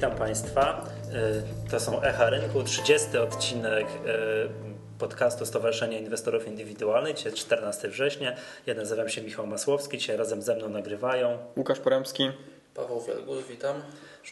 Witam 0.00 0.18
Państwa. 0.18 0.86
Y, 1.66 1.70
to 1.70 1.80
są 1.80 2.02
Echa 2.02 2.30
Rynku, 2.30 2.62
30 2.62 3.18
odcinek 3.18 3.86
y, 3.86 4.98
podcastu 4.98 5.46
Stowarzyszenia 5.46 5.98
Inwestorów 5.98 6.46
Indywidualnych. 6.46 7.16
Dzisiaj 7.16 7.32
14 7.32 7.88
września. 7.88 8.36
Ja 8.66 8.74
nazywam 8.74 9.08
się 9.08 9.22
Michał 9.22 9.46
Masłowski. 9.46 9.98
Dzisiaj 9.98 10.16
razem 10.16 10.42
ze 10.42 10.56
mną 10.56 10.68
nagrywają 10.68 11.38
Łukasz 11.56 11.78
Poremski. 11.78 12.30
Paweł 12.74 13.00
Wielgus, 13.00 13.46
witam. 13.48 13.82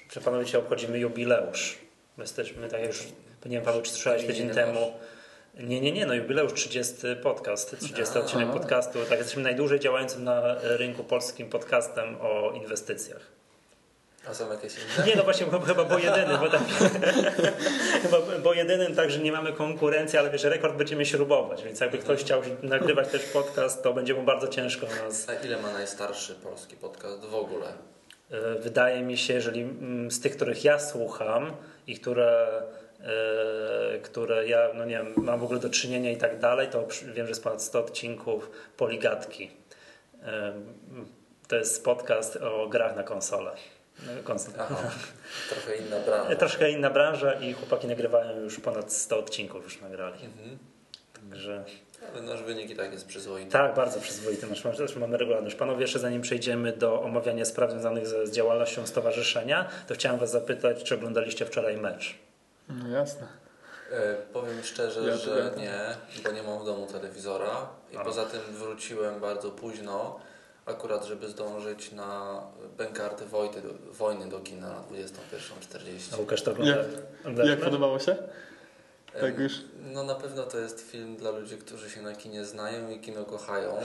Przy 0.09 0.21
panowie 0.21 0.45
dzisiaj 0.45 0.61
obchodzimy 0.61 0.99
jubileusz. 0.99 1.79
My 2.17 2.25
jesteśmy, 2.25 2.69
tak 2.69 2.81
jak 2.81 2.89
już, 2.89 3.05
nie 3.47 3.57
wiem 3.57 3.65
Paweł, 3.65 3.83
czy 3.83 3.91
słyszałeś 3.91 4.27
tydzień 4.27 4.51
temu. 4.51 4.93
Nie, 5.55 5.81
nie, 5.81 5.93
nie, 5.93 6.07
no 6.07 6.15
jubileusz 6.15 6.55
30 6.55 6.95
podcast, 7.23 7.77
30 7.81 8.15
A, 8.17 8.21
odcinek 8.21 8.51
podcastu. 8.51 8.99
Tak, 9.09 9.19
jesteśmy 9.19 9.43
najdłużej 9.43 9.81
działającym 9.81 10.25
na 10.25 10.57
rynku 10.63 11.05
polskim 11.05 11.51
podcastem 11.51 12.17
o 12.21 12.53
inwestycjach. 12.53 13.38
A 14.27 14.35
są 14.35 14.53
jakieś 14.53 14.73
inne? 14.75 15.07
Nie, 15.07 15.17
no 15.17 15.23
właśnie, 15.23 15.47
chyba 15.67 15.85
bo 15.85 15.99
jedyny, 15.99 16.39
bo, 16.39 16.51
tak, 16.51 16.63
chyba 18.03 18.19
bo 18.43 18.55
jedynym 18.55 18.95
tak, 18.95 19.11
że 19.11 19.19
nie 19.19 19.33
mamy 19.33 19.53
konkurencji, 19.53 20.19
ale 20.19 20.31
wiesz, 20.31 20.45
rekord 20.45 20.77
będziemy 20.77 21.07
śrubować, 21.07 21.63
więc 21.63 21.81
jakby 21.81 21.99
ktoś 21.99 22.21
chciał 22.21 22.43
nagrywać 22.63 23.09
też 23.09 23.23
podcast, 23.23 23.83
to 23.83 23.95
będzie 23.95 24.15
mu 24.15 24.23
bardzo 24.23 24.49
ciężko 24.49 24.87
nas. 24.87 25.29
A 25.29 25.35
ile 25.35 25.63
ma 25.63 25.73
najstarszy 25.73 26.35
polski 26.35 26.77
podcast 26.77 27.25
w 27.25 27.35
ogóle? 27.35 27.67
E, 28.31 28.55
wydaje 28.55 29.03
mi 29.03 29.19
się, 29.19 29.35
jeżeli 29.35 29.61
mm, 29.61 30.11
z 30.11 30.21
tych, 30.21 30.37
których 30.37 30.65
ja 30.65 30.79
słucham 30.79 31.53
i 31.87 31.99
które 31.99 32.63
e, 33.01 33.99
które 33.99 34.49
ja 34.49 34.69
no 34.75 34.85
nie 34.85 34.97
wiem, 34.97 35.15
mam 35.17 35.41
w 35.41 35.45
ogóle 35.45 35.61
do 35.61 35.71
czynienia 35.71 36.11
i 36.11 36.17
tak 36.17 36.39
dalej, 36.39 36.69
to 36.69 36.87
wiem, 37.15 37.27
że 37.27 37.31
jest 37.31 37.43
ponad 37.43 37.63
100 37.63 37.79
odcinków 37.79 38.51
Poligatki. 38.77 39.51
E, 40.23 40.53
to 41.49 41.57
jest 41.57 41.85
podcast 41.85 42.37
o 42.37 42.69
grach 42.69 42.97
na 42.97 43.03
konsolę. 44.25 44.57
Aha, 44.59 44.91
trochę 45.49 45.77
inna 45.77 46.01
branża. 46.01 46.37
Troszkę 46.37 46.71
inna 46.71 46.91
branża 46.91 47.33
i 47.33 47.53
chłopaki 47.53 47.87
nagrywają 47.87 48.41
już 48.41 48.61
ponad 48.61 48.93
100 48.93 49.19
odcinków 49.19 49.65
już 49.65 49.81
nagrali. 49.81 50.25
Mhm. 50.25 50.59
Także... 51.13 51.65
Ale 52.13 52.23
nasz 52.23 52.43
wynik 52.43 52.71
i 52.71 52.77
tak 52.77 52.93
jest 52.93 53.07
przyzwoity. 53.07 53.51
Tak, 53.51 53.75
bardzo 53.75 54.01
przyzwoity. 54.01 54.47
Nasz, 54.47 54.97
mamy 54.97 55.17
regularność. 55.17 55.57
Panowie, 55.57 55.81
jeszcze 55.81 55.99
zanim 55.99 56.23
przejdziemy 56.23 56.73
do 56.73 57.03
omawiania 57.03 57.45
spraw 57.45 57.71
związanych 57.71 58.07
z, 58.07 58.29
z 58.29 58.33
działalnością 58.33 58.87
stowarzyszenia, 58.87 59.69
to 59.89 59.95
chciałem 59.95 60.19
Was 60.19 60.31
zapytać, 60.31 60.83
czy 60.83 60.95
oglądaliście 60.95 61.47
wczoraj 61.47 61.77
mecz? 61.77 62.15
No 62.69 62.89
jasne. 62.89 63.27
E, 63.93 64.15
powiem 64.15 64.63
szczerze, 64.63 65.01
ja 65.09 65.17
że 65.17 65.53
nie, 65.57 65.97
bo 66.25 66.31
nie 66.31 66.43
mam 66.43 66.59
w 66.59 66.65
domu 66.65 66.87
telewizora 66.87 67.69
i 67.93 67.97
A. 67.97 68.05
poza 68.05 68.25
tym 68.25 68.41
wróciłem 68.41 69.21
bardzo 69.21 69.51
późno 69.51 70.21
akurat, 70.69 71.05
żeby 71.05 71.29
zdążyć 71.29 71.93
na 71.93 72.43
bękarty 72.79 73.27
Wojty, 73.27 73.63
wojny 73.93 74.29
do 74.29 74.41
kina 74.41 74.69
na 74.69 74.97
21.40. 74.97 76.15
A 76.15 76.17
Łukasz 76.17 76.43
to 76.43 76.51
ogląda? 76.51 76.77
Jak, 77.37 77.47
jak 77.47 77.61
podobało 77.61 77.99
się? 77.99 78.17
Tak 79.21 79.39
już. 79.39 79.53
No 79.93 80.05
na 80.05 80.15
pewno 80.15 80.43
to 80.43 80.59
jest 80.59 80.91
film 80.91 81.17
dla 81.17 81.31
ludzi, 81.31 81.57
którzy 81.57 81.91
się 81.91 82.03
na 82.03 82.15
kinie 82.15 82.45
znają 82.45 82.91
i 82.91 83.01
kino 83.01 83.25
kochają. 83.25 83.77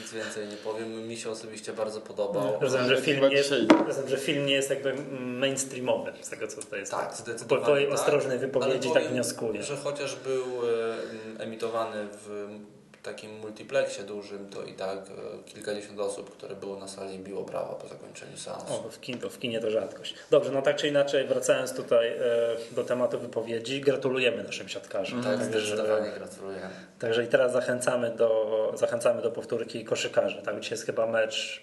Nic 0.00 0.12
więcej 0.12 0.48
nie 0.48 0.56
powiem. 0.56 1.08
Mi 1.08 1.16
się 1.16 1.30
osobiście 1.30 1.72
bardzo 1.72 2.00
podobał. 2.00 2.58
Rozumiem, 2.60 2.88
że 2.88 3.00
film, 3.00 3.28
nie 3.28 3.36
jest, 3.36 3.54
rozumiem, 3.86 4.08
że 4.08 4.16
film 4.16 4.46
nie 4.46 4.54
jest 4.54 4.70
jakby 4.70 4.94
mainstreamowy 5.20 6.12
z 6.20 6.28
tego, 6.28 6.48
co 6.48 6.62
to 6.62 6.76
jest. 6.76 6.92
Tak, 6.92 7.14
zdecydowanie. 7.14 7.60
Po 7.60 7.66
twojej 7.66 7.86
tak. 7.86 7.94
ostrożnej 7.94 8.38
wypowiedzi 8.38 8.90
tak 8.92 9.08
wnioskuję. 9.08 9.62
Że 9.62 9.76
chociaż 9.76 10.16
był 10.16 10.44
emitowany 11.38 12.06
w 12.12 12.48
takim 13.02 13.38
multiplexie 13.38 14.02
dużym 14.02 14.48
to 14.48 14.62
i 14.62 14.72
tak 14.72 14.98
e, 14.98 15.44
kilkadziesiąt 15.44 16.00
osób, 16.00 16.36
które 16.36 16.56
było 16.56 16.76
na 16.76 16.88
sali 16.88 17.18
biło 17.18 17.42
brawa 17.42 17.74
po 17.74 17.88
zakończeniu 17.88 18.36
seansu. 18.36 18.74
O, 18.74 18.90
w, 18.90 19.00
kin, 19.00 19.18
w 19.18 19.38
kinie 19.38 19.60
to 19.60 19.70
rzadkość. 19.70 20.14
Dobrze, 20.30 20.52
no 20.52 20.62
tak 20.62 20.76
czy 20.76 20.88
inaczej, 20.88 21.26
wracając 21.26 21.72
tutaj 21.74 22.08
e, 22.08 22.18
do 22.70 22.84
tematu 22.84 23.18
wypowiedzi, 23.18 23.80
gratulujemy 23.80 24.42
naszym 24.42 24.68
siatkarzom. 24.68 25.22
Tak, 25.22 25.38
także, 25.38 25.60
zdecydowanie 25.60 26.10
gratulujemy. 26.10 26.70
Także 26.98 27.24
i 27.24 27.28
teraz 27.28 27.52
zachęcamy 27.52 28.10
do, 28.10 28.72
zachęcamy 28.76 29.22
do 29.22 29.30
powtórki 29.30 29.84
koszykarzy. 29.84 30.42
Tak, 30.42 30.60
dzisiaj 30.60 30.76
jest 30.76 30.86
chyba 30.86 31.06
mecz 31.06 31.62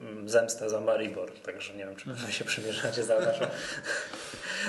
mm, 0.00 0.28
zemsta 0.28 0.68
za 0.68 0.80
Maribor, 0.80 1.32
także 1.40 1.74
nie 1.74 1.84
wiem, 1.84 1.96
czy 1.96 2.10
wy 2.10 2.32
się 2.32 2.44
przymierzacie 2.44 3.02
za 3.02 3.20
naszą 3.20 3.46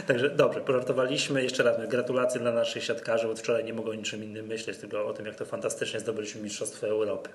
Także 0.07 0.29
dobrze, 0.29 0.61
pożartowaliśmy. 0.61 1.43
Jeszcze 1.43 1.63
raz 1.63 1.87
gratulacje 1.87 2.41
dla 2.41 2.51
naszych 2.51 2.83
siatkarzy, 2.83 3.27
bo 3.27 3.35
wczoraj 3.35 3.63
nie 3.63 3.73
mogą 3.73 3.91
o 3.91 3.93
niczym 3.93 4.23
innym 4.23 4.45
myśleć, 4.45 4.77
tylko 4.77 5.05
o 5.05 5.13
tym, 5.13 5.25
jak 5.25 5.35
to 5.35 5.45
fantastycznie 5.45 5.99
zdobyliśmy 5.99 6.41
Mistrzostwo 6.41 6.87
Europy. 6.87 7.29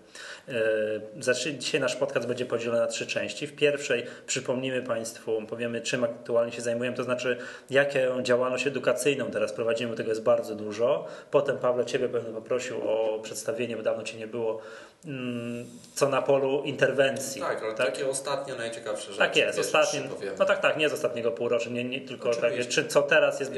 E, 0.48 1.54
dzisiaj 1.58 1.80
nasz 1.80 1.96
podcast 1.96 2.26
będzie 2.26 2.46
podzielony 2.46 2.80
na 2.80 2.86
trzy 2.86 3.06
części. 3.06 3.46
W 3.46 3.56
pierwszej 3.56 4.06
przypomnimy 4.26 4.82
Państwu, 4.82 5.42
powiemy, 5.48 5.80
czym 5.80 6.04
aktualnie 6.04 6.52
się 6.52 6.62
zajmujemy, 6.62 6.96
to 6.96 7.04
znaczy, 7.04 7.36
jaką 7.70 8.22
działalność 8.22 8.66
edukacyjną 8.66 9.30
teraz 9.30 9.52
prowadzimy, 9.52 9.96
tego 9.96 10.08
jest 10.08 10.22
bardzo 10.22 10.54
dużo. 10.54 11.06
Potem, 11.30 11.58
Pawle, 11.58 11.86
Ciebie 11.86 12.08
będę 12.08 12.32
poprosił 12.32 12.90
o 12.90 13.18
przedstawienie, 13.22 13.76
bo 13.76 13.82
dawno 13.82 14.02
Cię 14.02 14.18
nie 14.18 14.26
było, 14.26 14.60
mm, 15.04 15.66
co 15.94 16.08
na 16.08 16.22
polu 16.22 16.62
interwencji. 16.62 17.40
Tak, 17.40 17.62
ale 17.62 17.74
tak? 17.74 17.86
takie 17.86 18.08
ostatnie 18.08 18.54
najciekawsze 18.54 19.06
rzeczy. 19.06 19.18
Tak 19.18 19.36
jest, 19.36 19.58
ostatnie. 19.58 20.02
No 20.38 20.44
tak, 20.44 20.60
tak, 20.60 20.76
nie 20.76 20.88
z 20.88 20.92
ostatniego 20.92 21.30
półrocza, 21.30 21.70
nie, 21.70 21.84
nie 21.84 22.00
tylko 22.00 22.34
tak 22.34 22.47
tak, 22.56 22.68
czy 22.68 22.84
co 22.84 23.02
teraz 23.02 23.40
jest 23.40 23.52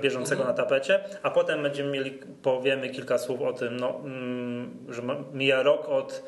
bieżącego 0.00 0.42
mhm. 0.42 0.56
na 0.56 0.64
tapecie, 0.64 1.00
a 1.22 1.30
potem 1.30 1.62
będziemy 1.62 1.90
mieli, 1.90 2.10
powiemy 2.42 2.90
kilka 2.90 3.18
słów 3.18 3.42
o 3.42 3.52
tym, 3.52 3.76
no, 3.76 4.00
mm, 4.04 4.86
że 4.88 5.02
mija 5.32 5.62
rok 5.62 5.88
od 5.88 6.22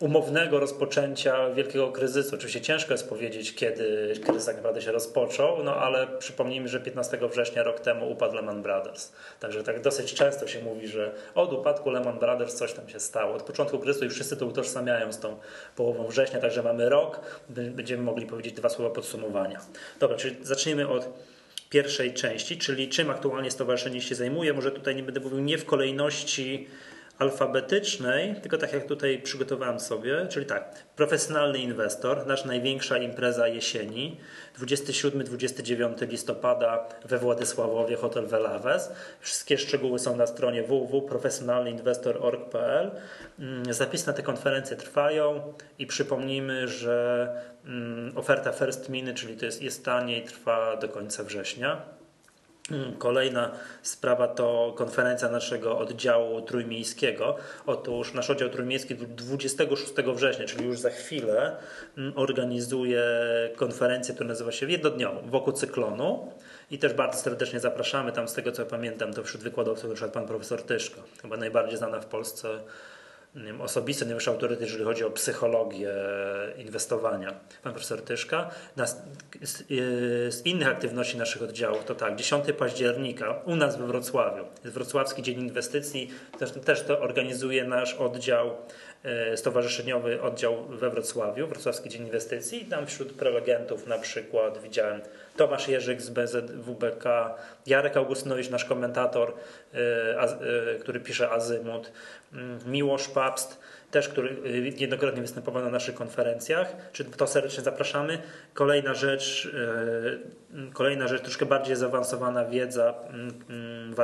umownego 0.00 0.60
rozpoczęcia 0.60 1.50
wielkiego 1.50 1.92
kryzysu. 1.92 2.34
Oczywiście 2.34 2.60
ciężko 2.60 2.94
jest 2.94 3.08
powiedzieć, 3.08 3.54
kiedy 3.54 4.14
kryzys 4.24 4.46
tak 4.46 4.56
naprawdę 4.56 4.82
się 4.82 4.92
rozpoczął, 4.92 5.64
no 5.64 5.76
ale 5.76 6.06
przypomnijmy, 6.18 6.68
że 6.68 6.80
15 6.80 7.18
września 7.30 7.62
rok 7.62 7.80
temu 7.80 8.10
upadł 8.10 8.34
Lehman 8.34 8.62
Brothers. 8.62 9.12
Także 9.40 9.62
tak 9.62 9.80
dosyć 9.80 10.14
często 10.14 10.46
się 10.46 10.62
mówi, 10.62 10.88
że 10.88 11.14
od 11.34 11.52
upadku 11.52 11.90
Lehman 11.90 12.18
Brothers 12.18 12.54
coś 12.54 12.72
tam 12.72 12.88
się 12.88 13.00
stało. 13.00 13.34
Od 13.34 13.42
początku 13.42 13.78
kryzysu 13.78 14.04
już 14.04 14.14
wszyscy 14.14 14.36
to 14.36 14.46
utożsamiają 14.46 15.12
z 15.12 15.18
tą 15.18 15.36
połową 15.76 16.06
września, 16.06 16.40
także 16.40 16.62
mamy 16.62 16.88
rok, 16.88 17.20
będziemy 17.48 18.02
mogli 18.02 18.26
powiedzieć 18.26 18.54
dwa 18.54 18.68
słowa 18.68 18.94
podsumowania. 18.94 19.60
Dobra, 20.00 20.16
czyli 20.16 20.36
zacznijmy 20.42 20.88
od 20.88 21.08
pierwszej 21.70 22.14
części, 22.14 22.58
czyli 22.58 22.88
czym 22.88 23.10
aktualnie 23.10 23.50
stowarzyszenie 23.50 24.00
się 24.00 24.14
zajmuje. 24.14 24.52
Może 24.52 24.70
tutaj 24.70 24.96
nie 24.96 25.02
będę 25.02 25.20
mówił 25.20 25.38
nie 25.38 25.58
w 25.58 25.64
kolejności 25.64 26.68
alfabetycznej, 27.20 28.34
tylko 28.34 28.58
tak 28.58 28.72
jak 28.72 28.86
tutaj 28.86 29.22
przygotowałem 29.22 29.80
sobie, 29.80 30.26
czyli 30.28 30.46
tak, 30.46 30.84
profesjonalny 30.96 31.58
inwestor, 31.58 32.26
nasza 32.26 32.46
największa 32.46 32.98
impreza 32.98 33.48
jesieni, 33.48 34.20
27-29 34.60 36.08
listopada 36.08 36.88
we 37.04 37.18
Władysławowie, 37.18 37.96
hotel 37.96 38.26
Velaves. 38.26 38.92
Wszystkie 39.20 39.58
szczegóły 39.58 39.98
są 39.98 40.16
na 40.16 40.26
stronie 40.26 40.62
www.profesjonalnyinwestor.org.pl. 40.62 42.90
Mm, 43.38 43.74
zapisy 43.74 44.06
na 44.06 44.12
te 44.12 44.22
konferencje 44.22 44.76
trwają 44.76 45.52
i 45.78 45.86
przypomnijmy, 45.86 46.68
że 46.68 47.28
mm, 47.64 48.18
oferta 48.18 48.52
First 48.52 48.88
Miny, 48.88 49.14
czyli 49.14 49.36
to 49.36 49.46
jest, 49.46 49.62
jest 49.62 49.84
taniej, 49.84 50.24
trwa 50.24 50.76
do 50.76 50.88
końca 50.88 51.24
września. 51.24 51.99
Kolejna 52.98 53.50
sprawa 53.82 54.28
to 54.28 54.74
konferencja 54.76 55.28
naszego 55.28 55.78
oddziału 55.78 56.42
trójmiejskiego. 56.42 57.36
Otóż 57.66 58.14
nasz 58.14 58.30
oddział 58.30 58.48
trójmiejski 58.48 58.94
26 58.94 59.92
września, 60.14 60.44
czyli 60.44 60.64
już 60.64 60.78
za 60.78 60.90
chwilę, 60.90 61.56
mm, 61.98 62.12
organizuje 62.16 63.02
konferencję, 63.56 64.14
która 64.14 64.28
nazywa 64.28 64.52
się 64.52 64.70
jednodniową 64.70 65.30
wokół 65.30 65.52
cyklonu. 65.52 66.32
I 66.70 66.78
też 66.78 66.92
bardzo 66.94 67.18
serdecznie 67.18 67.60
zapraszamy 67.60 68.12
tam, 68.12 68.28
z 68.28 68.34
tego 68.34 68.52
co 68.52 68.66
pamiętam, 68.66 69.14
to 69.14 69.24
wśród 69.24 69.42
wykładowców 69.42 70.00
na 70.00 70.08
pan 70.08 70.26
profesor 70.26 70.62
Tyszko, 70.62 71.00
chyba 71.22 71.36
najbardziej 71.36 71.78
znana 71.78 72.00
w 72.00 72.06
Polsce 72.06 72.48
osobisty 73.60 74.04
najwyższy 74.04 74.30
autorytet, 74.30 74.60
jeżeli 74.60 74.84
chodzi 74.84 75.04
o 75.04 75.10
psychologię 75.10 75.92
inwestowania. 76.56 77.34
Pan 77.62 77.72
profesor 77.72 78.02
Tyszka. 78.02 78.50
Z, 79.42 79.64
z, 80.34 80.46
innych 80.46 80.68
aktywności 80.68 81.18
naszych 81.18 81.42
oddziałów 81.42 81.84
to 81.84 81.94
tak, 81.94 82.16
10 82.16 82.44
października 82.58 83.42
u 83.44 83.56
nas 83.56 83.76
we 83.76 83.86
Wrocławiu 83.86 84.44
jest 84.64 84.74
Wrocławski 84.74 85.22
Dzień 85.22 85.40
Inwestycji, 85.40 86.10
też, 86.38 86.52
też 86.52 86.82
to 86.82 87.00
organizuje 87.00 87.64
nasz 87.64 87.94
oddział 87.94 88.48
e, 88.48 88.52
stowarzyszeniowy 89.36 90.22
oddział 90.22 90.64
we 90.64 90.90
Wrocławiu, 90.90 91.46
Wrocławski 91.46 91.88
Dzień 91.88 92.02
Inwestycji. 92.02 92.62
I 92.62 92.66
tam 92.66 92.86
wśród 92.86 93.12
prelegentów 93.12 93.86
na 93.86 93.98
przykład 93.98 94.62
widziałem 94.62 95.00
Tomasz 95.36 95.68
Jerzyk 95.68 96.02
z 96.02 96.10
BZWBK, 96.10 97.04
Jarek 97.66 97.96
Augustynowicz, 97.96 98.50
nasz 98.50 98.64
komentator, 98.64 99.34
e, 99.74 100.78
który 100.80 101.00
pisze 101.00 101.30
Azymut, 101.30 101.92
mm, 102.32 102.58
Miłosz 102.66 103.08
Papst, 103.08 103.60
też 103.90 104.08
który 104.08 104.36
jednokrotnie 104.78 105.22
występował 105.22 105.62
na 105.62 105.70
naszych 105.70 105.94
konferencjach, 105.94 106.76
czy 106.92 107.04
to 107.04 107.26
serdecznie 107.26 107.62
zapraszamy. 107.64 108.18
Kolejna 108.54 108.94
rzecz, 108.94 109.50
kolejna 110.72 111.08
rzecz, 111.08 111.22
troszkę 111.22 111.46
bardziej 111.46 111.76
zaawansowana 111.76 112.44
wiedza, 112.44 112.94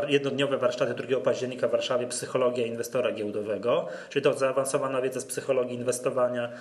jednodniowe 0.08 0.58
warsztaty 0.58 0.94
2 0.94 1.20
października 1.20 1.68
w 1.68 1.70
Warszawie, 1.70 2.06
psychologia 2.06 2.66
inwestora 2.66 3.12
giełdowego, 3.12 3.88
czyli 4.08 4.22
to 4.22 4.34
zaawansowana 4.34 5.02
wiedza 5.02 5.20
z 5.20 5.24
psychologii 5.24 5.76
inwestowania, 5.76 6.52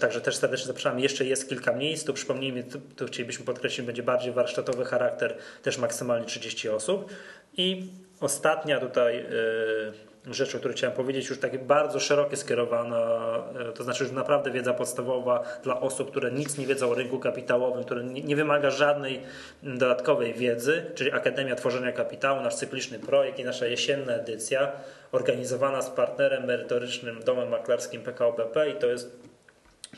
także 0.00 0.20
też 0.20 0.36
serdecznie 0.36 0.66
zapraszamy. 0.66 1.00
Jeszcze 1.00 1.24
jest 1.24 1.48
kilka 1.48 1.72
miejsc, 1.72 2.04
tu 2.04 2.12
przypomnijmy, 2.12 2.64
tu 2.96 3.06
chcielibyśmy 3.06 3.44
podkreślić, 3.44 3.86
będzie 3.86 4.02
bardziej 4.02 4.32
warsztatowy 4.32 4.84
charakter, 4.84 5.36
też 5.62 5.78
maksymalnie 5.78 6.26
30 6.26 6.68
osób. 6.68 7.10
I 7.56 7.90
ostatnia 8.20 8.80
tutaj 8.80 9.18
y, 9.18 10.11
rzecz, 10.26 10.54
o 10.54 10.58
której 10.58 10.76
chciałem 10.76 10.96
powiedzieć, 10.96 11.28
już 11.28 11.38
takie 11.38 11.58
bardzo 11.58 12.00
szerokie 12.00 12.36
skierowana, 12.36 13.34
y, 13.70 13.72
to 13.72 13.84
znaczy, 13.84 14.06
że 14.06 14.12
naprawdę 14.12 14.50
wiedza 14.50 14.74
podstawowa 14.74 15.42
dla 15.62 15.80
osób, 15.80 16.10
które 16.10 16.32
nic 16.32 16.58
nie 16.58 16.66
wiedzą 16.66 16.90
o 16.90 16.94
rynku 16.94 17.18
kapitałowym, 17.18 17.84
które 17.84 18.04
nie 18.04 18.36
wymaga 18.36 18.70
żadnej 18.70 19.22
dodatkowej 19.62 20.34
wiedzy, 20.34 20.90
czyli 20.94 21.12
Akademia 21.12 21.54
Tworzenia 21.54 21.92
Kapitału, 21.92 22.40
nasz 22.40 22.54
cykliczny 22.54 22.98
projekt 22.98 23.38
i 23.38 23.44
nasza 23.44 23.66
jesienna 23.66 24.12
edycja, 24.12 24.72
organizowana 25.12 25.82
z 25.82 25.90
partnerem 25.90 26.44
merytorycznym 26.44 27.20
Domem 27.24 27.48
Maklerskim 27.48 28.02
PKO 28.02 28.32
BP 28.32 28.70
i 28.70 28.74
to 28.74 28.86
jest 28.86 29.22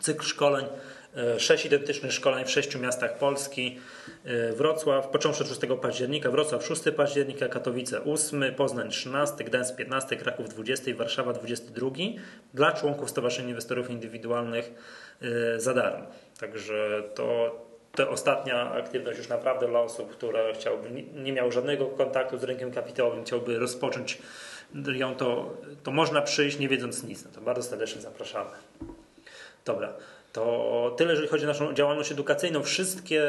cykl 0.01 0.25
szkoleń 0.25 0.67
sześć 1.39 1.67
identycznych 1.67 2.13
szkoleń 2.13 2.45
w 2.45 2.51
sześciu 2.51 2.79
miastach 2.79 3.19
Polski. 3.19 3.79
E, 4.25 4.53
Wrocław, 4.53 5.09
począwszy 5.09 5.43
od 5.43 5.49
6 5.49 5.61
października, 5.83 6.31
Wrocław 6.31 6.67
6 6.67 6.83
października, 6.97 7.49
Katowice 7.49 8.05
8, 8.05 8.55
Poznań 8.55 8.91
13, 8.91 9.45
Gdańsk 9.45 9.77
15, 9.77 10.17
Kraków 10.17 10.49
20, 10.49 10.95
Warszawa 10.95 11.33
22 11.33 11.91
dla 12.55 12.73
członków 12.73 13.11
Stowarzyszenia 13.11 13.49
Inwestorów 13.49 13.91
Indywidualnych 13.91 14.73
e, 15.23 15.61
za 15.61 15.75
darmo. 15.75 16.07
Także 16.41 17.03
to, 17.15 17.59
to 17.93 18.11
ostatnia 18.11 18.73
aktywność 18.73 19.19
już 19.19 19.29
naprawdę 19.29 19.69
dla 19.69 19.81
osób, 19.81 20.11
które 20.11 20.53
chciałby, 20.55 20.91
nie 21.15 21.33
miały 21.33 21.53
żadnego 21.53 21.87
kontaktu 21.87 22.39
z 22.39 22.45
rynkiem 22.45 22.73
kapitałowym, 22.73 23.25
chciałby 23.25 23.59
rozpocząć 23.59 24.19
ją, 24.95 25.15
to, 25.15 25.57
to 25.83 25.91
można 25.91 26.23
przyjść 26.23 26.59
nie 26.59 26.69
wiedząc 26.69 27.05
nic. 27.05 27.25
No 27.25 27.31
to 27.35 27.41
bardzo 27.41 27.63
serdecznie 27.63 28.01
zapraszamy. 28.01 28.51
Dobra. 29.65 29.93
To 30.35 30.95
tyle, 30.97 31.11
jeżeli 31.11 31.29
chodzi 31.29 31.45
o 31.45 31.49
naszą 31.49 31.75
działalność 31.75 32.13
edukacyjną. 32.13 32.63
Wszystkie, 32.63 33.23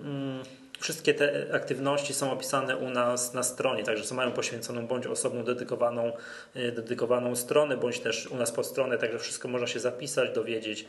mm, 0.00 0.42
wszystkie 0.80 1.14
te 1.14 1.46
aktywności 1.54 2.14
są 2.14 2.32
opisane 2.32 2.76
u 2.76 2.90
nas 2.90 3.34
na 3.34 3.42
stronie, 3.42 3.84
także 3.84 4.14
mają 4.14 4.32
poświęconą 4.32 4.86
bądź 4.86 5.06
osobną 5.06 5.44
dedykowaną, 5.44 6.12
y, 6.56 6.72
dedykowaną 6.72 7.36
stronę, 7.36 7.76
bądź 7.76 8.00
też 8.00 8.26
u 8.26 8.36
nas 8.36 8.52
pod 8.52 8.66
stronę, 8.66 8.98
także 8.98 9.18
wszystko 9.18 9.48
można 9.48 9.66
się 9.66 9.80
zapisać, 9.80 10.30
dowiedzieć 10.30 10.86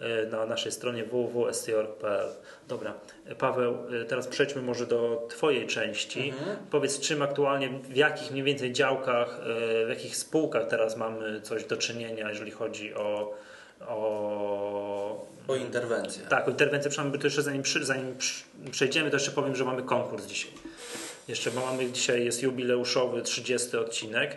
y, 0.00 0.26
na 0.30 0.46
naszej 0.46 0.72
stronie 0.72 1.04
www.stor.pl. 1.04 2.28
Dobra, 2.68 2.94
Paweł, 3.38 3.76
y, 4.02 4.04
teraz 4.04 4.28
przejdźmy 4.28 4.62
może 4.62 4.86
do 4.86 5.26
Twojej 5.30 5.66
części. 5.66 6.28
Mhm. 6.28 6.56
Powiedz, 6.70 7.00
czym 7.00 7.22
aktualnie, 7.22 7.68
w 7.68 7.96
jakich 7.96 8.30
mniej 8.30 8.44
więcej 8.44 8.72
działkach, 8.72 9.40
w 9.86 9.88
jakich 9.88 10.16
spółkach 10.16 10.68
teraz 10.68 10.96
mamy 10.96 11.40
coś 11.40 11.64
do 11.64 11.76
czynienia, 11.76 12.28
jeżeli 12.28 12.50
chodzi 12.50 12.94
o 12.94 13.34
o... 13.88 15.26
O 15.48 15.56
interwencję. 15.56 16.22
Tak, 16.28 16.48
o 16.48 16.50
interwencję. 16.50 16.90
Przynajmniej 16.90 17.20
to 17.20 17.26
jeszcze 17.26 17.42
zanim, 17.42 17.62
zanim 17.82 18.16
przejdziemy, 18.70 19.10
to 19.10 19.16
jeszcze 19.16 19.30
powiem, 19.30 19.56
że 19.56 19.64
mamy 19.64 19.82
konkurs 19.82 20.26
dzisiaj. 20.26 20.52
Jeszcze, 21.28 21.50
bo 21.50 21.60
mamy 21.60 21.90
dzisiaj 21.90 22.24
jest 22.24 22.42
jubileuszowy 22.42 23.22
30 23.22 23.76
odcinek 23.76 24.36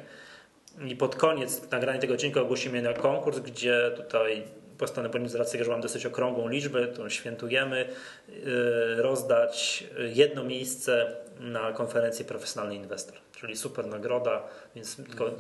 i 0.87 0.95
pod 0.95 1.15
koniec 1.15 1.71
nagrania 1.71 1.99
tego 1.99 2.13
odcinka 2.13 2.41
ogłosimy 2.41 2.81
na 2.81 2.93
konkurs, 2.93 3.39
gdzie 3.39 3.91
tutaj 3.95 4.43
postanowiliśmy 4.77 5.29
z 5.29 5.35
racji, 5.35 5.63
że 5.63 5.71
mam 5.71 5.81
dosyć 5.81 6.05
okrągłą 6.05 6.47
liczbę, 6.47 6.87
którą 6.87 7.09
świętujemy, 7.09 7.85
y, 8.29 9.01
rozdać 9.01 9.83
jedno 10.13 10.43
miejsce 10.43 11.15
na 11.39 11.71
konferencję 11.71 12.25
Profesjonalny 12.25 12.75
Inwestor, 12.75 13.17
czyli 13.35 13.57
super 13.57 13.87
nagroda, 13.87 14.43
więc 14.75 14.99
mm 14.99 15.11
-hmm. 15.11 15.35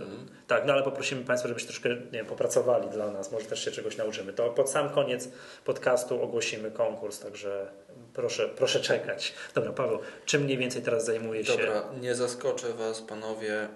tak, 0.47 0.65
no 0.65 0.73
ale 0.73 0.83
poprosimy 0.83 1.25
Państwa, 1.25 1.47
żebyście 1.47 1.69
troszkę 1.69 1.89
nie 1.89 2.11
wiem, 2.11 2.25
popracowali 2.25 2.89
dla 2.89 3.11
nas, 3.11 3.31
może 3.31 3.45
też 3.45 3.65
się 3.65 3.71
czegoś 3.71 3.97
nauczymy. 3.97 4.33
To 4.33 4.49
pod 4.49 4.69
sam 4.69 4.89
koniec 4.89 5.29
podcastu 5.65 6.23
ogłosimy 6.23 6.71
konkurs, 6.71 7.19
także 7.19 7.67
proszę, 8.13 8.49
proszę 8.49 8.79
czekać. 8.79 9.33
Dobra, 9.55 9.71
Paweł, 9.71 9.99
czym 10.25 10.41
mniej 10.41 10.57
więcej 10.57 10.81
teraz 10.81 11.05
zajmuje 11.05 11.45
się? 11.45 11.51
Dobra, 11.51 11.83
nie 12.01 12.15
zaskoczę 12.15 12.73
Was, 12.73 13.01
panowie, 13.01 13.67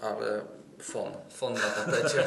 ale 0.00 0.42
fon. 0.82 1.12
Fon 1.30 1.54
na 1.54 1.60
tapecie. 1.60 2.24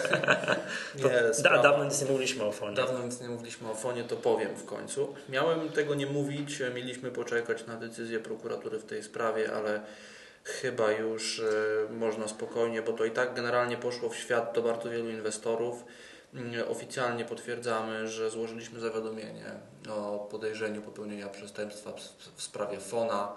nie, 1.06 1.34
sprawa, 1.34 1.64
dawno 1.64 1.86
nic 1.86 2.02
nie 2.02 2.08
mówiliśmy 2.08 2.44
o 2.44 2.52
fonie. 2.52 2.76
Dawno 2.76 3.04
nic 3.06 3.22
nie 3.22 3.30
mówiliśmy 3.30 3.72
o 3.72 3.76
fonie, 3.76 4.04
to 4.04 4.16
powiem 4.16 4.56
w 4.56 4.66
końcu. 4.66 5.16
Miałem 5.30 5.70
tego 5.70 5.96
nie 5.96 6.06
mówić, 6.06 6.62
mieliśmy 6.76 7.12
poczekać 7.12 7.68
na 7.68 7.76
decyzję 7.76 8.20
prokuratury 8.20 8.80
w 8.80 8.86
tej 8.86 9.04
sprawie, 9.04 9.54
ale 9.54 9.82
chyba 10.44 10.92
już 10.92 11.40
y, 11.40 11.88
można 11.92 12.28
spokojnie, 12.28 12.82
bo 12.82 12.94
to 12.94 13.06
i 13.06 13.12
tak 13.12 13.34
generalnie 13.34 13.78
poszło 13.78 14.10
w 14.10 14.16
świat 14.16 14.56
do 14.56 14.62
bardzo 14.62 14.90
wielu 14.90 15.10
inwestorów. 15.10 15.86
Y, 16.56 16.68
oficjalnie 16.68 17.26
potwierdzamy, 17.26 18.08
że 18.08 18.30
złożyliśmy 18.30 18.80
zawiadomienie 18.80 19.52
o 19.90 20.28
podejrzeniu 20.32 20.82
popełnienia 20.82 21.28
przestępstwa 21.28 21.92
w 22.36 22.42
sprawie 22.42 22.80
FONA. 22.80 23.34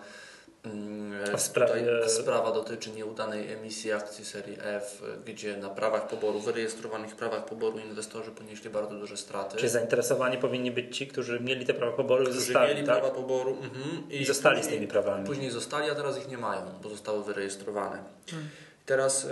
Mm, 0.64 1.38
sprawie... 1.38 2.08
sprawa 2.08 2.52
dotyczy 2.52 2.90
nieudanej 2.90 3.52
emisji 3.52 3.92
akcji 3.92 4.24
serii 4.24 4.56
F, 4.62 5.02
gdzie 5.26 5.56
na 5.56 5.68
prawach 5.68 6.08
poboru, 6.08 6.40
wyrejestrowanych 6.40 7.16
prawach 7.16 7.44
poboru 7.44 7.78
inwestorzy 7.78 8.30
ponieśli 8.30 8.70
bardzo 8.70 8.94
duże 8.94 9.16
straty. 9.16 9.56
Czyli 9.56 9.68
zainteresowani 9.68 10.38
powinni 10.38 10.70
być 10.70 10.96
ci, 10.96 11.06
którzy 11.06 11.40
mieli 11.40 11.66
te 11.66 11.74
prawa 11.74 11.92
poboru 11.92 12.28
i 12.28 12.32
zostali, 12.32 12.74
mieli 12.74 12.86
tak? 12.86 13.00
prawa 13.00 13.14
poboru 13.14 13.50
mhm. 13.50 14.10
I, 14.10 14.20
I, 14.20 14.24
zostali 14.24 14.56
później, 14.56 14.74
z 14.74 14.76
tymi 14.76 14.88
prawami. 14.88 15.26
Później 15.26 15.50
zostali, 15.50 15.90
a 15.90 15.94
teraz 15.94 16.18
ich 16.18 16.28
nie 16.28 16.38
mają, 16.38 16.60
bo 16.82 16.88
zostały 16.88 17.24
wyrejestrowane. 17.24 18.04
Hmm. 18.30 18.48
Teraz 18.86 19.26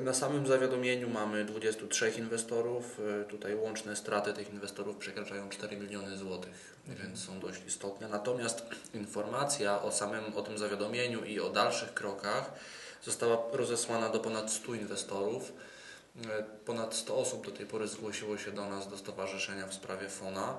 na 0.00 0.14
samym 0.14 0.46
zawiadomieniu 0.46 1.08
mamy 1.08 1.44
23 1.44 2.10
inwestorów. 2.18 3.00
E, 3.20 3.24
tutaj 3.24 3.54
łączne 3.54 3.96
straty 3.96 4.32
tych 4.32 4.50
inwestorów 4.50 4.96
przekraczają 4.96 5.48
4 5.48 5.76
miliony 5.76 6.16
złotych, 6.16 6.76
więc 6.86 7.24
są 7.24 7.40
dość 7.40 7.66
istotne. 7.66 8.08
Natomiast 8.08 8.62
informacja 8.94 9.82
o 9.82 9.92
samym 9.92 10.36
o 10.36 10.42
tym 10.42 10.58
zawiadomieniu 10.58 11.24
i 11.24 11.40
o 11.40 11.50
dalszych 11.50 11.94
krokach 11.94 12.52
została 13.02 13.38
rozesłana 13.52 14.08
do 14.08 14.20
ponad 14.20 14.52
100 14.52 14.74
inwestorów. 14.74 15.52
E, 16.28 16.42
ponad 16.64 16.94
100 16.94 17.16
osób 17.16 17.46
do 17.46 17.50
tej 17.50 17.66
pory 17.66 17.88
zgłosiło 17.88 18.38
się 18.38 18.52
do 18.52 18.70
nas, 18.70 18.88
do 18.88 18.98
stowarzyszenia 18.98 19.66
w 19.66 19.74
sprawie 19.74 20.08
FONA. 20.08 20.58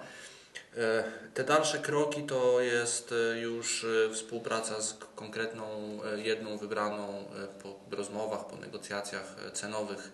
E, 0.78 1.04
te 1.34 1.44
dalsze 1.44 1.80
kroki 1.80 2.24
to 2.24 2.62
jest 2.62 3.14
e, 3.34 3.40
już 3.40 3.84
e, 3.84 4.14
współpraca 4.14 4.82
z 4.82 4.98
konkretną, 5.16 6.00
jedną 6.16 6.58
wybraną 6.58 7.26
po 7.64 7.96
rozmowach, 7.96 8.48
po 8.48 8.56
negocjacjach 8.56 9.36
cenowych 9.54 10.12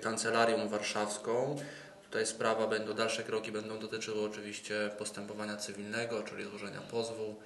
kancelarią 0.00 0.68
warszawską. 0.68 1.56
Tutaj 2.04 2.26
sprawa 2.26 2.66
będą, 2.66 2.94
dalsze 2.94 3.22
kroki 3.22 3.52
będą 3.52 3.78
dotyczyły 3.78 4.24
oczywiście 4.24 4.90
postępowania 4.98 5.56
cywilnego, 5.56 6.22
czyli 6.22 6.44
złożenia 6.44 6.80
pozwu 6.80 7.36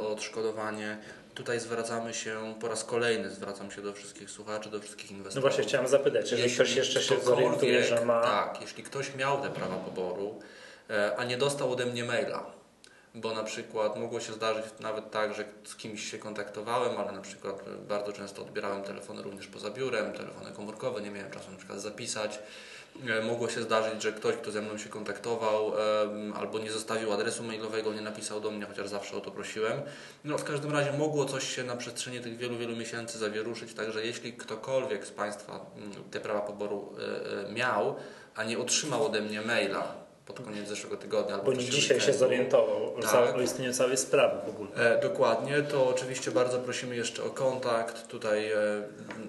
o 0.00 0.08
odszkodowanie. 0.08 0.98
Tutaj 1.34 1.60
zwracamy 1.60 2.14
się 2.14 2.54
po 2.60 2.68
raz 2.68 2.84
kolejny, 2.84 3.30
zwracam 3.30 3.70
się 3.70 3.82
do 3.82 3.92
wszystkich 3.92 4.30
słuchaczy, 4.30 4.70
do 4.70 4.80
wszystkich 4.80 5.10
inwestorów. 5.10 5.34
No 5.34 5.40
właśnie 5.40 5.64
chciałem 5.64 5.88
zapytać, 5.88 6.32
jeżeli 6.32 6.54
ktoś 6.54 6.76
jeszcze 6.76 7.02
się 7.02 7.20
zorientuje, 7.20 7.84
że 7.84 8.04
ma... 8.04 8.22
Tak, 8.22 8.60
jeśli 8.60 8.82
ktoś 8.82 9.14
miał 9.14 9.42
te 9.42 9.50
prawa 9.50 9.76
poboru, 9.76 10.40
a 11.16 11.24
nie 11.24 11.36
dostał 11.36 11.72
ode 11.72 11.86
mnie 11.86 12.04
maila. 12.04 12.56
Bo 13.14 13.34
na 13.34 13.44
przykład 13.44 13.96
mogło 13.96 14.20
się 14.20 14.32
zdarzyć 14.32 14.64
nawet 14.80 15.10
tak, 15.10 15.34
że 15.34 15.44
z 15.64 15.76
kimś 15.76 16.10
się 16.10 16.18
kontaktowałem, 16.18 16.98
ale 16.98 17.12
na 17.12 17.20
przykład 17.20 17.64
bardzo 17.88 18.12
często 18.12 18.42
odbierałem 18.42 18.82
telefony 18.82 19.22
również 19.22 19.46
poza 19.46 19.70
biurem, 19.70 20.12
telefony 20.12 20.52
komórkowe, 20.52 21.00
nie 21.00 21.10
miałem 21.10 21.30
czasu 21.30 21.50
na 21.50 21.56
przykład 21.56 21.80
zapisać. 21.80 22.38
E, 23.08 23.22
mogło 23.22 23.48
się 23.48 23.62
zdarzyć, 23.62 24.02
że 24.02 24.12
ktoś, 24.12 24.36
kto 24.36 24.50
ze 24.50 24.62
mną 24.62 24.78
się 24.78 24.88
kontaktował, 24.88 25.72
albo 26.34 26.58
nie 26.58 26.72
zostawił 26.72 27.12
adresu 27.12 27.42
mailowego, 27.42 27.94
nie 27.94 28.00
napisał 28.00 28.40
do 28.40 28.50
mnie, 28.50 28.66
chociaż 28.66 28.88
zawsze 28.88 29.16
o 29.16 29.20
to 29.20 29.30
prosiłem. 29.30 29.82
No, 30.24 30.38
w 30.38 30.44
każdym 30.44 30.72
razie 30.72 30.92
mogło 30.92 31.24
coś 31.24 31.56
się 31.56 31.64
na 31.64 31.76
przestrzeni 31.76 32.20
tych 32.20 32.36
wielu, 32.36 32.56
wielu 32.58 32.76
miesięcy 32.76 33.18
zawieruszyć, 33.18 33.74
także 33.74 34.06
jeśli 34.06 34.32
ktokolwiek 34.32 35.06
z 35.06 35.10
Państwa 35.10 35.66
mm, 35.76 35.92
te 36.10 36.20
prawa 36.20 36.40
poboru 36.40 36.92
e, 37.48 37.52
miał, 37.52 37.96
a 38.34 38.44
nie 38.44 38.58
otrzymał 38.58 39.06
ode 39.06 39.20
mnie 39.20 39.40
maila, 39.40 40.05
pod 40.26 40.40
koniec 40.40 40.68
zeszłego 40.68 40.96
tygodnia. 40.96 41.34
Albo 41.34 41.46
Bo 41.46 41.52
nie 41.52 41.64
dzisiaj 41.64 42.00
się 42.00 42.12
zorientował 42.12 43.02
tak. 43.02 43.36
o 43.36 43.40
istnieniu 43.40 43.72
całej 43.72 43.96
sprawy 43.96 44.36
w 44.46 44.48
ogóle. 44.48 44.70
E, 44.76 45.00
dokładnie, 45.00 45.62
to 45.62 45.88
oczywiście 45.88 46.30
bardzo 46.30 46.58
prosimy 46.58 46.96
jeszcze 46.96 47.24
o 47.24 47.30
kontakt. 47.30 48.08
Tutaj 48.08 48.52
e, 48.52 48.58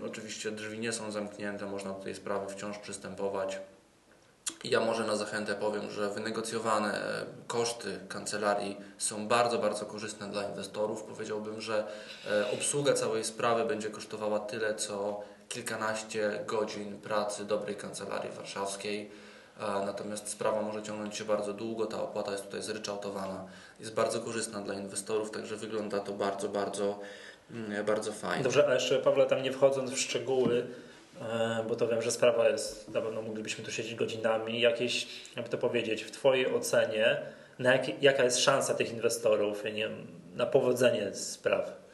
oczywiście 0.05 0.51
drzwi 0.51 0.79
nie 0.79 0.93
są 0.93 1.11
zamknięte, 1.11 1.65
można 1.65 1.91
do 1.93 1.99
tej 1.99 2.15
sprawy 2.15 2.53
wciąż 2.53 2.77
przystępować. 2.77 3.59
Ja 4.63 4.79
może 4.79 5.03
na 5.03 5.15
zachętę 5.15 5.55
powiem, 5.55 5.91
że 5.91 6.09
wynegocjowane 6.09 6.93
e, 6.93 7.25
koszty 7.47 7.99
kancelarii 8.09 8.77
są 8.97 9.27
bardzo, 9.27 9.57
bardzo 9.57 9.85
korzystne 9.85 10.27
dla 10.27 10.43
inwestorów. 10.49 11.03
Powiedziałbym, 11.03 11.61
że 11.61 11.87
e, 12.31 12.51
obsługa 12.51 12.93
całej 12.93 13.23
sprawy 13.23 13.65
będzie 13.65 13.89
kosztowała 13.89 14.39
tyle, 14.39 14.75
co 14.75 15.21
kilkanaście 15.49 16.43
godzin 16.47 17.01
pracy 17.01 17.45
dobrej 17.45 17.75
kancelarii 17.75 18.31
warszawskiej. 18.31 19.11
Natomiast 19.59 20.27
sprawa 20.29 20.61
może 20.61 20.83
ciągnąć 20.83 21.15
się 21.15 21.25
bardzo 21.25 21.53
długo, 21.53 21.85
ta 21.85 22.01
opłata 22.01 22.31
jest 22.31 22.43
tutaj 22.43 22.61
zryczałtowana. 22.61 23.45
Jest 23.79 23.93
bardzo 23.93 24.19
korzystna 24.19 24.61
dla 24.61 24.73
inwestorów, 24.73 25.31
także 25.31 25.55
wygląda 25.55 25.99
to 25.99 26.13
bardzo, 26.13 26.49
bardzo, 26.49 26.99
mm, 27.51 27.85
bardzo 27.85 28.11
fajnie. 28.11 28.43
Dobrze, 28.43 28.67
a 28.67 28.73
jeszcze 28.73 28.99
Pawle, 28.99 29.25
tam 29.25 29.43
nie 29.43 29.51
wchodząc 29.51 29.91
w 29.91 29.99
szczegóły, 29.99 30.65
e, 31.21 31.65
bo 31.67 31.75
to 31.75 31.87
wiem, 31.87 32.01
że 32.01 32.11
sprawa 32.11 32.49
jest, 32.49 32.89
na 32.89 33.01
pewno 33.01 33.21
moglibyśmy 33.21 33.65
tu 33.65 33.71
siedzieć 33.71 33.95
godzinami, 33.95 34.61
jakieś, 34.61 35.07
jakby 35.35 35.51
to 35.51 35.57
powiedzieć, 35.57 36.03
w 36.03 36.11
Twojej 36.11 36.53
ocenie, 36.53 37.21
jak, 37.59 38.03
jaka 38.03 38.23
jest 38.23 38.39
szansa 38.39 38.73
tych 38.73 38.91
inwestorów 38.91 39.63
nie 39.63 39.71
wiem, 39.71 40.07
na 40.35 40.45
powodzenie 40.45 41.15
spraw? 41.15 41.86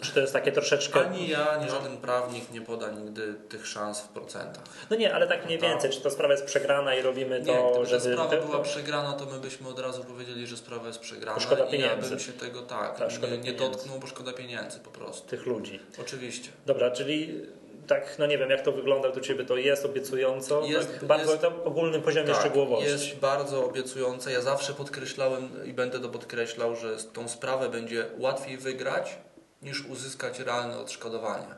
Czy 0.00 0.12
to 0.12 0.20
jest 0.20 0.32
takie 0.32 0.52
troszeczkę. 0.52 1.00
Ani 1.00 1.28
ja, 1.28 1.50
ani 1.50 1.70
żaden 1.70 1.96
prawnik 1.96 2.52
nie 2.52 2.60
poda 2.60 2.90
nigdy 2.90 3.34
tych 3.48 3.66
szans 3.66 4.00
w 4.00 4.08
procentach. 4.08 4.64
No 4.90 4.96
nie, 4.96 5.14
ale 5.14 5.28
tak 5.28 5.46
mniej 5.46 5.58
więcej. 5.58 5.90
Czy 5.90 6.00
to 6.00 6.10
sprawa 6.10 6.32
jest 6.34 6.46
przegrana 6.46 6.94
i 6.94 7.02
robimy 7.02 7.44
to, 7.44 7.52
nie, 7.52 7.70
gdyby 7.70 7.86
żeby. 7.86 8.12
sprawa 8.14 8.36
była 8.46 8.62
przegrana, 8.62 9.12
to 9.12 9.26
my 9.26 9.38
byśmy 9.38 9.68
od 9.68 9.78
razu 9.78 10.04
powiedzieli, 10.04 10.46
że 10.46 10.56
sprawa 10.56 10.86
jest 10.86 10.98
przegrana. 10.98 11.40
Szkoda 11.40 11.66
pieniędzy. 11.66 12.00
I 12.00 12.02
ja 12.02 12.10
bym 12.10 12.20
się 12.20 12.32
tego 12.32 12.62
tak, 12.62 12.98
tak 12.98 13.22
nie, 13.22 13.38
nie 13.38 13.52
dotknął, 13.52 13.98
bo 13.98 14.06
szkoda 14.06 14.32
pieniędzy 14.32 14.78
po 14.78 14.90
prostu. 14.90 15.28
Tych 15.28 15.46
ludzi. 15.46 15.80
Oczywiście. 16.00 16.50
Dobra, 16.66 16.90
czyli 16.90 17.42
tak, 17.86 18.16
no 18.18 18.26
nie 18.26 18.38
wiem, 18.38 18.50
jak 18.50 18.62
to 18.62 18.72
wygląda 18.72 19.08
u 19.08 19.20
Ciebie, 19.20 19.44
to 19.44 19.56
jest 19.56 19.84
obiecująco, 19.84 20.64
jest, 20.66 20.92
tak, 20.92 21.04
bardzo 21.04 21.32
jest, 21.32 21.44
ogólnym 21.64 22.02
poziomie 22.02 22.26
tak, 22.26 22.40
szczegółowości. 22.40 22.90
jest 22.90 23.16
bardzo 23.16 23.64
obiecujące. 23.64 24.32
Ja 24.32 24.40
zawsze 24.40 24.74
podkreślałem 24.74 25.48
i 25.64 25.72
będę 25.72 26.00
to 26.00 26.08
podkreślał, 26.08 26.76
że 26.76 26.96
tą 26.96 27.28
sprawę 27.28 27.68
będzie 27.68 28.06
łatwiej 28.18 28.56
wygrać 28.56 29.18
niż 29.64 29.86
uzyskać 29.86 30.38
realne 30.38 30.78
odszkodowanie. 30.78 31.54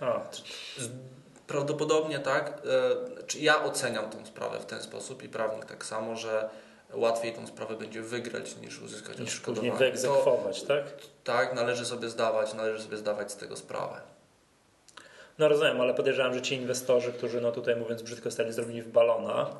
A. 0.00 0.20
Prawdopodobnie 1.46 2.18
tak. 2.18 2.48
E, 2.48 3.24
czy 3.26 3.38
ja 3.38 3.64
oceniam 3.64 4.10
tę 4.10 4.26
sprawę 4.26 4.60
w 4.60 4.66
ten 4.66 4.82
sposób 4.82 5.22
i 5.22 5.28
prawnik 5.28 5.64
tak 5.64 5.84
samo, 5.84 6.16
że 6.16 6.48
łatwiej 6.92 7.32
tą 7.32 7.46
sprawę 7.46 7.76
będzie 7.76 8.02
wygrać 8.02 8.56
niż 8.56 8.80
uzyskać 8.80 9.18
niż 9.18 9.28
odszkodowanie. 9.28 9.70
Niż 9.70 9.78
wyegzekwować, 9.78 10.62
to, 10.62 10.68
tak? 10.68 10.84
Tak, 11.24 11.54
należy 11.54 11.86
sobie 11.86 12.08
zdawać, 12.08 12.54
należy 12.54 12.82
sobie 12.82 12.96
zdawać 12.96 13.32
z 13.32 13.36
tego 13.36 13.56
sprawę. 13.56 14.00
No 15.38 15.48
rozumiem, 15.48 15.80
ale 15.80 15.94
podejrzewam, 15.94 16.34
że 16.34 16.42
ci 16.42 16.54
inwestorzy, 16.54 17.12
którzy 17.12 17.40
no 17.40 17.52
tutaj 17.52 17.76
mówiąc 17.76 18.02
brzydko 18.02 18.30
stali 18.30 18.52
zrobili 18.52 18.82
w 18.82 18.88
balona, 18.88 19.50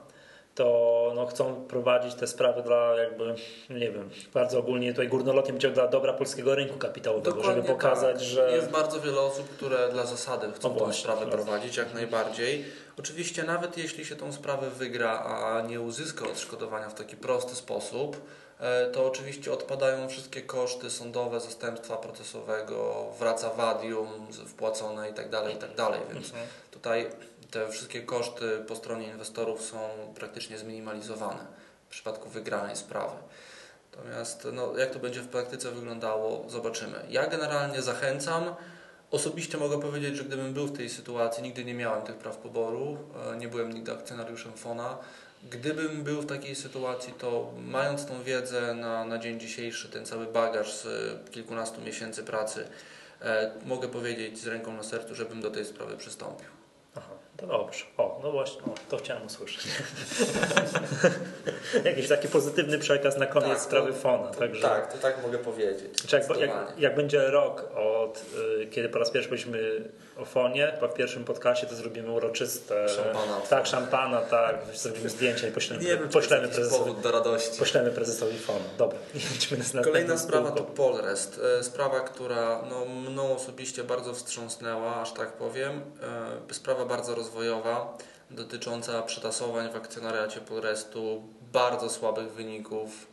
to 0.55 1.13
no, 1.15 1.27
chcą 1.27 1.65
prowadzić 1.69 2.15
te 2.15 2.27
sprawy 2.27 2.63
dla 2.63 2.95
jakby, 2.95 3.35
nie 3.71 3.91
wiem, 3.91 4.11
bardzo 4.35 4.59
ogólnie 4.59 4.93
tutaj 4.93 5.09
górnolotnie 5.09 5.53
będzie 5.53 5.71
dla 5.71 5.89
dobra 5.89 6.13
polskiego 6.13 6.55
rynku 6.55 6.79
kapitałowego, 6.79 7.37
Dokładnie 7.37 7.63
żeby 7.63 7.75
pokazać, 7.75 8.17
tak. 8.19 8.25
że... 8.25 8.53
Jest 8.53 8.71
bardzo 8.71 9.01
wiele 9.01 9.21
osób, 9.21 9.49
które 9.49 9.89
dla 9.93 10.07
zasady 10.07 10.53
chcą 10.53 10.77
no 10.81 10.87
tę 10.87 10.93
sprawę 10.93 11.27
prowadzić 11.27 11.77
jak 11.77 11.95
najbardziej. 11.95 12.65
Oczywiście 12.99 13.43
nawet 13.43 13.79
jeśli 13.79 14.05
się 14.05 14.17
tą 14.17 14.33
sprawę 14.33 14.71
wygra, 14.71 15.19
a 15.19 15.63
nie 15.63 15.81
uzyska 15.81 16.25
odszkodowania 16.27 16.89
w 16.89 16.95
taki 16.95 17.17
prosty 17.17 17.55
sposób, 17.55 18.17
e, 18.61 18.91
to 18.91 19.07
oczywiście 19.07 19.53
odpadają 19.53 20.09
wszystkie 20.09 20.43
koszty 20.43 20.91
sądowe, 20.91 21.41
zastępstwa 21.41 21.97
procesowego, 21.97 23.07
wraca 23.19 23.51
wadium 23.51 24.09
wpłacone 24.47 25.09
itd., 25.09 25.31
tak 25.31 25.51
itd., 25.51 25.77
tak 25.77 26.15
więc 26.15 26.27
mhm. 26.27 26.47
tutaj 26.71 27.11
te 27.55 27.71
wszystkie 27.71 28.03
koszty 28.03 28.65
po 28.69 28.77
stronie 28.77 29.07
inwestorów 29.07 29.63
są 29.63 29.79
praktycznie 30.15 30.59
zminimalizowane 30.59 31.47
w 31.87 31.91
przypadku 31.91 32.29
wygranej 32.29 32.77
sprawy. 32.77 33.17
Natomiast 33.97 34.49
no, 34.53 34.79
jak 34.79 34.91
to 34.91 34.99
będzie 34.99 35.21
w 35.21 35.29
praktyce 35.29 35.71
wyglądało, 35.71 36.45
zobaczymy. 36.49 37.07
Ja 37.11 37.27
generalnie 37.27 37.83
zachęcam. 37.83 38.55
Osobiście 39.11 39.59
mogę 39.59 39.81
powiedzieć, 39.81 40.17
że 40.17 40.25
gdybym 40.25 40.53
był 40.53 40.67
w 40.67 40.77
tej 40.77 40.91
sytuacji, 40.91 41.43
nigdy 41.43 41.65
nie 41.65 41.75
miałem 41.75 42.03
tych 42.03 42.17
praw 42.17 42.37
poboru, 42.37 42.99
e, 43.33 43.37
nie 43.37 43.49
byłem 43.49 43.73
nigdy 43.73 43.93
akcjonariuszem 43.93 44.53
FONA. 44.53 44.99
Gdybym 45.51 46.03
był 46.03 46.23
w 46.23 46.27
takiej 46.27 46.55
sytuacji, 46.55 47.13
to 47.13 47.53
mając 47.67 48.07
tą 48.07 48.23
wiedzę 48.23 48.75
na, 48.75 49.05
na 49.05 49.19
dzień 49.19 49.41
dzisiejszy, 49.41 49.89
ten 49.89 50.07
cały 50.07 50.27
bagaż 50.27 50.73
z 50.73 50.87
kilkunastu 51.31 51.81
miesięcy 51.81 52.23
pracy, 52.23 52.69
e, 53.23 53.51
mogę 53.65 53.89
powiedzieć 53.89 54.39
z 54.39 54.47
ręką 54.47 54.73
na 54.73 54.83
sercu, 54.83 55.15
żebym 55.15 55.41
do 55.41 55.51
tej 55.51 55.65
sprawy 55.65 55.97
przystąpił. 55.97 56.54
To 57.47 57.59
dobrze. 57.59 57.85
O, 57.97 58.21
no 58.23 58.33
właśnie, 58.33 58.63
o, 58.63 58.75
to 58.91 58.97
chciałem 58.97 59.27
usłyszeć. 59.27 59.67
Jakiś 61.85 62.09
taki 62.09 62.29
pozytywny 62.29 62.79
przekaz 62.79 63.19
na 63.19 63.27
koniec 63.27 63.51
tak, 63.51 63.61
sprawy 63.61 63.93
to, 63.93 63.99
Fona. 63.99 64.31
Także... 64.31 64.63
Tak, 64.63 64.93
to 64.93 64.99
tak 64.99 65.23
mogę 65.23 65.39
powiedzieć. 65.39 66.13
Jak, 66.13 66.41
jak, 66.41 66.51
jak, 66.79 66.95
będzie 66.95 67.31
rok 67.31 67.71
od 67.77 68.25
y, 68.63 68.67
kiedy 68.67 68.89
po 68.89 68.99
raz 68.99 69.11
pierwszy 69.11 69.31
byliśmy 69.31 69.89
o 70.17 70.25
Fonie, 70.25 70.77
po 70.81 70.89
w 70.89 70.95
pierwszym 70.95 71.25
podcastie 71.25 71.67
to 71.67 71.75
zrobimy 71.75 72.11
uroczyste. 72.11 72.89
Szampana. 72.89 73.41
Tak, 73.51 73.67
szampana, 73.67 74.21
tak. 74.21 74.57
Zrobimy 74.75 75.09
zdjęcia 75.09 75.49
i 75.49 75.53
poślemy, 75.53 75.83
Nie 75.83 75.97
wiem, 75.97 76.09
poślemy 76.09 76.49
prezesowi. 76.49 76.85
powód 76.85 77.01
do 77.03 77.13
radości. 77.13 77.59
Poślemy 77.59 77.91
prezesowi 77.91 78.39
Fona. 78.39 78.65
Dobra, 78.79 78.99
idźmy 79.37 79.59
na 79.75 79.83
Kolejna 79.83 80.19
sprawa 80.19 80.51
to 80.51 80.63
Polrest. 80.63 81.41
E, 81.59 81.65
sprawa, 81.65 82.01
która 82.01 82.63
no, 82.71 82.85
mną 82.85 83.37
osobiście 83.37 83.85
bardzo 83.85 84.15
wstrząsnęła, 84.15 84.97
aż 84.97 85.13
tak 85.13 85.33
powiem. 85.33 85.83
E, 86.51 86.55
sprawa 86.55 86.85
bardzo 86.85 87.15
rozwojowa 87.15 87.99
dotycząca 88.31 89.03
przetasowań 89.03 89.73
w 89.73 89.77
akcjonariacie 89.77 90.41
Polrestu, 90.41 91.23
bardzo 91.53 91.91
słabych 91.91 92.33
wyników, 92.33 93.07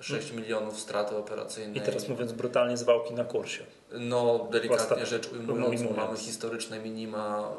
6 0.00 0.32
milionów 0.32 0.80
straty 0.80 1.16
operacyjnej. 1.16 1.78
I 1.78 1.80
teraz 1.80 2.08
mówiąc 2.08 2.32
brutalnie, 2.32 2.76
zwałki 2.76 3.14
na 3.14 3.24
kursie. 3.24 3.64
No, 3.92 4.48
delikatnie 4.50 5.06
rzecz 5.06 5.30
ujmując, 5.32 5.96
mamy 5.96 6.18
historyczne 6.18 6.78
minima. 6.78 7.50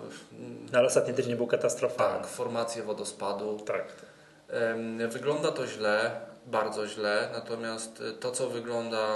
No, 0.71 0.77
ale 0.77 0.87
ostatni 0.87 1.13
tydzień 1.13 1.35
był 1.35 1.47
katastrofalny. 1.47 2.19
Tak, 2.19 2.27
formację 2.27 2.83
wodospadu. 2.83 3.59
Tak. 3.59 3.95
Wygląda 5.09 5.51
to 5.51 5.67
źle, 5.67 6.21
bardzo 6.47 6.87
źle, 6.87 7.29
natomiast 7.33 8.03
to, 8.19 8.31
co 8.31 8.49
wygląda, 8.49 9.07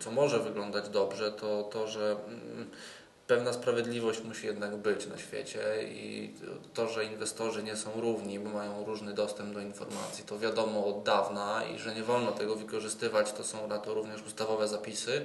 co 0.00 0.10
może 0.10 0.38
wyglądać 0.38 0.88
dobrze, 0.88 1.32
to 1.32 1.62
to, 1.62 1.88
że 1.88 2.16
mm, 2.26 2.70
pewna 3.28 3.52
sprawiedliwość 3.52 4.24
musi 4.24 4.46
jednak 4.46 4.76
być 4.76 5.06
na 5.06 5.18
świecie 5.18 5.60
i 5.82 6.34
to, 6.74 6.88
że 6.88 7.04
inwestorzy 7.04 7.62
nie 7.62 7.76
są 7.76 8.00
równi, 8.00 8.38
bo 8.38 8.50
mają 8.50 8.84
różny 8.84 9.14
dostęp 9.14 9.54
do 9.54 9.60
informacji, 9.60 10.24
to 10.24 10.38
wiadomo 10.38 10.86
od 10.86 11.02
dawna 11.02 11.64
i 11.64 11.78
że 11.78 11.94
nie 11.94 12.02
wolno 12.02 12.32
tego 12.32 12.56
wykorzystywać, 12.56 13.32
to 13.32 13.44
są 13.44 13.68
na 13.68 13.78
to 13.78 13.94
również 13.94 14.22
ustawowe 14.22 14.68
zapisy. 14.68 15.24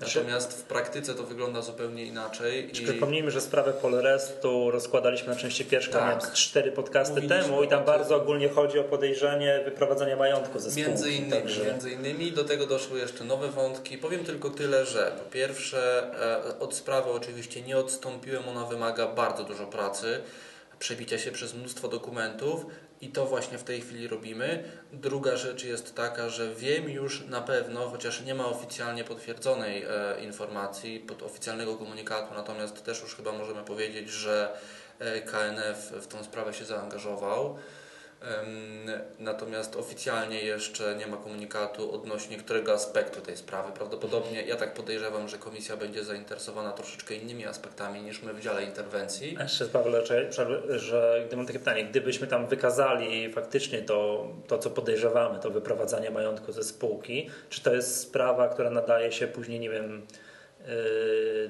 Natomiast 0.00 0.52
w 0.52 0.62
praktyce 0.62 1.14
to 1.14 1.22
wygląda 1.22 1.62
zupełnie 1.62 2.04
inaczej. 2.04 2.80
I... 2.80 2.84
Przypomnijmy, 2.84 3.30
że 3.30 3.40
sprawę 3.40 3.72
Polrestu 3.72 4.70
rozkładaliśmy 4.70 5.28
na 5.28 5.36
części 5.36 5.64
pierwszej, 5.64 5.92
tak. 5.92 6.32
cztery 6.32 6.72
podcasty 6.72 7.14
Mówiliśmy 7.14 7.42
temu 7.42 7.62
i 7.62 7.68
tam 7.68 7.84
bardzo 7.84 8.16
ogólnie 8.16 8.48
chodzi 8.48 8.78
o 8.78 8.84
podejrzenie 8.84 9.60
wyprowadzenia 9.64 10.16
majątku 10.16 10.58
ze 10.58 10.70
spółki. 10.70 10.90
Między 10.90 11.10
innymi, 11.12 11.32
także... 11.32 11.64
między 11.64 11.90
innymi 11.90 12.32
do 12.32 12.44
tego 12.44 12.66
doszły 12.66 12.98
jeszcze 12.98 13.24
nowe 13.24 13.48
wątki. 13.48 13.98
Powiem 13.98 14.24
tylko 14.24 14.50
tyle, 14.50 14.86
że 14.86 15.12
po 15.24 15.30
pierwsze 15.30 16.10
e, 16.50 16.58
od 16.58 16.74
sprawy 16.74 17.10
oczywiście 17.10 17.62
nie 17.62 17.78
odstąpiłem, 17.78 18.48
ona 18.48 18.64
wymaga 18.64 19.06
bardzo 19.06 19.44
dużo 19.44 19.66
pracy 19.66 20.20
przebicia 20.78 21.18
się 21.18 21.32
przez 21.32 21.54
mnóstwo 21.54 21.88
dokumentów 21.88 22.66
i 23.00 23.08
to 23.08 23.26
właśnie 23.26 23.58
w 23.58 23.64
tej 23.64 23.80
chwili 23.80 24.08
robimy. 24.08 24.64
Druga 24.92 25.36
rzecz 25.36 25.64
jest 25.64 25.94
taka, 25.94 26.28
że 26.28 26.54
wiem 26.54 26.90
już 26.90 27.26
na 27.26 27.40
pewno, 27.40 27.88
chociaż 27.88 28.20
nie 28.20 28.34
ma 28.34 28.46
oficjalnie 28.46 29.04
potwierdzonej 29.04 29.82
e, 29.82 30.20
informacji, 30.24 31.00
pod 31.00 31.22
oficjalnego 31.22 31.76
komunikatu, 31.76 32.34
natomiast 32.34 32.84
też 32.84 33.02
już 33.02 33.14
chyba 33.16 33.32
możemy 33.32 33.62
powiedzieć, 33.62 34.10
że 34.10 34.56
e, 34.98 35.20
KNF 35.20 35.92
w 35.92 36.06
tą 36.06 36.24
sprawę 36.24 36.54
się 36.54 36.64
zaangażował. 36.64 37.58
Natomiast 39.18 39.76
oficjalnie 39.76 40.40
jeszcze 40.40 40.96
nie 40.96 41.06
ma 41.06 41.16
komunikatu 41.16 41.94
odnośnie 41.94 42.36
którego 42.36 42.72
aspektu 42.72 43.20
tej 43.20 43.36
sprawy. 43.36 43.72
Prawdopodobnie 43.72 44.42
ja 44.42 44.56
tak 44.56 44.74
podejrzewam, 44.74 45.28
że 45.28 45.38
komisja 45.38 45.76
będzie 45.76 46.04
zainteresowana 46.04 46.72
troszeczkę 46.72 47.14
innymi 47.14 47.46
aspektami 47.46 48.02
niż 48.02 48.22
my 48.22 48.34
w 48.34 48.40
dziale 48.40 48.64
interwencji. 48.64 49.36
Jeszcze 49.40 49.66
Paweł, 49.66 49.92
że, 50.76 51.24
gdy 51.26 51.36
mam 51.36 51.46
takie 51.46 51.58
pytanie, 51.58 51.84
gdybyśmy 51.84 52.26
tam 52.26 52.46
wykazali 52.46 53.32
faktycznie 53.32 53.82
to, 53.82 54.28
to, 54.46 54.58
co 54.58 54.70
podejrzewamy, 54.70 55.38
to 55.40 55.50
wyprowadzanie 55.50 56.10
majątku 56.10 56.52
ze 56.52 56.62
spółki, 56.62 57.30
czy 57.50 57.62
to 57.62 57.74
jest 57.74 58.00
sprawa, 58.00 58.48
która 58.48 58.70
nadaje 58.70 59.12
się 59.12 59.26
później, 59.26 59.60
nie 59.60 59.70
wiem, 59.70 60.06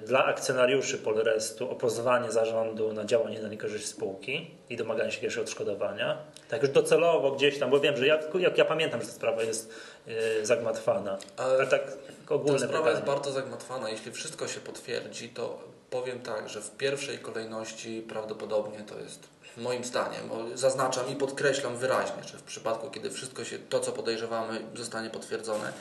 dla 0.06 0.24
akcjonariuszy 0.24 0.98
Polrestu 0.98 1.70
o 1.70 1.74
pozwanie 1.74 2.32
zarządu 2.32 2.92
na 2.92 3.04
działanie 3.04 3.40
na 3.40 3.48
niekorzyść 3.48 3.86
spółki 3.86 4.50
i 4.70 4.76
domaganie 4.76 5.10
się 5.10 5.16
jakiegoś 5.16 5.38
odszkodowania. 5.38 6.18
Tak 6.48 6.62
już 6.62 6.70
docelowo 6.70 7.30
gdzieś 7.30 7.58
tam, 7.58 7.70
bo 7.70 7.80
wiem, 7.80 7.96
że 7.96 8.06
ja, 8.06 8.18
jak 8.38 8.58
ja 8.58 8.64
pamiętam, 8.64 9.00
że 9.00 9.06
ta 9.06 9.12
sprawa 9.12 9.42
jest 9.42 9.70
yy, 10.06 10.14
zagmatwana. 10.46 11.18
Ale 11.36 11.66
tak 11.66 11.82
ogólne 12.28 12.58
Ta 12.58 12.64
sprawa 12.64 12.84
pytanie. 12.84 12.90
jest 12.90 13.06
bardzo 13.06 13.32
zagmatwana. 13.32 13.90
Jeśli 13.90 14.12
wszystko 14.12 14.48
się 14.48 14.60
potwierdzi, 14.60 15.28
to 15.28 15.58
powiem 15.90 16.20
tak, 16.20 16.48
że 16.48 16.60
w 16.60 16.70
pierwszej 16.70 17.18
kolejności 17.18 18.04
prawdopodobnie 18.08 18.78
to 18.78 18.98
jest 18.98 19.28
moim 19.56 19.84
zdaniem, 19.84 20.30
zaznaczam 20.54 21.08
i 21.08 21.16
podkreślam 21.16 21.76
wyraźnie, 21.76 22.24
że 22.24 22.38
w 22.38 22.42
przypadku, 22.42 22.90
kiedy 22.90 23.10
wszystko 23.10 23.44
się, 23.44 23.58
to 23.58 23.80
co 23.80 23.92
podejrzewamy 23.92 24.60
zostanie 24.74 25.10
potwierdzone, 25.10 25.72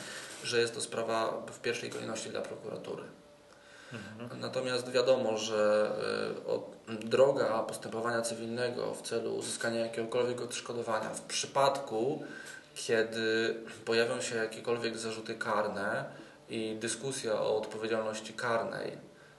że 0.44 0.60
jest 0.60 0.74
to 0.74 0.80
sprawa 0.80 1.42
w 1.52 1.60
pierwszej 1.60 1.90
kolejności 1.90 2.30
dla 2.30 2.40
prokuratury. 2.40 3.02
Mhm. 3.94 4.40
Natomiast 4.40 4.90
wiadomo, 4.90 5.38
że 5.38 5.90
droga 6.88 7.62
postępowania 7.62 8.22
cywilnego 8.22 8.94
w 8.94 9.02
celu 9.02 9.36
uzyskania 9.36 9.80
jakiegokolwiek 9.80 10.40
odszkodowania 10.40 11.10
w 11.10 11.20
przypadku, 11.20 12.22
kiedy 12.74 13.54
pojawią 13.84 14.20
się 14.20 14.36
jakiekolwiek 14.36 14.98
zarzuty 14.98 15.34
karne 15.34 16.04
i 16.48 16.76
dyskusja 16.80 17.40
o 17.40 17.56
odpowiedzialności 17.56 18.32
karnej 18.32 18.98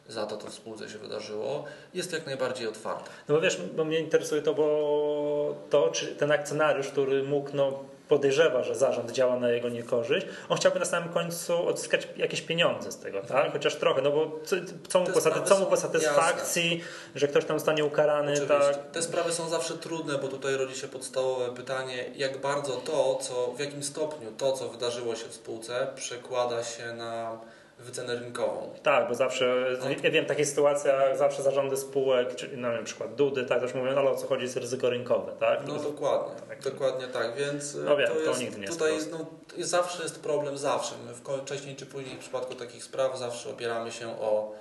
za 0.10 0.26
to, 0.26 0.38
co 0.38 0.48
w 0.48 0.54
spółce 0.54 0.90
się 0.90 0.98
wydarzyło, 0.98 1.64
jest 1.94 2.14
jak 2.14 2.26
najbardziej 2.26 2.68
otwarta. 2.68 3.10
No 3.28 3.36
bo 3.36 3.42
wiesz, 3.42 3.62
bo 3.76 3.86
mnie 3.86 4.00
interesuje 4.00 4.42
to, 4.42 4.54
bo 4.54 5.56
to, 5.70 5.90
czy 5.90 6.16
ten 6.16 6.32
akcjonariusz, 6.32 6.88
który 6.88 7.24
mógł 7.24 7.50
no, 7.54 7.84
podejrzewa, 8.08 8.64
że 8.64 8.76
zarząd 8.76 9.12
działa 9.12 9.40
na 9.40 9.50
jego 9.50 9.70
niekorzyść, 9.70 10.28
on 10.50 10.58
chciałby 10.58 10.80
na 10.80 10.86
samym 10.86 11.10
końcu 11.10 11.68
odzyskać 11.68 12.08
jakieś 12.18 12.42
pieniądze 12.42 12.92
z 12.92 12.98
tego, 12.98 13.22
tak? 13.22 13.52
Chociaż 13.54 13.76
trochę, 13.76 14.02
no 14.02 14.12
bo 14.12 14.40
co, 14.44 14.56
co 14.88 15.00
mu, 15.00 15.06
po, 15.06 15.42
co 15.46 15.60
mu 15.60 15.66
po 15.66 15.78
satysfakcji, 15.78 16.78
jasne. 16.78 16.92
że 17.16 17.28
ktoś 17.28 17.46
tam 17.46 17.60
zostanie 17.60 17.86
ukarany, 17.86 18.32
Oczywiście. 18.32 18.60
tak? 18.60 18.92
Te 18.92 19.02
sprawy 19.02 19.34
są 19.34 19.50
zawsze 19.50 19.74
trudne, 19.74 20.18
bo 20.18 20.28
tutaj 20.28 20.56
rodzi 20.56 20.76
się 20.76 20.88
podstawowe 20.88 21.54
pytanie, 21.56 22.06
jak 22.16 22.42
bardzo 22.42 22.74
to, 22.74 23.16
co, 23.22 23.52
w 23.52 23.60
jakim 23.60 23.84
stopniu 23.84 24.32
to, 24.38 24.52
co 24.52 24.70
wydarzyło 24.70 25.16
się 25.16 25.26
w 25.26 25.34
spółce, 25.34 25.88
przekłada 25.96 26.64
się 26.64 26.94
na 26.94 27.40
wycenę 27.80 28.16
rynkową. 28.16 28.70
Tak, 28.84 29.08
bo 29.08 29.16
zawsze, 29.16 29.66
no. 29.80 29.90
ja 30.04 30.12
wiem, 30.12 30.26
takie 30.26 30.46
sytuacje, 30.46 30.94
zawsze 31.16 31.44
zarządy 31.44 31.78
spółek, 31.78 32.36
czy 32.36 32.58
no, 32.58 32.72
na 32.72 32.84
przykład 32.84 33.16
Dudy, 33.16 33.46
tak, 33.46 33.62
też 33.62 33.74
mówią, 33.74 33.92
no 33.92 34.02
ale 34.02 34.10
o 34.10 34.16
co 34.16 34.28
chodzi, 34.28 34.44
jest 34.44 34.58
ryzyko 34.58 34.90
rynkowe, 34.90 35.32
tak? 35.40 35.68
No 35.68 35.76
dokładnie, 35.76 36.42
tak. 36.50 36.62
dokładnie 36.62 37.08
tak, 37.08 37.36
więc 37.36 37.76
no 37.86 37.98
wiem, 37.98 38.08
to, 38.08 38.20
jest, 38.20 38.40
to 38.40 38.46
nigdy 38.46 38.60
nie 38.60 38.68
tutaj 38.68 38.94
jest 38.94 39.12
no, 39.12 39.26
zawsze 39.58 40.04
jest 40.04 40.24
problem, 40.24 40.58
zawsze. 40.58 40.96
My 41.08 41.38
wcześniej 41.38 41.76
czy 41.76 41.86
później 41.86 42.16
w 42.16 42.20
przypadku 42.20 42.56
takich 42.56 42.84
spraw 42.84 43.20
zawsze 43.20 43.50
opieramy 43.50 43.92
się 43.92 44.08
o, 44.22 44.52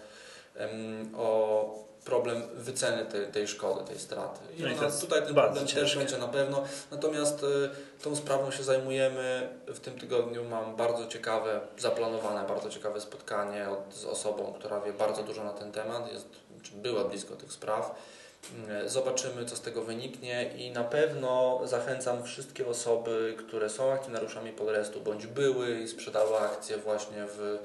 o 1.16 1.84
problem 2.04 2.42
wyceny 2.54 3.04
tej, 3.04 3.26
tej 3.26 3.48
szkody, 3.48 3.84
tej 3.84 3.98
straty. 3.98 4.40
I 4.58 4.62
no 4.62 4.68
ona, 4.78 4.90
tutaj 4.90 5.22
ten 5.22 5.34
problem 5.34 5.66
też 5.66 5.96
będzie 5.96 6.18
na 6.18 6.28
pewno. 6.28 6.64
Natomiast 6.90 7.42
y, 7.42 8.02
tą 8.02 8.16
sprawą 8.16 8.50
się 8.50 8.62
zajmujemy. 8.62 9.48
W 9.66 9.80
tym 9.80 9.98
tygodniu 9.98 10.44
mam 10.44 10.76
bardzo 10.76 11.06
ciekawe, 11.06 11.60
zaplanowane 11.78 12.48
bardzo 12.48 12.70
ciekawe 12.70 13.00
spotkanie 13.00 13.70
od, 13.70 13.94
z 13.94 14.04
osobą, 14.04 14.54
która 14.58 14.80
wie 14.80 14.92
bardzo 14.92 15.22
dużo 15.22 15.44
na 15.44 15.52
ten 15.52 15.72
temat, 15.72 16.12
jest, 16.12 16.28
była 16.74 17.04
blisko 17.04 17.36
tych 17.36 17.52
spraw. 17.52 17.94
Y, 18.84 18.88
zobaczymy, 18.88 19.44
co 19.44 19.56
z 19.56 19.60
tego 19.60 19.82
wyniknie 19.82 20.54
i 20.56 20.70
na 20.70 20.84
pewno 20.84 21.60
zachęcam 21.64 22.24
wszystkie 22.24 22.66
osoby, 22.66 23.34
które 23.38 23.70
są 23.70 23.92
akcjonariuszami 23.92 24.52
Polrestu 24.52 25.00
bądź 25.00 25.26
były 25.26 25.80
i 25.80 25.88
sprzedały 25.88 26.38
akcje 26.38 26.76
właśnie 26.76 27.26
w 27.26 27.58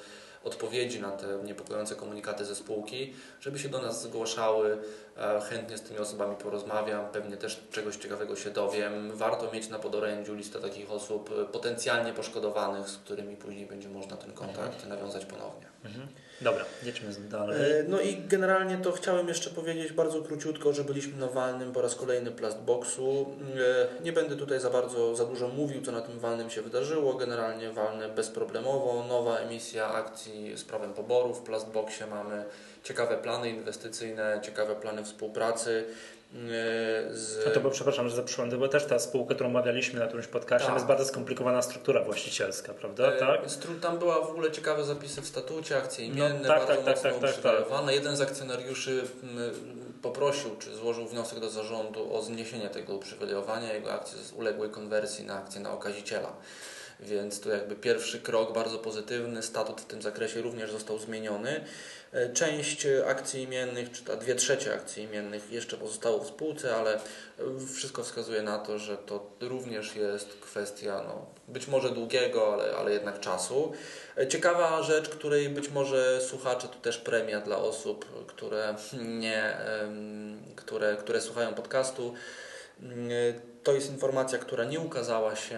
odpowiedzi 0.44 1.02
na 1.02 1.12
te 1.12 1.28
niepokojące 1.44 1.96
komunikaty 1.96 2.46
ze 2.46 2.56
spółki, 2.56 3.14
żeby 3.42 3.60
się 3.60 3.70
do 3.70 3.82
nas 3.82 4.04
zgłaszały. 4.04 4.78
E, 5.18 5.42
chętnie 5.42 5.78
z 5.78 5.82
tymi 5.82 6.00
osobami 6.00 6.36
porozmawiam, 6.36 7.10
pewnie 7.12 7.38
też 7.38 7.64
czegoś 7.72 7.98
ciekawego 7.98 8.36
się 8.36 8.50
dowiem. 8.50 9.12
Warto 9.14 9.52
mieć 9.52 9.70
na 9.70 9.80
podorędziu 9.80 10.36
listę 10.36 10.60
takich 10.60 10.92
osób 10.92 11.30
e, 11.42 11.46
potencjalnie 11.46 12.14
poszkodowanych, 12.14 12.90
z 12.90 12.98
którymi 12.98 13.36
później 13.36 13.66
będzie 13.66 13.90
można 13.90 14.18
ten 14.18 14.34
kontakt 14.34 14.88
nawiązać 14.88 15.26
ponownie. 15.26 15.68
Mhm. 15.86 16.08
Dobra, 16.42 16.66
jedźmy 16.84 17.10
dalej. 17.30 17.72
E, 17.80 17.84
no 17.88 18.02
i 18.02 18.18
generalnie 18.28 18.78
to 18.78 18.92
chciałem 18.92 19.28
jeszcze 19.28 19.50
powiedzieć 19.50 19.94
bardzo 19.94 20.22
króciutko, 20.22 20.74
że 20.74 20.84
byliśmy 20.84 21.18
na 21.18 21.28
walnym 21.28 21.72
po 21.72 21.82
raz 21.82 21.96
kolejny 21.96 22.32
Plastboxu. 22.32 23.26
Nie 24.04 24.14
będę 24.14 24.36
tutaj 24.36 24.60
za 24.60 24.70
bardzo, 24.70 25.16
za 25.16 25.26
dużo 25.26 25.48
mówił, 25.48 25.82
co 25.82 25.92
na 25.92 26.02
tym 26.02 26.20
walnym 26.20 26.50
się 26.50 26.62
wydarzyło. 26.62 27.14
Generalnie 27.14 27.72
walne 27.72 28.10
bezproblemowo. 28.10 29.06
Nowa 29.08 29.38
emisja 29.38 29.94
akcji 29.94 30.58
z 30.58 30.64
prawem 30.64 30.94
poboru 30.94 31.34
w 31.34 31.42
Plastboxie 31.42 32.08
mamy 32.08 32.44
ciekawe 32.84 33.18
plany 33.18 33.50
inwestycyjne, 33.50 34.40
ciekawe 34.44 34.76
plany 34.76 35.04
współpracy. 35.04 35.86
E, 36.34 37.14
z... 37.14 37.48
A 37.48 37.50
to 37.50 37.60
bo 37.60 37.70
przepraszam, 37.70 38.10
że 38.10 38.16
zaprzęłem, 38.16 38.60
bo 38.60 38.68
też 38.68 38.86
ta 38.86 39.00
spółka, 39.00 39.36
którą 39.36 39.50
omawialiśmy 39.50 40.00
na 40.00 40.08
którymś 40.08 40.28
podcastie, 40.28 40.68
tak. 40.68 40.76
jest 40.76 40.86
bardzo 40.86 41.06
skomplikowana 41.06 41.62
struktura 41.62 42.04
właścicielska, 42.04 42.74
prawda? 42.74 43.14
E, 43.14 43.20
tak? 43.20 43.42
Tam 43.82 44.00
była 44.00 44.22
w 44.22 44.30
ogóle 44.30 44.52
ciekawe 44.52 44.84
zapisy 44.84 45.22
w 45.22 45.28
statucie, 45.28 45.78
akcje 45.78 46.08
no, 46.08 46.14
imienne, 46.14 46.40
no, 46.42 46.48
tak, 46.48 46.68
bardzo 46.68 46.84
tak, 46.84 47.00
tak, 47.00 47.14
mocno 47.14 47.28
tak, 47.28 47.42
tak, 47.42 47.70
tak. 47.70 47.94
Jeden 47.94 48.16
z 48.16 48.22
akcjonariuszy 48.22 49.04
poprosił, 50.02 50.56
czy 50.56 50.76
złożył 50.76 51.08
wniosek 51.08 51.40
do 51.40 51.50
zarządu 51.50 52.14
o 52.14 52.22
zniesienie 52.22 52.70
tego 52.70 52.96
uprzywilejowania. 52.96 53.74
Jego 53.74 53.94
akcje 53.94 54.18
uległy 54.36 54.70
konwersji 54.70 55.26
na 55.26 55.36
akcje 55.36 55.62
na 55.62 55.74
okaziciela. 55.74 56.34
Więc 57.00 57.40
to 57.40 57.50
jakby 57.50 57.76
pierwszy 57.76 58.20
krok 58.20 58.54
bardzo 58.54 58.78
pozytywny. 58.78 59.44
Statut 59.44 59.82
w 59.82 59.86
tym 59.86 60.02
zakresie 60.02 60.42
również 60.42 60.72
został 60.72 61.00
zmieniony. 61.00 61.66
E, 62.12 62.30
część 62.34 62.88
akcji 63.08 63.44
imiennych, 63.44 63.92
czy 63.92 64.04
ta 64.04 64.16
dwie 64.16 64.36
trzecie 64.36 64.74
akcji 64.74 65.04
imiennych 65.04 65.52
jeszcze 65.52 65.78
pozostało 65.78 66.20
w 66.20 66.28
spółce, 66.28 66.76
ale 66.76 66.96
e, 66.96 67.00
wszystko 67.76 68.04
wskazuje 68.04 68.42
na 68.42 68.58
to, 68.58 68.80
że 68.80 68.98
to 68.98 69.30
również 69.42 69.96
jest 69.96 70.34
kwestia 70.42 71.04
no, 71.08 71.26
być 71.48 71.68
może 71.68 71.90
długiego, 71.90 72.54
ale, 72.54 72.76
ale 72.76 72.92
jednak 72.92 73.20
czasu. 73.20 73.72
E, 74.18 74.28
ciekawa 74.28 74.84
rzecz, 74.84 75.10
której 75.10 75.50
być 75.50 75.70
może 75.70 76.22
słuchacze, 76.22 76.68
to 76.68 76.76
też 76.76 76.98
premia 76.98 77.42
dla 77.42 77.58
osób, 77.58 78.26
które, 78.28 78.76
nie, 78.94 79.58
które, 80.56 80.96
które 80.96 81.22
słuchają 81.22 81.54
podcastu. 81.54 82.14
To 83.64 83.74
jest 83.74 83.92
informacja, 83.92 84.40
która 84.40 84.64
nie 84.64 84.80
ukazała 84.80 85.36
się 85.36 85.58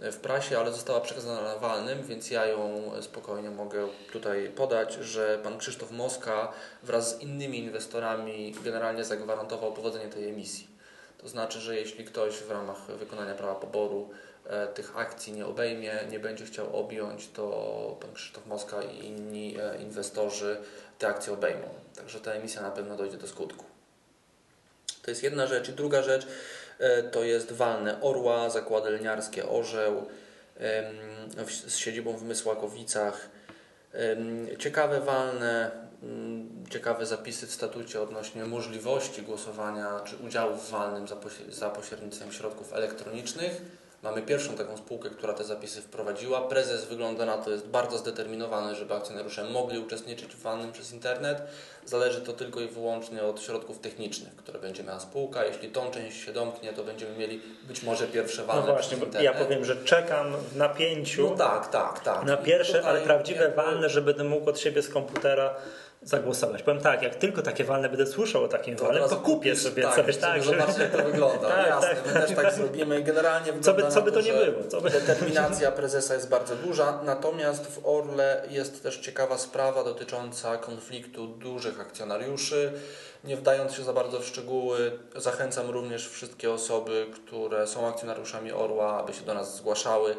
e, 0.00 0.12
w 0.12 0.16
prasie, 0.16 0.58
ale 0.58 0.72
została 0.72 1.00
przekazana 1.00 1.42
na 1.42 1.56
walnym, 1.56 2.02
więc 2.02 2.30
ja 2.30 2.46
ją 2.46 2.90
spokojnie 3.00 3.50
mogę 3.50 3.88
tutaj 4.12 4.52
podać, 4.56 4.94
że 4.94 5.38
pan 5.42 5.58
Krzysztof 5.58 5.90
Moska 5.90 6.52
wraz 6.82 7.16
z 7.16 7.22
innymi 7.22 7.58
inwestorami 7.58 8.54
generalnie 8.64 9.04
zagwarantował 9.04 9.72
powodzenie 9.72 10.08
tej 10.08 10.28
emisji. 10.28 10.68
To 11.18 11.28
znaczy, 11.28 11.60
że 11.60 11.76
jeśli 11.76 12.04
ktoś 12.04 12.34
w 12.34 12.50
ramach 12.50 12.86
wykonania 12.86 13.34
prawa 13.34 13.54
poboru 13.54 14.10
e, 14.46 14.66
tych 14.66 14.96
akcji 14.96 15.32
nie 15.32 15.46
obejmie, 15.46 15.94
nie 16.10 16.18
będzie 16.18 16.44
chciał 16.44 16.76
objąć, 16.76 17.28
to 17.28 17.96
pan 18.00 18.12
Krzysztof 18.12 18.46
Moska 18.46 18.82
i 18.82 19.06
inni 19.06 19.56
e, 19.60 19.82
inwestorzy 19.82 20.56
te 20.98 21.08
akcje 21.08 21.32
obejmą. 21.32 21.68
Także 21.96 22.20
ta 22.20 22.32
emisja 22.32 22.62
na 22.62 22.70
pewno 22.70 22.96
dojdzie 22.96 23.16
do 23.16 23.26
skutku. 23.26 23.67
To 25.08 25.10
jest 25.10 25.22
jedna 25.22 25.46
rzecz. 25.46 25.68
I 25.68 25.72
druga 25.72 26.02
rzecz, 26.02 26.26
E, 26.78 27.02
to 27.02 27.22
jest 27.22 27.52
walne 27.52 28.00
Orła, 28.00 28.50
zakłady 28.50 28.90
lniarskie 28.90 29.48
Orzeł 29.48 30.06
z 31.66 31.76
siedzibą 31.76 32.16
w 32.16 32.22
Mysłakowicach. 32.22 33.28
Ciekawe 34.58 35.00
walne, 35.00 35.70
mm, 36.02 36.64
ciekawe 36.70 37.06
zapisy 37.06 37.46
w 37.46 37.52
statucie 37.52 38.00
odnośnie 38.00 38.44
możliwości 38.44 39.22
głosowania 39.22 40.00
czy 40.04 40.16
udziału 40.16 40.56
w 40.56 40.70
walnym 40.70 41.06
za 41.48 41.70
pośrednictwem 41.70 42.32
środków 42.32 42.72
elektronicznych 42.72 43.62
Mamy 44.02 44.22
pierwszą 44.22 44.54
taką 44.54 44.76
spółkę, 44.76 45.10
która 45.10 45.34
te 45.34 45.44
zapisy 45.44 45.82
wprowadziła. 45.82 46.40
Prezes 46.40 46.84
wygląda 46.84 47.26
na 47.26 47.38
to, 47.38 47.50
jest 47.50 47.66
bardzo 47.66 47.98
zdeterminowany, 47.98 48.74
żeby 48.74 48.94
akcjonariusze 48.94 49.44
mogli 49.44 49.78
uczestniczyć 49.78 50.34
w 50.34 50.42
walnym 50.42 50.72
przez 50.72 50.92
internet. 50.92 51.42
Zależy 51.84 52.20
to 52.20 52.32
tylko 52.32 52.60
i 52.60 52.68
wyłącznie 52.68 53.22
od 53.22 53.42
środków 53.42 53.78
technicznych, 53.78 54.36
które 54.36 54.58
będzie 54.58 54.84
miała 54.84 55.00
spółka. 55.00 55.44
Jeśli 55.44 55.68
tą 55.68 55.90
część 55.90 56.24
się 56.24 56.32
domknie, 56.32 56.72
to 56.72 56.84
będziemy 56.84 57.16
mieli 57.16 57.40
być 57.68 57.82
może 57.82 58.06
pierwsze 58.06 58.44
walne 58.44 58.66
no 58.66 58.72
właśnie, 58.72 58.96
przez 58.96 59.06
internet. 59.06 59.22
Ja 59.22 59.44
powiem, 59.44 59.64
że 59.64 59.76
czekam 59.76 60.36
w 60.52 60.56
napięciu 60.56 61.30
no 61.30 61.36
tak, 61.36 61.68
tak, 61.68 62.00
tak. 62.00 62.24
na 62.24 62.36
pierwsze, 62.36 62.82
ale 62.84 63.00
prawdziwe 63.00 63.52
walne, 63.56 63.88
żeby 63.88 64.06
będę 64.06 64.24
mógł 64.24 64.50
od 64.50 64.60
siebie 64.60 64.82
z 64.82 64.88
komputera 64.88 65.54
zagłosować. 66.02 66.62
Powiem 66.62 66.82
tak, 66.82 67.02
jak 67.02 67.14
tylko 67.14 67.42
takie 67.42 67.64
walne 67.64 67.88
będę 67.88 68.06
słyszał 68.06 68.44
o 68.44 68.48
takim 68.48 68.76
to 68.76 68.84
walnym, 68.84 69.08
to 69.08 69.16
kupię 69.16 69.56
sobie 69.56 69.82
tak, 69.82 70.06
coś. 70.06 70.16
Tak, 70.16 70.42
zobaczcie 70.42 70.82
jak 70.82 70.92
to 70.92 71.02
wygląda. 71.02 71.48
tak, 71.56 71.66
Jasne, 71.66 71.88
tak. 71.88 72.06
my 72.06 72.12
też 72.12 72.36
tak 72.36 72.54
zrobimy. 72.54 73.02
Generalnie 73.02 73.52
co 73.60 73.74
by, 73.74 73.88
co 73.88 74.02
by 74.02 74.12
to, 74.12 74.18
to 74.18 74.26
nie 74.26 74.32
było. 74.32 74.82
By... 74.82 74.90
Determinacja 74.90 75.72
prezesa 75.72 76.14
jest 76.14 76.28
bardzo 76.28 76.56
duża, 76.56 77.00
natomiast 77.04 77.66
w 77.66 77.86
Orle 77.86 78.42
jest 78.50 78.82
też 78.82 78.98
ciekawa 78.98 79.38
sprawa 79.38 79.84
dotycząca 79.84 80.56
konfliktu 80.56 81.26
dużych 81.26 81.80
akcjonariuszy. 81.80 82.72
Nie 83.24 83.36
wdając 83.36 83.74
się 83.74 83.82
za 83.82 83.92
bardzo 83.92 84.20
w 84.20 84.24
szczegóły, 84.24 84.92
zachęcam 85.16 85.70
również 85.70 86.08
wszystkie 86.08 86.52
osoby, 86.52 87.06
które 87.14 87.66
są 87.66 87.88
akcjonariuszami 87.88 88.52
Orła, 88.52 88.98
aby 88.98 89.12
się 89.12 89.22
do 89.22 89.34
nas 89.34 89.56
zgłaszały. 89.56 90.16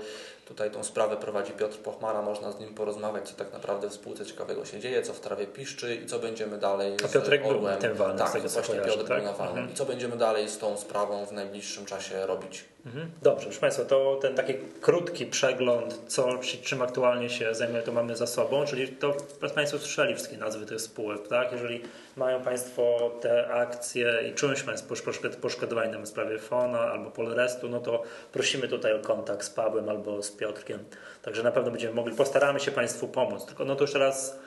Tutaj 0.50 0.72
tą 0.72 0.84
sprawę 0.84 1.18
prowadzi 1.18 1.52
Piotr 1.52 1.78
Pochmara, 1.78 2.22
można 2.22 2.52
z 2.52 2.60
nim 2.60 2.74
porozmawiać, 2.74 3.30
co 3.30 3.36
tak 3.36 3.54
naprawdę 3.54 3.90
w 3.90 3.94
spółce 3.94 4.26
ciekawego 4.26 4.66
się 4.66 4.80
dzieje, 4.80 5.02
co 5.02 5.14
w 5.14 5.20
trawie 5.20 5.48
piszczy 5.48 5.96
i 5.96 6.06
co 6.06 6.20
będziemy 6.20 6.58
dalej 6.58 6.98
z 7.02 7.06
A 7.06 7.08
Piotrek 7.08 7.46
Orłem. 7.46 7.74
był 7.74 7.82
tym 7.82 7.98
walnym, 7.98 8.18
tak, 8.18 8.30
z 8.30 8.34
tego 8.34 8.50
właśnie 8.50 8.76
Piotr 8.76 9.08
tak? 9.08 9.18
był 9.18 9.26
na 9.26 9.34
walnym. 9.34 9.58
Mhm. 9.58 9.70
I 9.74 9.74
co 9.74 9.86
będziemy 9.86 10.18
dalej 10.18 10.50
z 10.50 10.58
tą 10.58 10.78
sprawą 10.78 11.26
w 11.26 11.32
najbliższym 11.32 11.86
czasie 11.86 12.26
robić. 12.26 12.66
Mhm. 12.86 13.12
Dobrze, 13.22 13.46
proszę 13.46 13.60
Państwa, 13.60 13.86
to 13.86 14.20
ten 14.22 14.36
taki 14.36 14.54
krótki 14.82 15.26
przegląd, 15.26 16.02
co, 16.08 16.40
czym 16.64 16.82
aktualnie 16.82 17.30
się 17.30 17.56
zajmuje, 17.56 17.82
to 17.82 17.92
mamy 17.92 18.16
za 18.16 18.28
sobą, 18.28 18.66
czyli 18.66 18.88
to 18.88 19.18
Państwo 19.56 19.80
słyszeli 19.80 20.16
wszystkie 20.16 20.38
nazwy 20.38 20.66
tych 20.66 20.82
spółek, 20.82 21.28
tak? 21.28 21.52
Jeżeli 21.52 21.82
mają 22.18 22.42
Państwo 22.42 23.12
te 23.22 23.48
akcje 23.48 24.14
i 24.32 24.36
czują 24.36 24.56
się 24.56 24.64
Państwo 24.64 24.96
poszkodowani 25.42 25.92
na 25.92 26.06
sprawie 26.06 26.40
Fona 26.40 26.80
albo 26.80 27.12
Polrestu, 27.12 27.70
no 27.70 27.80
to 27.80 28.04
prosimy 28.32 28.68
tutaj 28.68 28.94
o 28.94 29.00
kontakt 29.00 29.46
z 29.46 29.50
Pawłem 29.50 29.90
albo 29.90 30.24
z 30.24 30.32
Piotrkiem. 30.32 30.80
Także 31.22 31.44
na 31.44 31.52
pewno 31.52 31.72
będziemy 31.72 31.94
mogli, 31.94 32.16
postaramy 32.16 32.60
się 32.60 32.72
Państwu 32.72 33.08
pomóc. 33.08 33.46
Tylko 33.46 33.66
no 33.66 33.76
to 33.76 33.84
już 33.84 33.94
teraz 33.94 34.40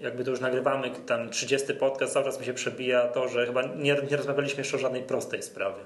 jakby 0.00 0.24
to 0.24 0.30
już 0.30 0.40
nagrywamy 0.40 0.90
tam 1.06 1.30
30 1.30 1.74
podcast, 1.74 2.12
cały 2.12 2.24
czas 2.24 2.40
mi 2.40 2.46
się 2.46 2.54
przebija 2.54 3.08
to, 3.08 3.28
że 3.28 3.46
chyba 3.46 3.62
nie, 3.62 3.96
nie 4.10 4.16
rozmawialiśmy 4.16 4.60
jeszcze 4.60 4.76
o 4.76 4.80
żadnej 4.80 5.02
prostej 5.02 5.42
sprawie. 5.42 5.82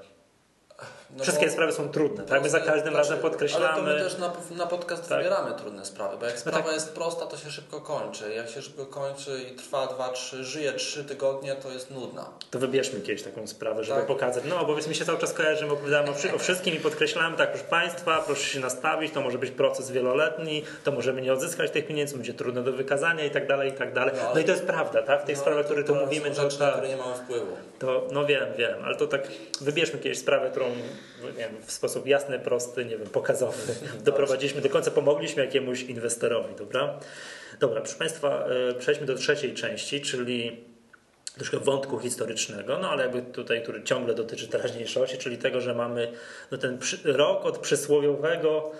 No 1.16 1.22
Wszystkie 1.22 1.50
sprawy 1.50 1.72
są 1.72 1.88
trudne, 1.88 2.24
tak? 2.24 2.42
My 2.42 2.50
za 2.50 2.60
każdym 2.60 2.82
znaczy, 2.82 2.96
razem 2.96 3.18
podkreślamy. 3.18 3.66
Ale 3.66 3.76
to 3.76 4.04
my 4.04 4.10
też 4.10 4.18
na, 4.18 4.32
na 4.56 4.66
podcast 4.66 5.08
tak? 5.08 5.18
wybieramy 5.18 5.54
trudne 5.54 5.84
sprawy, 5.84 6.16
bo 6.20 6.24
jak 6.24 6.34
no 6.34 6.40
sprawa 6.40 6.58
no 6.58 6.64
tak. 6.64 6.74
jest 6.74 6.92
prosta, 6.92 7.26
to 7.26 7.36
się 7.36 7.50
szybko 7.50 7.80
kończy. 7.80 8.34
Jak 8.34 8.48
się 8.48 8.62
szybko 8.62 8.86
kończy 8.86 9.40
i 9.52 9.56
trwa 9.56 9.86
2, 9.86 10.08
3, 10.08 10.44
żyje 10.44 10.72
3 10.72 11.04
tygodnie, 11.04 11.54
to 11.54 11.70
jest 11.70 11.90
nudna. 11.90 12.26
To 12.50 12.58
wybierzmy 12.58 13.00
kiedyś 13.00 13.22
taką 13.22 13.46
sprawę, 13.46 13.84
żeby 13.84 13.98
tak. 13.98 14.06
pokazać. 14.06 14.44
No, 14.48 14.64
bo 14.64 14.76
mi 14.76 14.94
się 14.94 15.04
cały 15.04 15.18
czas 15.18 15.32
kojarzy, 15.32 15.66
że 15.66 15.72
opowiadamy 15.72 16.10
o, 16.10 16.34
o 16.34 16.38
wszystkim 16.38 16.74
i 16.74 16.80
podkreślamy, 16.80 17.36
tak, 17.36 17.50
proszę 17.50 17.66
Państwa, 17.66 18.22
proszę 18.26 18.44
się 18.44 18.60
nastawić, 18.60 19.12
to 19.12 19.20
może 19.20 19.38
być 19.38 19.50
proces 19.50 19.90
wieloletni, 19.90 20.64
to 20.84 20.92
możemy 20.92 21.22
nie 21.22 21.32
odzyskać 21.32 21.70
tych 21.70 21.86
pieniędzy, 21.86 22.16
będzie 22.16 22.34
trudne 22.34 22.62
do 22.62 22.72
wykazania 22.72 23.24
i 23.24 23.30
tak 23.30 23.46
dalej, 23.46 23.70
i 23.70 23.72
tak 23.72 23.92
dalej. 23.94 24.14
No, 24.16 24.30
no 24.34 24.40
i 24.40 24.44
to 24.44 24.50
jest 24.50 24.64
prawda, 24.64 25.02
tak? 25.02 25.22
W 25.22 25.24
tej 25.24 25.34
no, 25.34 25.40
sprawie, 25.40 25.60
o 25.60 25.64
której 25.64 25.84
tu 25.84 25.94
mówimy, 25.94 26.30
to, 26.30 26.42
rzeczy, 26.42 26.60
na 26.60 26.70
które 26.70 26.88
nie 26.88 26.96
mamy 26.96 27.14
wpływu. 27.14 27.56
To, 27.78 28.06
no 28.12 28.26
wiem, 28.26 28.46
wiem, 28.58 28.84
ale 28.84 28.96
to 28.96 29.06
tak 29.06 29.28
wybierzmy 29.60 29.98
kiedyś 29.98 30.18
sprawę, 30.18 30.50
którą 30.50 30.66
wiem, 31.38 31.50
w 31.66 31.72
sposób 31.72 32.06
jasny, 32.06 32.38
prosty, 32.38 32.84
nie 32.84 32.98
wiem, 32.98 33.08
pokazowy 33.08 33.74
doprowadziliśmy 34.04 34.60
do 34.60 34.68
końca, 34.68 34.90
pomogliśmy 34.90 35.44
jakiemuś 35.44 35.82
inwestorowi, 35.82 36.54
dobra? 36.54 37.00
Dobra, 37.60 37.80
proszę 37.80 37.98
Państwa, 37.98 38.44
e, 38.70 38.74
przejdźmy 38.74 39.06
do 39.06 39.14
trzeciej 39.14 39.54
części, 39.54 40.00
czyli 40.00 40.64
troszkę 41.34 41.58
wątku 41.58 41.98
historycznego, 41.98 42.78
no 42.78 42.90
ale 42.90 43.02
jakby 43.02 43.22
tutaj, 43.22 43.62
który 43.62 43.82
ciągle 43.82 44.14
dotyczy 44.14 44.48
teraźniejszości, 44.48 45.18
czyli 45.18 45.38
tego, 45.38 45.60
że 45.60 45.74
mamy 45.74 46.12
no 46.50 46.58
ten 46.58 46.78
rok 47.04 47.44
od 47.44 47.58
przysłowiowego 47.58 48.72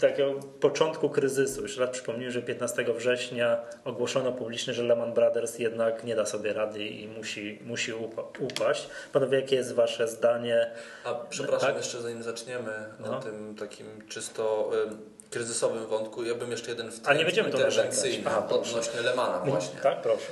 takiego 0.00 0.34
początku 0.60 1.10
kryzysu. 1.10 1.62
Jeszcze 1.62 1.80
raz 1.80 1.90
przypomnę, 1.90 2.30
że 2.30 2.42
15 2.42 2.84
września 2.96 3.60
ogłoszono 3.84 4.32
publicznie, 4.32 4.74
że 4.74 4.82
Lehman 4.82 5.12
Brothers 5.12 5.58
jednak 5.58 6.04
nie 6.04 6.16
da 6.16 6.26
sobie 6.26 6.52
rady 6.52 6.84
i 6.84 7.08
musi, 7.08 7.58
musi 7.64 7.92
upaść. 8.38 8.88
Panowie, 9.12 9.40
jakie 9.40 9.56
jest 9.56 9.72
Wasze 9.72 10.08
zdanie? 10.08 10.70
A 11.04 11.14
przepraszam, 11.14 11.68
tak? 11.68 11.76
jeszcze 11.76 12.02
zanim 12.02 12.22
zaczniemy 12.22 12.72
no. 13.00 13.18
o 13.18 13.20
tym 13.20 13.56
takim 13.56 13.86
czysto 14.08 14.70
y, 14.74 15.30
kryzysowym 15.30 15.86
wątku, 15.86 16.24
ja 16.24 16.34
bym 16.34 16.50
jeszcze 16.50 16.70
jeden 16.70 16.90
w 16.90 17.00
A 17.04 17.14
nie 17.14 17.24
będziemy 17.24 17.50
to 17.50 17.56
interwencyjny 17.56 18.30
odnośnie 18.36 19.00
Lemana 19.00 19.40
właśnie. 19.40 19.80
Tak, 19.80 20.02
proszę. 20.02 20.26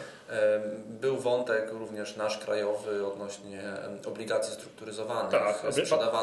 Był 0.87 1.17
wątek 1.17 1.73
również 1.73 2.17
nasz 2.17 2.39
krajowy 2.39 3.07
odnośnie 3.07 3.63
obligacji 4.07 4.55
strukturyzowanych. 4.55 5.31
Tak, 5.31 5.65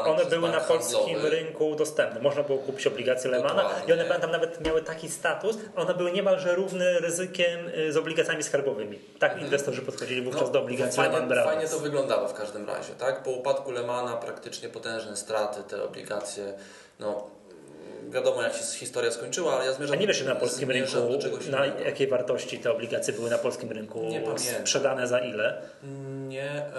one 0.04 0.24
były 0.24 0.48
na 0.48 0.60
polskim 0.60 0.98
handlowy. 0.98 1.30
rynku 1.30 1.76
dostępne. 1.76 2.20
Można 2.20 2.42
było 2.42 2.58
kupić 2.58 2.86
obligacje 2.86 3.30
Lemana 3.30 3.70
i 3.86 3.92
one 3.92 4.04
pamiętam 4.04 4.30
nawet 4.30 4.66
miały 4.66 4.82
taki 4.82 5.08
status, 5.08 5.56
one 5.76 5.94
były 5.94 6.12
niemalże 6.12 6.54
równe 6.54 6.98
ryzykiem 6.98 7.68
y, 7.68 7.92
z 7.92 7.96
obligacjami 7.96 8.42
skarbowymi. 8.42 8.98
Tak 9.18 9.30
mhm. 9.30 9.46
inwestorzy 9.46 9.82
podchodzili 9.82 10.22
wówczas 10.22 10.46
no, 10.46 10.52
do 10.52 10.60
obligacji 10.60 10.96
fajnie, 10.96 11.12
Lehman 11.12 11.28
Brothers. 11.28 11.54
Fajnie 11.54 11.68
to 11.68 11.78
wyglądało 11.78 12.28
w 12.28 12.34
każdym 12.34 12.66
razie. 12.66 12.92
tak? 12.92 13.22
Po 13.22 13.30
upadku 13.30 13.70
Lemana 13.70 14.16
praktycznie 14.16 14.68
potężne 14.68 15.16
straty, 15.16 15.62
te 15.62 15.84
obligacje 15.84 16.54
no, 17.00 17.26
wiadomo 18.08 18.42
jak 18.42 18.52
się 18.52 18.64
historia 18.64 19.10
skończyła, 19.10 19.54
ale 19.54 19.66
ja 19.66 19.72
zmierzam... 19.72 19.96
A 19.96 20.00
nie 20.00 20.06
wiesz 20.06 20.24
na 20.24 20.34
polskim 20.34 20.70
rynku, 20.70 20.96
na 21.50 21.66
jakiej 21.66 22.06
wartości 22.06 22.58
te 22.58 22.72
obligacje 22.72 23.14
były 23.14 23.30
na 23.30 23.38
polskim 23.38 23.70
rynku 23.70 24.02
nie 24.02 24.38
sprzedane 24.38 25.08
za 25.08 25.18
ile? 25.18 25.62
Nie, 26.28 26.50
e, 26.50 26.70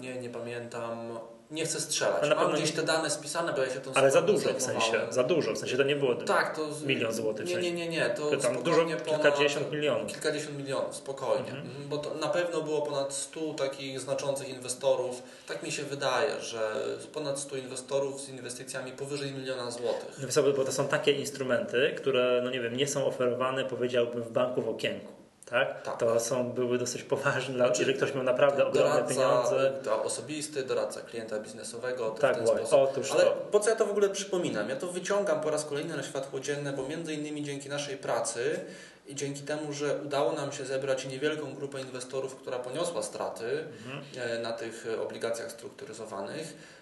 nie, 0.00 0.14
nie 0.20 0.30
pamiętam 0.30 1.18
nie 1.50 1.64
chcę 1.64 1.80
strzelać. 1.80 2.22
Ale 2.22 2.34
Mam 2.34 2.52
gdzieś 2.52 2.72
te 2.72 2.82
dane 2.82 3.10
spisane, 3.10 3.52
bo 3.52 3.62
ja 3.62 3.70
się 3.70 3.80
tą 3.80 3.92
Ale 3.94 4.10
za 4.10 4.22
dużo 4.22 4.54
w 4.54 4.62
sensie, 4.62 5.00
za 5.10 5.24
dużo, 5.24 5.52
w 5.52 5.58
sensie 5.58 5.76
to 5.76 5.82
nie 5.82 5.96
było 5.96 6.14
tak, 6.14 6.56
to 6.56 6.68
milion 6.86 7.12
złotych. 7.12 7.46
Nie, 7.46 7.56
nie, 7.56 7.72
nie, 7.72 7.88
nie. 7.88 8.10
To, 8.10 8.30
to 8.30 8.36
tam 8.36 8.62
dużo, 8.62 8.86
kilkadziesiąt 9.06 9.72
milionów. 9.72 10.12
Kilkadziesiąt 10.12 10.58
milionów, 10.58 10.96
spokojnie. 10.96 11.50
Mhm. 11.50 11.88
Bo 11.88 11.98
to 11.98 12.14
na 12.14 12.28
pewno 12.28 12.62
było 12.62 12.82
ponad 12.82 13.12
100 13.12 13.54
takich 13.54 14.00
znaczących 14.00 14.48
inwestorów. 14.48 15.22
Tak 15.46 15.62
mi 15.62 15.72
się 15.72 15.82
wydaje, 15.82 16.40
że 16.40 16.72
ponad 17.12 17.38
100 17.38 17.56
inwestorów 17.56 18.20
z 18.20 18.28
inwestycjami 18.28 18.92
powyżej 18.92 19.32
miliona 19.32 19.70
złotych. 19.70 20.42
Bo 20.56 20.64
to 20.64 20.72
są 20.72 20.88
takie 20.88 21.12
instrumenty, 21.12 21.94
które, 21.96 22.40
no 22.44 22.50
nie 22.50 22.60
wiem, 22.60 22.76
nie 22.76 22.86
są 22.86 23.06
oferowane, 23.06 23.64
powiedziałbym, 23.64 24.22
w 24.22 24.30
banku 24.30 24.62
w 24.62 24.68
okienku. 24.68 25.19
Tak? 25.50 25.82
tak? 25.82 25.98
To 25.98 26.20
są, 26.20 26.52
były 26.52 26.78
dosyć 26.78 27.02
poważne, 27.02 27.54
znaczy, 27.54 27.80
jeżeli 27.80 27.98
ktoś 27.98 28.14
miał 28.14 28.24
naprawdę 28.24 28.66
ogromne 28.66 28.90
doradca, 28.90 29.14
pieniądze. 29.14 29.72
To 29.84 30.02
osobisty, 30.02 30.62
doradca 30.62 31.00
klienta 31.00 31.40
biznesowego. 31.40 32.10
Tak, 32.10 32.34
w 32.34 32.36
ten 32.36 32.46
właśnie. 32.46 32.78
Otóż 32.78 33.12
Ale 33.12 33.24
to. 33.24 33.30
po 33.30 33.60
co 33.60 33.70
ja 33.70 33.76
to 33.76 33.86
w 33.86 33.90
ogóle 33.90 34.08
przypominam? 34.08 34.68
Ja 34.68 34.76
to 34.76 34.86
wyciągam 34.86 35.40
po 35.40 35.50
raz 35.50 35.64
kolejny 35.64 35.96
na 35.96 36.02
światło 36.02 36.40
dzienne, 36.40 36.72
bo 36.72 36.88
między 36.88 37.14
innymi 37.14 37.44
dzięki 37.44 37.68
naszej 37.68 37.96
pracy 37.96 38.60
i 39.06 39.14
dzięki 39.14 39.42
temu, 39.42 39.72
że 39.72 39.98
udało 40.04 40.32
nam 40.32 40.52
się 40.52 40.64
zebrać 40.64 41.06
niewielką 41.06 41.54
grupę 41.54 41.80
inwestorów, 41.80 42.36
która 42.36 42.58
poniosła 42.58 43.02
straty 43.02 43.64
mhm. 43.86 44.02
E, 44.16 44.38
na 44.38 44.52
tych 44.52 44.86
obligacjach 45.02 45.52
strukturyzowanych, 45.52 46.80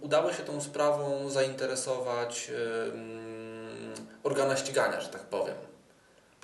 udało 0.00 0.32
się 0.32 0.42
tą 0.42 0.60
sprawą 0.60 1.30
zainteresować 1.30 2.50
organa 4.22 4.56
ścigania, 4.56 5.00
że 5.00 5.08
tak 5.08 5.22
powiem 5.22 5.54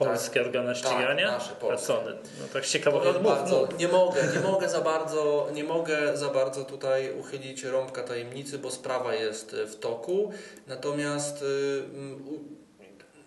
polskie 0.04 0.40
tak, 0.40 0.46
organy 0.46 0.74
ścigania? 0.74 1.30
Tak, 1.30 1.40
nasze 1.40 1.54
polskie. 1.54 1.94
A 1.94 1.96
No 2.40 2.46
tak 2.52 2.66
ciekawe. 2.66 3.00
No, 3.04 3.20
bardzo, 3.20 3.68
Nie 3.78 3.88
mogę, 3.88 4.20
nie 4.34 4.40
mogę 4.40 4.68
za 4.68 4.80
bardzo, 4.80 5.48
nie 5.52 5.64
mogę 5.64 6.16
za 6.16 6.28
bardzo 6.28 6.64
tutaj 6.64 7.12
uchylić 7.18 7.64
rąbka 7.64 8.02
tajemnicy, 8.02 8.58
bo 8.58 8.70
sprawa 8.70 9.14
jest 9.14 9.52
w 9.52 9.78
toku. 9.78 10.32
Natomiast 10.66 11.42
y, 11.42 11.82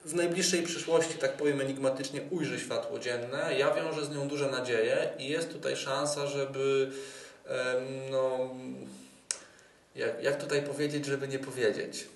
w 0.05 0.15
najbliższej 0.15 0.63
przyszłości, 0.63 1.13
tak 1.13 1.33
powiem 1.33 1.61
enigmatycznie, 1.61 2.21
ujrzy 2.31 2.59
światło 2.59 2.99
dzienne. 2.99 3.53
Ja 3.57 3.73
wiążę 3.73 4.05
z 4.05 4.15
nią 4.15 4.27
duże 4.27 4.51
nadzieje 4.51 5.09
i 5.19 5.27
jest 5.27 5.51
tutaj 5.51 5.75
szansa, 5.75 6.27
żeby 6.27 6.91
no, 8.11 8.49
jak, 9.95 10.23
jak 10.23 10.43
tutaj 10.43 10.61
powiedzieć, 10.61 11.05
żeby 11.05 11.27
nie 11.27 11.39
powiedzieć 11.39 12.07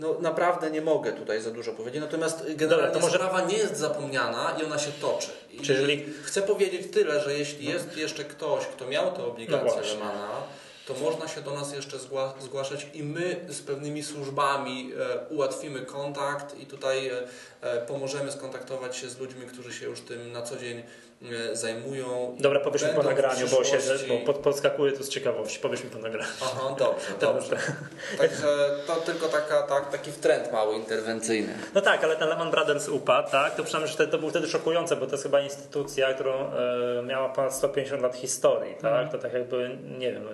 no 0.00 0.16
naprawdę 0.20 0.70
nie 0.70 0.82
mogę 0.82 1.12
tutaj 1.12 1.42
za 1.42 1.50
dużo 1.50 1.72
powiedzieć. 1.72 2.00
Natomiast 2.00 2.38
generalnie 2.56 2.68
Dobra, 2.68 2.90
to 2.90 3.00
może... 3.00 3.18
sprawa 3.18 3.40
nie 3.40 3.56
jest 3.56 3.76
zapomniana 3.76 4.56
i 4.60 4.64
ona 4.64 4.78
się 4.78 4.92
toczy. 4.92 5.30
I 5.50 5.60
Czyli... 5.60 6.04
Chcę 6.22 6.42
powiedzieć 6.42 6.92
tyle, 6.92 7.20
że 7.20 7.34
jeśli 7.38 7.66
no. 7.66 7.72
jest 7.72 7.96
jeszcze 7.96 8.24
ktoś, 8.24 8.66
kto 8.66 8.86
miał 8.86 9.12
te 9.12 9.24
obligacje 9.24 9.80
no 9.80 9.94
Lemana, 9.94 10.28
to 10.86 10.94
można 10.94 11.28
się 11.28 11.40
do 11.40 11.54
nas 11.54 11.72
jeszcze 11.72 11.96
zgłaszać 12.40 12.86
i 12.94 13.02
my 13.02 13.46
z 13.48 13.60
pewnymi 13.60 14.02
służbami 14.02 14.92
e, 14.92 15.34
ułatwimy 15.34 15.80
kontakt 15.80 16.58
i 16.58 16.66
tutaj 16.66 17.08
e, 17.08 17.22
e, 17.60 17.86
pomożemy 17.86 18.32
skontaktować 18.32 18.96
się 18.96 19.08
z 19.08 19.18
ludźmi, 19.18 19.46
którzy 19.46 19.72
się 19.72 19.86
już 19.86 20.00
tym 20.00 20.32
na 20.32 20.42
co 20.42 20.56
dzień 20.56 20.82
zajmują. 21.52 22.36
Dobra, 22.40 22.60
powiesz 22.60 22.82
mi 22.82 22.88
po 22.88 23.02
nagraniu, 23.02 23.46
bo, 23.48 23.64
się, 23.64 23.78
bo 24.08 24.18
pod, 24.18 24.36
podskakuje 24.36 24.92
to 24.92 25.04
z 25.04 25.08
ciekawości. 25.08 25.60
Powiesz 25.60 25.84
mi 25.84 25.90
po 25.90 25.98
nagraniu. 25.98 26.30
Aha, 26.42 26.76
dobrze, 26.78 27.06
dobrze. 27.20 27.56
Także 28.18 28.46
to 28.86 28.96
tylko 28.96 29.28
taka, 29.28 29.62
tak, 29.62 29.90
taki 29.90 30.12
trend 30.12 30.52
mały 30.52 30.74
interwencyjny. 30.76 31.54
No 31.74 31.80
tak, 31.80 32.04
ale 32.04 32.16
ten 32.16 32.28
Lehman 32.28 32.50
Brothers 32.50 32.88
upadł, 32.88 33.30
tak? 33.30 33.54
To 33.54 33.64
przynajmniej 33.64 33.96
że 33.96 34.06
to 34.06 34.18
było 34.18 34.30
wtedy 34.30 34.48
szokujące, 34.48 34.96
bo 34.96 35.06
to 35.06 35.12
jest 35.12 35.22
chyba 35.22 35.40
instytucja, 35.40 36.14
którą 36.14 36.32
e, 36.32 37.02
miała 37.02 37.28
ponad 37.28 37.54
150 37.54 38.02
lat 38.02 38.16
historii, 38.16 38.74
tak? 38.74 39.00
Mm. 39.00 39.08
To 39.08 39.18
tak 39.18 39.32
jakby, 39.32 39.78
nie 39.98 40.12
wiem, 40.12 40.24
no, 40.24 40.30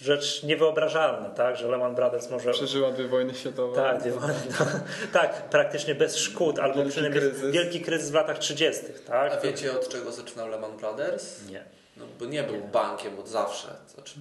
rzecz 0.00 0.42
niewyobrażalna, 0.42 1.30
tak, 1.30 1.56
że 1.56 1.68
Lehman 1.68 1.94
Brothers 1.94 2.30
może... 2.30 2.50
Przeżyła 2.50 2.92
dwie 2.92 3.08
wojny 3.08 3.34
światowe. 3.34 3.76
Tak, 3.76 4.00
dwie 4.00 4.12
wojny, 4.12 4.34
no, 4.60 4.66
tak, 5.20 5.48
praktycznie 5.48 5.94
bez 5.94 6.16
szkód, 6.16 6.58
albo 6.58 6.74
wielki 6.76 6.90
przynajmniej 6.90 7.22
kryzys. 7.22 7.52
wielki 7.52 7.80
kryzys 7.80 8.10
w 8.10 8.14
latach 8.14 8.38
30. 8.38 8.82
Tak? 9.06 9.32
A 9.32 9.40
wiecie 9.40 9.72
od 9.72 9.88
czego 9.88 10.12
zaczynał 10.12 10.48
Lehman 10.48 10.76
Brothers? 10.76 11.48
Nie. 11.48 11.64
No, 11.96 12.04
bo 12.18 12.24
nie 12.24 12.42
był 12.42 12.54
nie. 12.54 12.60
bankiem 12.60 13.18
od 13.18 13.28
zawsze. 13.28 13.68
Znaczy, 13.94 14.14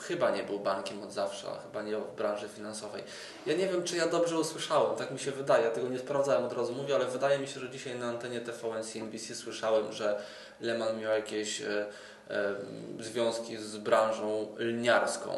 chyba 0.00 0.30
nie 0.30 0.42
był 0.42 0.60
bankiem 0.60 1.02
od 1.02 1.12
zawsze, 1.12 1.48
a 1.48 1.60
chyba 1.60 1.82
nie 1.82 1.96
w 1.96 2.16
branży 2.16 2.48
finansowej. 2.48 3.02
Ja 3.46 3.56
nie 3.56 3.68
wiem, 3.68 3.84
czy 3.84 3.96
ja 3.96 4.06
dobrze 4.06 4.38
usłyszałem, 4.38 4.96
tak 4.96 5.10
mi 5.10 5.18
się 5.18 5.30
wydaje, 5.30 5.64
ja 5.64 5.70
tego 5.70 5.88
nie 5.88 5.98
sprawdzałem 5.98 6.44
od 6.44 6.52
razu 6.52 6.72
mówię, 6.74 6.94
ale 6.94 7.06
wydaje 7.06 7.38
mi 7.38 7.48
się, 7.48 7.60
że 7.60 7.70
dzisiaj 7.70 7.98
na 7.98 8.06
antenie 8.06 8.40
TVN 8.40 8.84
CNBC 8.84 9.34
słyszałem, 9.34 9.92
że 9.92 10.18
Lehman 10.60 11.00
miał 11.00 11.12
jakieś 11.12 11.60
e, 11.60 11.86
związki 13.00 13.56
z 13.56 13.76
branżą 13.76 14.46
lniarską. 14.58 15.30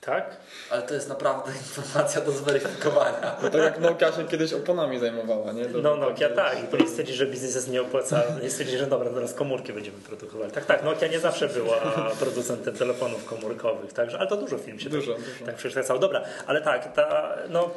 Tak? 0.00 0.36
Ale 0.70 0.82
to 0.82 0.94
jest 0.94 1.08
naprawdę 1.08 1.52
informacja 1.66 2.20
do 2.20 2.32
zweryfikowania. 2.32 3.36
No 3.42 3.50
to 3.50 3.58
jak 3.58 3.80
Nokia 3.80 4.12
się 4.12 4.26
kiedyś 4.28 4.52
oponami 4.52 4.98
zajmowała, 4.98 5.52
nie? 5.52 5.64
no 5.82 5.96
Nokia 5.96 6.28
tak. 6.28 6.64
I 6.64 6.66
później 6.66 6.88
stwierdzi, 6.88 7.12
że 7.14 7.26
biznes 7.26 7.54
jest 7.54 7.70
nieopłacalny. 7.70 8.46
I 8.46 8.50
stwierdzi, 8.50 8.78
że 8.78 8.86
dobra, 8.86 9.10
teraz 9.10 9.34
komórki 9.34 9.72
będziemy 9.72 9.98
produkowali. 9.98 10.52
Tak, 10.52 10.66
tak. 10.66 10.84
Nokia 10.84 11.06
nie 11.06 11.20
zawsze 11.20 11.48
była 11.48 11.76
producentem 12.20 12.74
telefonów 12.74 13.24
komórkowych. 13.24 13.92
Także, 13.92 14.18
ale 14.18 14.28
to 14.28 14.36
dużo 14.36 14.58
film 14.58 14.80
się 14.80 14.90
dużo, 14.90 15.14
tak, 15.14 15.22
dużo. 15.24 15.46
tak 15.46 15.54
przekształcało. 15.54 15.98
Dobra, 15.98 16.22
ale 16.46 16.60
tak, 16.60 16.92
ta, 16.92 17.36
no, 17.48 17.70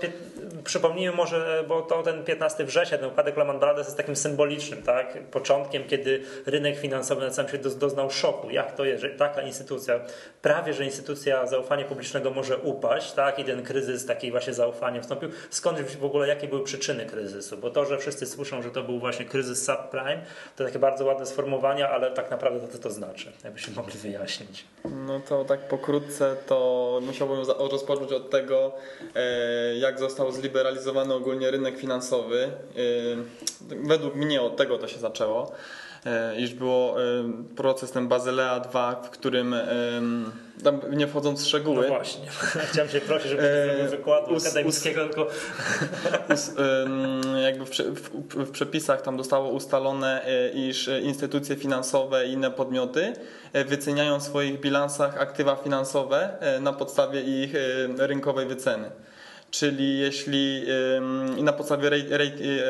przypomnijmy 0.63 1.15
może, 1.15 1.63
bo 1.67 1.81
to 1.81 2.03
ten 2.03 2.23
15 2.23 2.65
września, 2.65 2.97
ten 2.97 3.07
upadek 3.07 3.37
Lehman 3.37 3.59
Brothers 3.59 3.87
jest 3.87 3.97
takim 3.97 4.15
symbolicznym, 4.15 4.83
tak? 4.83 5.17
Początkiem, 5.31 5.83
kiedy 5.87 6.23
rynek 6.45 6.77
finansowy 6.79 7.21
na 7.21 7.29
całym 7.29 7.49
świecie 7.49 7.69
doznał 7.69 8.11
szoku. 8.11 8.49
Jak 8.49 8.75
to 8.75 8.85
jest, 8.85 9.01
że 9.01 9.09
taka 9.09 9.41
instytucja, 9.41 9.99
prawie 10.41 10.73
że 10.73 10.85
instytucja 10.85 11.47
zaufania 11.47 11.85
publicznego 11.85 12.12
ekonomicznego 12.15 12.31
może 12.31 12.57
upaść, 12.57 13.11
tak? 13.11 13.39
I 13.39 13.43
ten 13.43 13.63
kryzys 13.63 14.05
takiej 14.05 14.31
właśnie 14.31 14.53
zaufania 14.53 15.01
wstąpił. 15.01 15.29
Skąd 15.49 15.81
w 15.81 16.05
ogóle, 16.05 16.27
jakie 16.27 16.47
były 16.47 16.63
przyczyny 16.63 17.05
kryzysu? 17.05 17.57
Bo 17.57 17.69
to, 17.69 17.85
że 17.85 17.97
wszyscy 17.97 18.25
słyszą, 18.25 18.61
że 18.61 18.71
to 18.71 18.83
był 18.83 18.99
właśnie 18.99 19.25
kryzys 19.25 19.65
subprime, 19.65 20.25
to 20.55 20.63
takie 20.63 20.79
bardzo 20.79 21.05
ładne 21.05 21.25
sformułowania, 21.25 21.89
ale 21.89 22.11
tak 22.11 22.31
naprawdę 22.31 22.59
to 22.59 22.67
co 22.67 22.79
to 22.79 22.89
znaczy? 22.89 23.31
Jakbyśmy 23.43 23.75
mogli 23.81 23.99
wyjaśnić. 23.99 24.65
No 24.85 25.19
to 25.19 25.45
tak 25.45 25.67
pokrótce 25.67 26.35
to 26.47 26.99
musiałbym 27.05 27.37
rozpocząć 27.71 28.11
od 28.11 28.29
tego, 28.29 28.71
e, 29.15 29.75
jak 29.75 29.99
został 29.99 30.31
zliberalizowany 30.31 31.13
ogólnie 31.13 31.51
rynek 31.51 31.77
finansowy. 31.77 32.43
E, 32.43 33.75
według 33.87 34.15
mnie 34.15 34.41
od 34.41 34.57
tego 34.57 34.77
to 34.77 34.87
się 34.87 34.99
zaczęło. 34.99 35.51
E, 36.05 36.39
iż 36.39 36.53
było 36.53 36.95
proces 37.55 37.91
ten 37.91 38.07
Bazylea 38.07 38.59
2, 38.59 38.95
w 38.95 39.09
którym 39.09 39.55
tam 40.63 40.81
nie 40.91 41.07
wchodząc 41.07 41.43
w 41.43 41.47
szczegóły. 41.47 41.81
No 41.81 41.87
właśnie, 41.87 42.27
chciałem 42.71 42.89
się 42.89 43.01
prosić, 43.01 43.29
żeby 43.29 43.43
e, 43.43 43.87
wykładu 43.87 44.33
us, 44.33 44.45
akademickiego, 44.45 45.01
us, 45.05 45.09
tylko... 45.09 45.27
Us, 46.29 46.51
jakby 47.43 47.65
w, 47.65 47.69
w, 47.69 48.09
w, 48.45 48.51
przepisach 48.51 49.01
tam 49.01 49.17
zostało 49.17 49.49
ustalone, 49.49 50.25
e, 50.25 50.49
iż 50.49 50.89
instytucje 51.03 51.55
finansowe 51.55 52.27
i 52.27 52.31
inne 52.31 52.51
podmioty 52.51 53.13
e, 53.53 53.65
wyceniają 53.65 54.19
w 54.19 54.23
swoich 54.23 54.59
bilansach 54.59 55.17
aktywa 55.17 55.55
finansowe 55.55 56.37
na 56.61 56.73
podstawie 56.73 57.21
ich 57.21 57.53
rynkowej 57.97 58.45
wyceny 58.45 58.91
czyli 59.53 59.99
jeśli 59.99 60.65
i 61.37 61.43
na 61.43 61.53
podstawie 61.53 61.89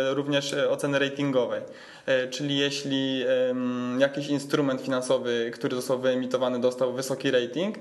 również 0.09 0.55
oceny 0.69 0.99
ratingowej. 0.99 1.61
E, 2.05 2.27
czyli 2.27 2.57
jeśli 2.57 3.25
jakiś 3.97 4.27
instrument 4.27 4.81
finansowy, 4.81 5.51
który 5.53 5.75
został 5.75 5.99
wyemitowany, 5.99 6.59
dostał 6.59 6.93
wysoki 6.93 7.31
rating, 7.31 7.75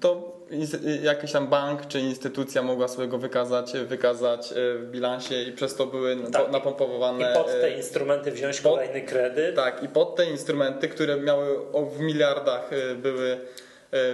to 0.00 0.36
jakiś 1.02 1.32
tam 1.32 1.48
bank 1.48 1.86
czy 1.86 2.00
instytucja 2.00 2.62
mogła 2.62 2.88
sobie 2.88 3.08
go 3.08 3.18
wykazać, 3.18 3.72
wykazać 3.72 4.54
w 4.54 4.90
bilansie 4.90 5.42
i 5.42 5.52
przez 5.52 5.74
to 5.74 5.86
były 5.86 6.16
tak, 6.32 6.50
napompowane. 6.52 7.30
I 7.30 7.34
pod 7.34 7.46
te 7.46 7.70
instrumenty 7.76 8.32
wziąć 8.32 8.60
pod, 8.60 8.72
kolejny 8.72 9.02
kredyt. 9.02 9.56
Tak, 9.56 9.82
i 9.82 9.88
pod 9.88 10.16
te 10.16 10.30
instrumenty, 10.30 10.88
które 10.88 11.16
miały 11.16 11.46
w 11.96 12.00
miliardach 12.00 12.70
były 12.96 13.40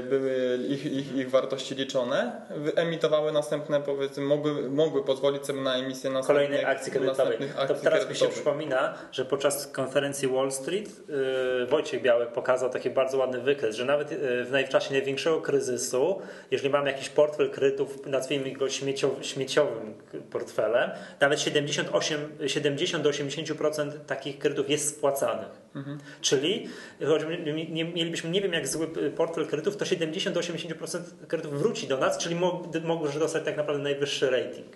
były 0.08 0.58
ich, 0.68 0.86
ich, 0.86 1.16
ich 1.16 1.30
wartości 1.30 1.74
liczone, 1.74 2.32
emitowały 2.76 3.32
następne, 3.32 3.80
powiedzmy, 3.80 4.24
mogły, 4.24 4.70
mogły 4.70 5.04
pozwolić 5.04 5.46
sobie 5.46 5.60
na 5.60 5.74
emisję 5.74 6.10
następnych 6.10 6.46
Kolejnej 6.48 6.64
akcji 6.64 6.92
kredytowej. 6.92 7.38
To 7.68 7.74
teraz 7.74 8.08
mi 8.08 8.16
się 8.16 8.28
przypomina, 8.28 8.94
że 9.12 9.24
podczas 9.24 9.66
konferencji 9.66 10.28
Wall 10.28 10.52
Street 10.52 11.08
yy, 11.08 11.66
Wojciech 11.66 12.02
Białek 12.02 12.32
pokazał 12.32 12.70
taki 12.70 12.90
bardzo 12.90 13.18
ładny 13.18 13.40
wykres, 13.40 13.76
że 13.76 13.84
nawet 13.84 14.10
yy, 14.10 14.66
w 14.66 14.68
czasie 14.68 14.92
największego 14.92 15.40
kryzysu, 15.40 16.22
jeżeli 16.50 16.70
mamy 16.70 16.90
jakiś 16.90 17.08
portfel 17.08 17.50
kredytów, 17.50 18.06
nazwijmy 18.06 18.52
go 18.52 18.68
śmieciowy, 18.68 19.24
śmieciowym 19.24 19.94
portfelem, 20.30 20.90
nawet 21.20 21.40
78, 21.40 22.20
70 22.46 23.04
do 23.04 23.10
80% 23.10 23.90
takich 24.06 24.38
kredytów 24.38 24.70
jest 24.70 24.96
spłacanych. 24.96 25.62
Mhm. 25.76 25.98
Czyli 26.20 26.68
choć 27.06 27.22
nie, 27.68 27.84
mielibyśmy 27.84 28.30
nie 28.30 28.40
wiem 28.40 28.52
jak 28.52 28.68
zły 28.68 28.88
portfel 29.16 29.46
kredytów, 29.46 29.71
to 29.76 29.84
70-80% 29.84 31.00
kredytów 31.28 31.58
wróci 31.58 31.88
do 31.88 31.98
nas, 31.98 32.18
czyli 32.18 32.36
może 32.84 33.18
dostać 33.18 33.44
tak 33.44 33.56
naprawdę 33.56 33.82
najwyższy 33.82 34.30
rating. 34.30 34.66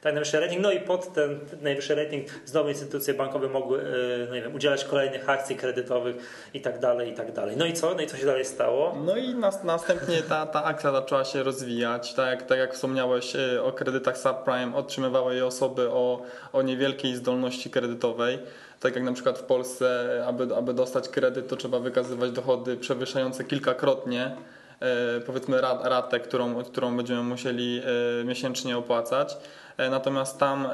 Tak, 0.00 0.14
najwyższy 0.14 0.40
rating, 0.40 0.62
no 0.62 0.72
i 0.72 0.80
pod 0.80 1.12
ten 1.12 1.40
najwyższy 1.62 1.94
rating 1.94 2.26
znowu 2.44 2.68
instytucje 2.68 3.14
bankowe 3.14 3.48
mogły 3.48 3.80
e, 3.80 3.84
no 4.28 4.34
wiem, 4.34 4.54
udzielać 4.54 4.84
kolejnych 4.84 5.28
akcji 5.28 5.56
kredytowych 5.56 6.16
i 6.54 6.60
tak 6.60 6.78
dalej, 6.78 7.10
i 7.10 7.14
tak 7.14 7.32
dalej. 7.32 7.56
No 7.56 7.66
i 7.66 7.72
co? 7.72 7.94
No 7.94 8.00
i 8.00 8.06
co 8.06 8.16
się 8.16 8.26
dalej 8.26 8.44
stało? 8.44 8.96
No 9.04 9.16
i 9.16 9.34
nas, 9.34 9.64
następnie 9.64 10.22
ta, 10.22 10.46
ta 10.46 10.64
akcja 10.64 10.92
zaczęła 10.92 11.24
się 11.24 11.42
rozwijać. 11.42 12.14
Tak 12.14 12.30
jak, 12.30 12.42
tak 12.42 12.58
jak 12.58 12.74
wspomniałeś 12.74 13.36
e, 13.36 13.62
o 13.62 13.72
kredytach 13.72 14.18
subprime, 14.18 14.76
otrzymywały 14.76 15.34
je 15.34 15.46
osoby 15.46 15.90
o, 15.90 16.22
o 16.52 16.62
niewielkiej 16.62 17.16
zdolności 17.16 17.70
kredytowej 17.70 18.38
tak 18.80 18.94
jak 18.94 19.04
na 19.04 19.12
przykład 19.12 19.38
w 19.38 19.42
Polsce, 19.42 20.24
aby, 20.26 20.56
aby 20.56 20.74
dostać 20.74 21.08
kredyt, 21.08 21.48
to 21.48 21.56
trzeba 21.56 21.78
wykazywać 21.78 22.30
dochody 22.30 22.76
przewyższające 22.76 23.44
kilkakrotnie 23.44 24.36
e, 24.80 25.20
powiedzmy 25.20 25.60
ratę, 25.60 26.20
którą, 26.20 26.64
którą 26.64 26.96
będziemy 26.96 27.22
musieli 27.22 27.82
e, 28.20 28.24
miesięcznie 28.24 28.78
opłacać. 28.78 29.36
E, 29.76 29.90
natomiast 29.90 30.38
tam, 30.38 30.68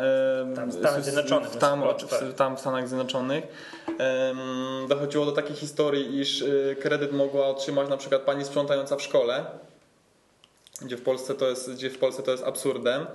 tam 0.55 0.71
w 0.71 0.75
Stanach 0.75 1.05
Zjednoczonych, 1.05 1.51
tam, 1.51 1.83
w, 1.83 2.35
tam 2.35 2.57
w 2.57 2.61
Stanach 2.61 2.89
Zjednoczonych 2.89 3.45
dochodziło 4.89 5.27
do 5.27 5.33
takiej 5.33 5.57
historii, 5.57 6.21
iż 6.21 6.45
kredyt 6.81 7.13
mogła 7.13 7.47
otrzymać 7.47 7.89
na 7.89 7.97
przykład 7.97 8.23
pani 8.23 8.45
sprzątająca 8.45 8.97
w 8.97 9.03
szkole, 9.03 9.45
gdzie 10.83 10.97
w 10.97 11.03
Polsce 11.03 11.35
to 11.35 11.49
jest, 11.49 11.73
gdzie 11.73 11.91
w 11.91 11.99
Polsce 11.99 12.23
to 12.23 12.31
jest 12.31 12.45
absurdem. 12.45 13.07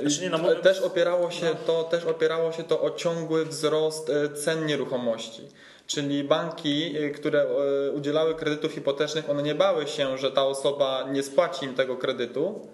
Znaczy 0.00 0.22
nie, 0.22 0.30
no, 0.30 0.38
mówię... 0.38 0.56
też, 0.56 0.80
opierało 0.80 1.30
się 1.30 1.46
no. 1.46 1.54
to, 1.66 1.84
też 1.84 2.04
opierało 2.04 2.52
się 2.52 2.64
to 2.64 2.82
o 2.82 2.90
ciągły 2.90 3.44
wzrost 3.44 4.10
e, 4.10 4.28
cen 4.28 4.66
nieruchomości. 4.66 5.48
Czyli 5.86 6.24
banki, 6.24 6.96
e, 6.98 7.10
które 7.10 7.42
e, 7.42 7.90
udzielały 7.92 8.34
kredytów 8.34 8.72
hipotecznych, 8.72 9.30
one 9.30 9.42
nie 9.42 9.54
bały 9.54 9.86
się, 9.86 10.18
że 10.18 10.32
ta 10.32 10.44
osoba 10.44 11.08
nie 11.12 11.22
spłaci 11.22 11.66
im 11.66 11.74
tego 11.74 11.96
kredytu, 11.96 12.68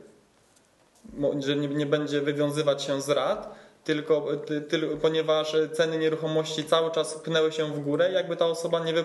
że 1.38 1.57
nie, 1.57 1.68
nie 1.68 1.87
będzie 1.87 2.20
wywiązywać 2.20 2.83
się 2.83 3.00
z 3.00 3.09
rat, 3.09 3.55
tylko, 3.85 4.26
ty, 4.68 4.81
ponieważ 5.03 5.57
ceny 5.72 5.98
nieruchomości 5.98 6.64
cały 6.64 6.90
czas 6.90 7.14
pnęły 7.14 7.53
się 7.53 7.64
w 7.64 7.81
górę, 7.81 8.12
jakby 8.12 8.37
ta 8.37 8.46
osoba 8.46 8.85
nie, 8.85 8.92
wy, 8.92 9.05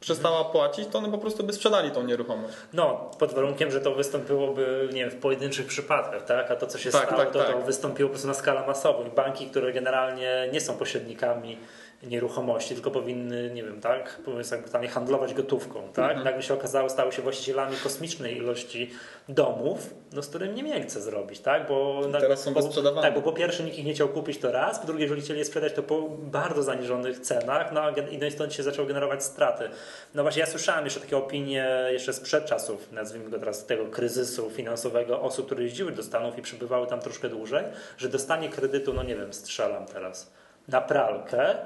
przestała 0.00 0.44
płacić, 0.44 0.88
to 0.88 0.98
one 0.98 1.10
po 1.10 1.18
prostu 1.18 1.44
by 1.44 1.52
sprzedali 1.52 1.90
tą 1.90 2.02
nieruchomość. 2.02 2.54
No, 2.72 3.10
pod 3.18 3.34
warunkiem, 3.34 3.70
że 3.70 3.80
to 3.80 3.94
wystąpiłoby 3.94 4.88
nie 4.92 5.00
wiem, 5.00 5.10
w 5.10 5.16
pojedynczych 5.16 5.66
przypadkach, 5.66 6.24
tak? 6.24 6.50
A 6.50 6.56
to, 6.56 6.66
co 6.66 6.78
się 6.78 6.90
tak, 6.90 7.06
stało, 7.06 7.22
tak, 7.22 7.30
to, 7.30 7.38
tak. 7.38 7.52
to 7.52 7.58
wystąpiło 7.58 8.08
po 8.08 8.12
prostu 8.12 8.28
na 8.28 8.34
skalę 8.34 8.66
masową. 8.66 9.10
Banki, 9.10 9.46
które 9.46 9.72
generalnie 9.72 10.48
nie 10.52 10.60
są 10.60 10.76
pośrednikami 10.76 11.58
nieruchomości, 12.02 12.74
tylko 12.74 12.90
powinny, 12.90 13.50
nie 13.54 13.62
wiem, 13.62 13.80
tak, 13.80 14.20
powiedzmy 14.24 14.58
brutalnie 14.58 14.88
handlować 14.88 15.34
gotówką, 15.34 15.82
tak? 15.92 16.08
Mhm. 16.08 16.24
Nagle 16.24 16.42
się 16.42 16.54
okazało, 16.54 16.88
stały 16.88 17.12
się 17.12 17.22
właścicielami 17.22 17.76
kosmicznej 17.76 18.36
ilości 18.36 18.90
domów, 19.28 19.94
no, 20.12 20.22
z 20.22 20.28
którymi 20.28 20.62
nie 20.62 20.82
chce 20.82 21.00
zrobić, 21.00 21.40
tak? 21.40 21.68
Bo 21.68 22.00
teraz 22.12 22.42
są 22.42 22.54
bezprzedawane. 22.54 23.06
Tak, 23.06 23.14
bo 23.14 23.22
po 23.22 23.32
pierwsze 23.32 23.64
nikt 23.64 23.78
ich 23.78 23.84
nie 23.84 23.94
chciał 23.94 24.08
kupić 24.08 24.38
to 24.38 24.52
raz, 24.52 24.78
po 24.78 24.86
drugie, 24.86 25.02
jeżeli 25.02 25.22
chcieli 25.22 25.38
je 25.38 25.44
sprzedać, 25.44 25.72
to 25.72 25.82
po 25.82 26.08
bardzo 26.08 26.62
zaniżonych 26.62 27.20
cenach, 27.20 27.72
no 27.72 27.90
i 27.90 28.18
no 28.18 28.26
i 28.26 28.30
stąd 28.30 28.52
się 28.52 28.62
zaczęło 28.62 28.88
generować 28.88 29.24
straty. 29.24 29.68
No 30.14 30.22
właśnie 30.22 30.40
ja 30.40 30.46
słyszałem 30.46 30.84
jeszcze 30.84 31.00
takie 31.00 31.16
opinie 31.16 31.88
jeszcze 31.90 32.12
sprzed 32.12 32.44
czasów, 32.44 32.92
nazwijmy 32.92 33.30
go 33.30 33.38
teraz 33.38 33.66
tego 33.66 33.86
kryzysu 33.86 34.50
finansowego, 34.50 35.22
osób, 35.22 35.46
które 35.46 35.62
jeździły 35.62 35.92
do 35.92 36.02
Stanów 36.02 36.38
i 36.38 36.42
przebywały 36.42 36.86
tam 36.86 37.00
troszkę 37.00 37.28
dłużej, 37.28 37.64
że 37.98 38.08
dostanie 38.08 38.48
kredytu, 38.48 38.92
no 38.92 39.02
nie 39.02 39.16
wiem, 39.16 39.32
strzelam 39.32 39.86
teraz, 39.86 40.30
na 40.68 40.80
pralkę, 40.80 41.56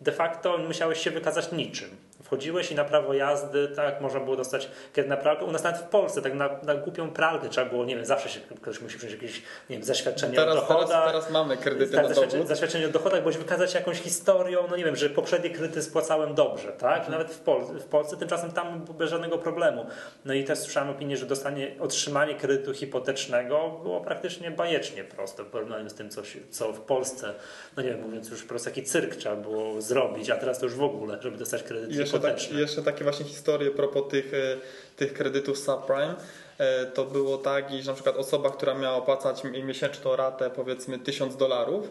de 0.00 0.12
facto 0.12 0.58
musiałeś 0.58 1.00
się 1.00 1.10
wykazać 1.10 1.52
niczym. 1.52 2.05
Wchodziłeś 2.26 2.72
i 2.72 2.74
na 2.74 2.84
prawo 2.84 3.14
jazdy, 3.14 3.68
tak, 3.68 4.00
można 4.00 4.20
było 4.20 4.36
dostać 4.36 4.70
kredyt 4.92 5.10
na 5.10 5.16
pralkę. 5.16 5.44
U 5.44 5.52
nas 5.52 5.64
nawet 5.64 5.80
w 5.80 5.84
Polsce, 5.84 6.22
tak 6.22 6.34
na, 6.34 6.50
na 6.62 6.74
głupią 6.74 7.10
pralkę 7.10 7.48
trzeba 7.48 7.70
było, 7.70 7.84
nie 7.84 7.96
wiem, 7.96 8.04
zawsze 8.04 8.28
się, 8.28 8.40
ktoś 8.62 8.80
musi 8.80 8.98
przyjąć 8.98 9.22
jakieś, 9.22 9.42
nie 9.70 9.76
wiem, 9.76 9.84
zaświadczenie 9.84 10.36
teraz, 10.36 10.56
o 10.56 10.60
dochodach. 10.60 10.88
Teraz, 10.88 11.06
teraz 11.06 11.30
mamy 11.30 11.56
kredyty 11.56 11.92
tak, 11.92 12.02
na 12.02 12.08
zaświadczenie, 12.08 12.46
zaświadczenie 12.46 12.86
o 12.86 12.88
dochodach, 12.88 13.24
boś 13.24 13.36
wykazać 13.36 13.74
jakąś 13.74 14.00
historią, 14.00 14.66
no 14.70 14.76
nie 14.76 14.84
wiem, 14.84 14.96
że 14.96 15.10
poprzednie 15.10 15.50
kredyty 15.50 15.82
spłacałem 15.82 16.34
dobrze, 16.34 16.72
tak? 16.72 16.96
Mhm. 16.96 17.12
Nawet 17.12 17.32
w, 17.32 17.40
Pol 17.40 17.62
w 17.64 17.84
Polsce 17.84 18.16
tymczasem 18.16 18.52
tam 18.52 18.84
bez 18.98 19.10
żadnego 19.10 19.38
problemu. 19.38 19.86
No 20.24 20.34
i 20.34 20.44
też 20.44 20.58
słyszałem 20.58 20.90
opinię, 20.90 21.16
że 21.16 21.26
dostanie, 21.26 21.74
otrzymanie 21.80 22.34
kredytu 22.34 22.74
hipotecznego 22.74 23.80
było 23.82 24.00
praktycznie 24.00 24.50
bajecznie 24.50 25.04
proste 25.04 25.42
w 25.42 25.46
porównaniu 25.46 25.90
z 25.90 25.94
tym, 25.94 26.10
co, 26.10 26.24
się, 26.24 26.38
co 26.50 26.72
w 26.72 26.80
Polsce, 26.80 27.34
no 27.76 27.82
nie 27.82 27.88
wiem, 27.88 28.00
mówiąc 28.02 28.28
już 28.28 28.42
po 28.42 28.48
prostu 28.48 28.68
jaki 28.68 28.82
cyrk 28.82 29.16
trzeba 29.16 29.36
było 29.36 29.80
zrobić, 29.80 30.30
a 30.30 30.36
teraz 30.36 30.58
to 30.58 30.66
już 30.66 30.74
w 30.74 30.82
ogóle, 30.82 31.18
żeby 31.22 31.36
dostać 31.36 31.62
kredyt 31.62 31.92
jeszcze 32.16 32.48
tak- 32.48 32.58
jeszcze 32.58 32.82
takie 32.82 33.04
właśnie 33.04 33.26
historie 33.26 33.70
propos 33.70 34.02
tych, 34.10 34.34
e, 34.34 34.56
tych 34.96 35.12
kredytów 35.12 35.58
subprime. 35.58 36.14
E, 36.58 36.86
to 36.86 37.04
było 37.04 37.38
tak, 37.38 37.72
że 37.80 37.90
na 37.90 37.94
przykład 37.94 38.16
osoba, 38.16 38.50
która 38.50 38.74
miała 38.74 38.96
opłacać 38.96 39.44
miesięczną 39.44 40.16
ratę 40.16 40.50
powiedzmy 40.50 40.98
1000 40.98 41.36
dolarów, 41.36 41.90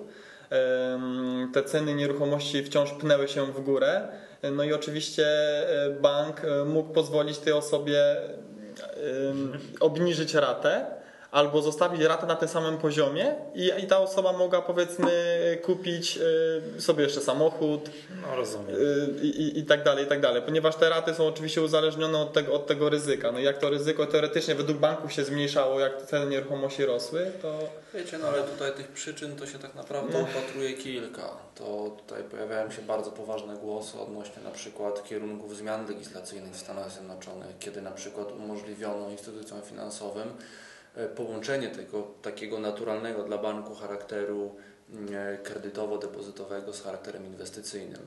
te 1.54 1.64
ceny 1.64 1.94
nieruchomości 1.94 2.64
wciąż 2.64 2.92
pnęły 2.92 3.28
się 3.28 3.46
w 3.46 3.62
górę. 3.62 4.08
No 4.52 4.64
i 4.64 4.74
oczywiście 4.74 5.28
e, 5.28 5.90
bank 5.90 6.42
mógł 6.66 6.94
pozwolić 6.94 7.38
tej 7.38 7.54
osobie 7.54 8.16
obniżyć 9.80 10.34
ratę 10.34 10.86
albo 11.36 11.62
zostawić 11.62 12.02
ratę 12.02 12.26
na 12.26 12.36
tym 12.36 12.50
samym 12.50 12.78
poziomie 12.78 13.36
i, 13.56 13.72
i 13.84 13.88
ta 13.88 14.00
osoba 14.00 14.34
mogła 14.34 14.62
powiedzmy 14.62 15.12
kupić 15.64 16.18
y, 16.78 16.82
sobie 16.82 17.04
jeszcze 17.04 17.22
samochód 17.22 17.90
no, 18.22 18.36
rozumiem. 18.36 18.76
Y, 18.76 19.26
I, 19.28 19.60
i, 19.60 19.66
tak 19.66 19.84
dalej, 19.84 20.06
i 20.06 20.08
tak 20.08 20.22
dalej. 20.22 20.42
Ponieważ 20.42 20.76
te 20.76 20.90
raty 20.90 21.14
są 21.14 21.28
oczywiście 21.28 21.62
uzależnione 21.62 22.18
od 22.18 22.34
tego, 22.34 22.54
od 22.54 22.68
tego 22.68 22.90
ryzyka. 22.90 23.32
No 23.32 23.40
i 23.40 23.44
jak 23.44 23.58
to 23.58 23.70
ryzyko 23.70 24.06
teoretycznie 24.06 24.56
według 24.56 24.78
banków 24.78 25.14
się 25.14 25.24
zmniejszało, 25.24 25.80
jak 25.80 26.02
ceny 26.02 26.26
nieruchomości 26.26 26.86
rosły, 26.86 27.32
to... 27.42 27.60
Wiecie, 27.94 28.18
no 28.18 28.28
ale 28.28 28.44
tutaj 28.44 28.72
tych 28.74 28.88
przyczyn 28.88 29.36
to 29.36 29.48
się 29.48 29.60
tak 29.60 29.76
naprawdę 29.76 30.20
no. 30.20 30.20
opatruje 30.20 30.74
kilka. 30.74 31.30
To 31.56 31.96
tutaj 31.98 32.24
pojawiają 32.24 32.72
się 32.72 32.82
bardzo 32.82 33.12
poważne 33.12 33.56
głosy 33.56 34.00
odnośnie 34.00 34.44
na 34.44 34.52
przykład 34.52 35.04
kierunków 35.04 35.58
zmian 35.58 35.88
legislacyjnych 35.88 36.54
w 36.54 36.60
Stanach 36.60 36.92
Zjednoczonych, 36.92 37.60
kiedy 37.60 37.82
na 37.82 37.92
przykład 37.92 38.32
umożliwiono 38.32 39.10
instytucjom 39.10 39.62
finansowym 39.62 40.28
połączenie 41.16 41.70
tego 41.70 42.08
takiego 42.22 42.60
naturalnego 42.60 43.24
dla 43.24 43.38
banku 43.38 43.76
charakteru 43.76 44.56
mm, 44.90 45.08
kredytowo-depozytowego 45.44 46.74
z 46.74 46.82
charakterem 46.82 47.26
inwestycyjnym. 47.26 48.02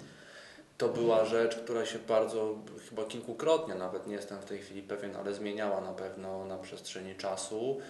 To 0.78 0.88
była 0.88 1.24
rzecz, 1.24 1.56
która 1.56 1.86
się 1.86 1.98
bardzo, 1.98 2.58
chyba 2.88 3.04
kilkukrotnie, 3.04 3.74
nawet 3.74 4.06
nie 4.06 4.14
jestem 4.14 4.38
w 4.38 4.44
tej 4.44 4.58
chwili 4.58 4.82
pewien, 4.82 5.16
ale 5.16 5.34
zmieniała 5.34 5.80
na 5.80 5.92
pewno 5.92 6.44
na 6.44 6.58
przestrzeni 6.58 7.14
czasu. 7.14 7.80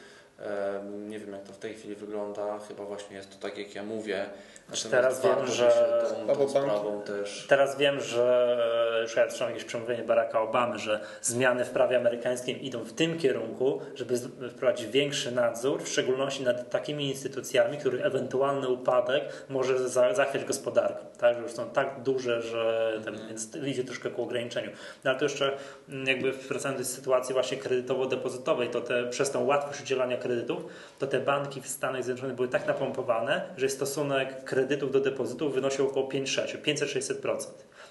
Nie 1.09 1.19
wiem 1.19 1.33
jak 1.33 1.43
to 1.43 1.53
w 1.53 1.59
tej 1.59 1.75
chwili 1.75 1.95
wygląda, 1.95 2.59
chyba 2.59 2.85
właśnie 2.85 3.17
jest 3.17 3.31
to 3.31 3.49
tak 3.49 3.59
jak 3.59 3.75
ja 3.75 3.83
mówię. 3.83 4.27
Znaczy 4.69 4.89
teraz 4.89 5.23
wiem, 5.23 5.47
że 5.47 6.01
tą, 6.27 6.35
tą 6.37 6.49
sprawą 6.49 7.03
też... 7.03 7.47
Teraz 7.49 7.79
wiem, 7.79 8.01
że 8.01 8.59
już 9.03 9.17
ja 9.17 9.29
słyszałem 9.29 9.55
jakieś 9.55 9.69
przemówienie 9.69 10.03
Baracka 10.03 10.41
Obamy, 10.41 10.79
że 10.79 11.01
zmiany 11.23 11.65
w 11.65 11.71
prawie 11.71 11.97
amerykańskim 11.97 12.61
idą 12.61 12.85
w 12.85 12.93
tym 12.93 13.19
kierunku, 13.19 13.81
żeby 13.95 14.19
wprowadzić 14.51 14.87
większy 14.87 15.33
nadzór, 15.33 15.83
w 15.83 15.89
szczególności 15.89 16.43
nad 16.43 16.71
takimi 16.71 17.09
instytucjami, 17.09 17.79
których 17.79 18.07
ewentualny 18.07 18.69
upadek 18.69 19.25
może 19.49 19.89
zachwiać 19.89 20.45
gospodarkę. 20.45 21.05
Tak? 21.19 21.37
Że 21.37 21.43
już 21.43 21.53
są 21.53 21.71
tak 21.71 22.03
duże, 22.03 22.43
że 22.43 22.93
ten, 23.05 23.15
mm. 23.15 23.29
więc 23.29 23.57
idzie 23.57 23.85
troszkę 23.85 24.11
ku 24.11 24.23
ograniczeniu. 24.23 24.71
No 25.05 25.11
ale 25.11 25.19
to 25.19 25.25
jeszcze 25.25 25.57
mm, 25.89 26.07
jakby 26.07 26.33
wracając 26.33 26.81
do 26.81 26.87
sytuacji 26.87 27.33
właśnie 27.33 27.59
kredytowo-depozytowej, 27.59 28.71
to 28.71 28.81
te, 28.81 29.07
przez 29.07 29.31
tą 29.31 29.45
łatwość 29.45 29.81
udzielania 29.81 30.17
kredytów, 30.29 30.63
to 30.99 31.07
te 31.07 31.21
banki 31.21 31.61
w 31.61 31.69
Stanach 31.69 32.05
Zjednoczonych 32.05 32.37
były 32.37 32.49
tak 32.49 32.67
napompowane, 32.67 33.43
że 33.57 33.69
stosunek 33.69 34.45
kredytów 34.45 34.93
do 34.93 35.01
depozytów 35.01 35.55
wynosił 35.55 35.87
około 35.87 36.09
5-6, 36.09 36.63
500-600%. 36.63 37.47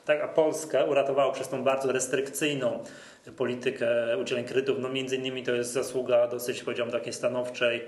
Tak, 0.07 0.21
a 0.21 0.27
Polskę 0.27 0.85
uratowało 0.85 1.31
przez 1.31 1.49
tą 1.49 1.63
bardzo 1.63 1.91
restrykcyjną 1.91 2.83
politykę 3.37 4.17
udzielenia 4.17 4.47
kredytów. 4.47 4.77
No 4.79 4.89
między 4.89 5.15
innymi 5.15 5.43
to 5.43 5.51
jest 5.51 5.71
zasługa 5.71 6.27
dosyć, 6.27 6.63
powiedziałbym, 6.63 6.99
takiej 6.99 7.13
stanowczej 7.13 7.81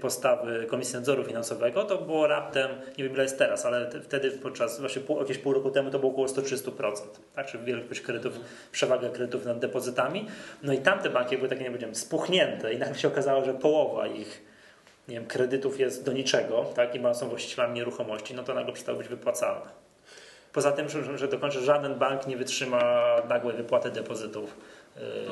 postawy 0.00 0.66
Komisji 0.70 0.94
Nadzoru 0.94 1.24
Finansowego. 1.24 1.84
To 1.84 1.98
było 1.98 2.26
raptem, 2.26 2.70
nie 2.98 3.04
wiem 3.04 3.12
ile 3.12 3.22
jest 3.22 3.38
teraz, 3.38 3.66
ale 3.66 3.90
wtedy 4.02 4.30
podczas 4.30 4.80
właśnie 4.80 5.02
pół, 5.02 5.18
jakieś 5.18 5.38
pół 5.38 5.52
roku 5.52 5.70
temu 5.70 5.90
to 5.90 5.98
było 5.98 6.12
około 6.12 6.26
130%. 6.26 6.92
Tak, 7.34 7.46
czyli 7.46 7.64
wielkość 7.64 8.00
kredytów, 8.00 8.40
przewaga 8.72 9.08
kredytów 9.08 9.44
nad 9.44 9.58
depozytami. 9.58 10.26
No 10.62 10.72
i 10.72 10.78
tamte 10.78 11.10
banki 11.10 11.36
były 11.36 11.48
takie, 11.48 11.62
nie 11.62 11.68
powiedziałem, 11.68 11.94
spuchnięte 11.94 12.74
i 12.74 12.78
nagle 12.78 12.94
się 12.94 13.08
okazało, 13.08 13.44
że 13.44 13.54
połowa 13.54 14.06
ich 14.06 14.42
nie 15.08 15.14
wiem, 15.14 15.26
kredytów 15.26 15.80
jest 15.80 16.04
do 16.04 16.12
niczego, 16.12 16.64
tak, 16.74 16.94
i 16.94 17.00
są 17.14 17.28
właścicielami 17.28 17.74
nieruchomości, 17.74 18.34
no 18.34 18.42
to 18.42 18.54
nagle 18.54 18.72
przestały 18.72 18.98
być 18.98 19.08
wypłacalne. 19.08 19.91
Poza 20.52 20.72
tym, 20.72 20.88
że, 20.88 21.18
że 21.18 21.28
dokończę, 21.28 21.60
żaden 21.60 21.94
bank 21.94 22.26
nie 22.26 22.36
wytrzyma 22.36 23.16
nagłej 23.28 23.56
wypłaty 23.56 23.90
depozytów. 23.90 24.56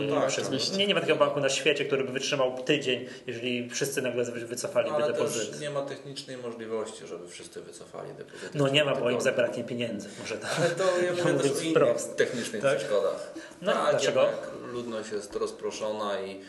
No 0.00 0.20
tak, 0.20 0.28
przez, 0.28 0.76
nie, 0.76 0.86
nie 0.86 0.94
ma 0.94 1.00
takiego 1.00 1.18
banku 1.18 1.40
na 1.40 1.48
świecie, 1.48 1.84
który 1.84 2.04
by 2.04 2.12
wytrzymał 2.12 2.62
tydzień, 2.62 3.06
jeżeli 3.26 3.70
wszyscy 3.70 4.02
nagle 4.02 4.24
wycofaliby 4.24 4.96
Ale 4.96 5.12
depozyt. 5.12 5.50
Też 5.50 5.60
nie 5.60 5.70
ma 5.70 5.82
technicznej 5.82 6.36
możliwości, 6.36 7.06
żeby 7.06 7.28
wszyscy 7.28 7.60
wycofali 7.60 8.14
depozyt. 8.14 8.54
No 8.54 8.68
nie 8.68 8.84
ma, 8.84 8.94
bo 8.94 9.10
im 9.10 9.20
zabraknie 9.20 9.64
pieniędzy. 9.64 10.08
Może 10.20 10.38
tak. 10.38 10.50
Ale 10.58 10.70
to 10.70 10.84
ja 11.00 11.12
mówię 11.32 11.48
też 11.48 11.52
o 11.58 11.60
innych 11.60 12.16
technicznych 12.16 12.62
tak? 12.62 12.76
przeszkodach. 12.76 13.34
No 13.62 13.72
tak, 13.72 13.90
dlaczego? 13.90 14.28
ludność 14.72 15.12
jest 15.12 15.36
rozproszona 15.36 16.20
i 16.20 16.40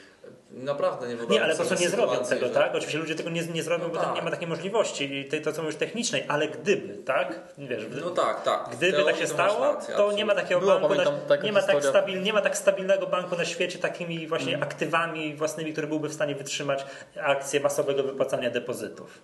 Naprawdę 0.53 1.07
nie 1.07 1.15
Nie, 1.29 1.43
ale 1.43 1.55
po 1.55 1.65
prostu 1.65 1.83
nie 1.83 1.89
zrobią 1.89 2.25
tego, 2.25 2.47
że... 2.47 2.53
tak? 2.53 2.75
Oczywiście 2.75 2.97
ludzie 2.97 3.15
tego 3.15 3.29
nie, 3.29 3.47
nie 3.47 3.63
zrobią, 3.63 3.83
no 3.83 3.89
bo 3.89 3.99
tak. 3.99 4.15
nie 4.15 4.21
ma 4.21 4.31
takiej 4.31 4.47
możliwości, 4.47 5.29
to, 5.31 5.37
to 5.43 5.53
co 5.53 5.61
mówisz 5.61 5.77
technicznej, 5.77 6.25
ale 6.27 6.47
gdyby, 6.47 6.97
tak? 6.97 7.39
Wiesz, 7.57 7.83
no 8.01 8.09
tak, 8.09 8.43
tak. 8.43 8.69
Gdyby 8.71 9.03
tak 9.03 9.15
się 9.15 9.27
stało, 9.27 9.73
rację, 9.73 9.95
to 9.95 10.11
nie 10.11 10.25
ma 10.25 10.35
takiego 10.35 10.59
Było, 10.59 10.79
banku, 10.79 10.95
na, 10.95 11.37
nie, 11.43 11.51
ma 11.51 11.61
tak 11.61 11.83
stabil, 11.83 12.21
nie 12.21 12.33
ma 12.33 12.41
tak 12.41 12.57
stabilnego 12.57 13.07
banku 13.07 13.35
na 13.35 13.45
świecie 13.45 13.79
takimi 13.79 14.27
właśnie 14.27 14.53
mm. 14.53 14.63
aktywami 14.63 15.35
własnymi, 15.35 15.71
który 15.71 15.87
byłby 15.87 16.09
w 16.09 16.13
stanie 16.13 16.35
wytrzymać 16.35 16.85
akcję 17.21 17.59
masowego 17.59 18.03
wypłacania 18.03 18.49
depozytów. 18.49 19.21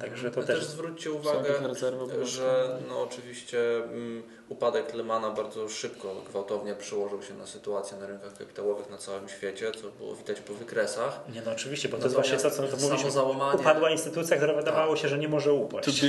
Także 0.00 0.30
to 0.30 0.42
też, 0.42 0.58
też 0.58 0.68
zwróćcie 0.68 1.12
uwagę, 1.12 1.52
że 2.22 2.78
no 2.88 3.02
oczywiście 3.02 3.58
um, 3.80 4.22
upadek 4.48 4.94
Lemana 4.94 5.30
bardzo 5.30 5.68
szybko, 5.68 6.22
gwałtownie 6.28 6.74
przełożył 6.74 7.22
się 7.22 7.34
na 7.34 7.46
sytuację 7.46 7.96
na 7.98 8.06
rynkach 8.06 8.34
kapitałowych 8.38 8.90
na 8.90 8.98
całym 8.98 9.28
świecie, 9.28 9.72
co 9.72 9.90
było 9.90 10.14
widać 10.14 10.40
po 10.40 10.54
wykresach. 10.54 11.20
Nie 11.34 11.42
no 11.42 11.52
oczywiście, 11.52 11.88
bo 11.88 11.96
to 11.96 12.02
Natomiast 12.02 12.30
jest 12.32 12.42
właśnie 12.42 12.66
to, 12.66 12.70
co 12.70 12.76
to 12.76 12.82
mówiliśmy, 12.82 13.10
załamanie... 13.10 13.60
upadła 13.60 13.90
instytucja, 13.90 14.36
która 14.36 14.54
wydawało 14.54 14.92
tak. 14.92 15.02
się, 15.02 15.08
że 15.08 15.18
nie 15.18 15.28
może 15.28 15.52
upaść. 15.52 16.02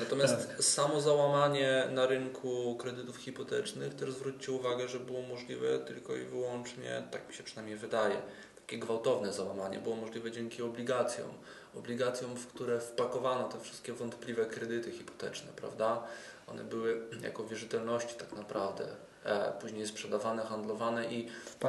Natomiast 0.00 0.48
tak. 0.48 0.64
samo 0.64 1.00
załamanie 1.00 1.88
na 1.90 2.06
rynku 2.06 2.76
kredytów 2.76 3.16
hipotecznych 3.16 3.94
też 3.94 4.10
zwróćcie 4.10 4.52
uwagę, 4.52 4.88
że 4.88 5.00
było 5.00 5.22
możliwe 5.22 5.78
tylko 5.78 6.16
i 6.16 6.24
wyłącznie, 6.24 7.02
tak 7.10 7.28
mi 7.28 7.34
się 7.34 7.42
przynajmniej 7.42 7.76
wydaje, 7.76 8.16
takie 8.56 8.78
gwałtowne 8.78 9.32
załamanie 9.32 9.78
było 9.78 9.96
możliwe 9.96 10.30
dzięki 10.30 10.62
obligacjom 10.62 11.28
obligacjom, 11.74 12.36
w 12.36 12.46
które 12.46 12.80
wpakowano 12.80 13.48
te 13.48 13.60
wszystkie 13.60 13.92
wątpliwe 13.92 14.46
kredyty 14.46 14.90
hipoteczne, 14.92 15.48
prawda? 15.56 16.02
One 16.46 16.64
były 16.64 17.00
jako 17.22 17.44
wierzytelności 17.44 18.14
tak 18.14 18.32
naprawdę 18.32 18.84
e, 19.24 19.52
później 19.60 19.86
sprzedawane, 19.86 20.42
handlowane 20.42 21.12
i 21.12 21.28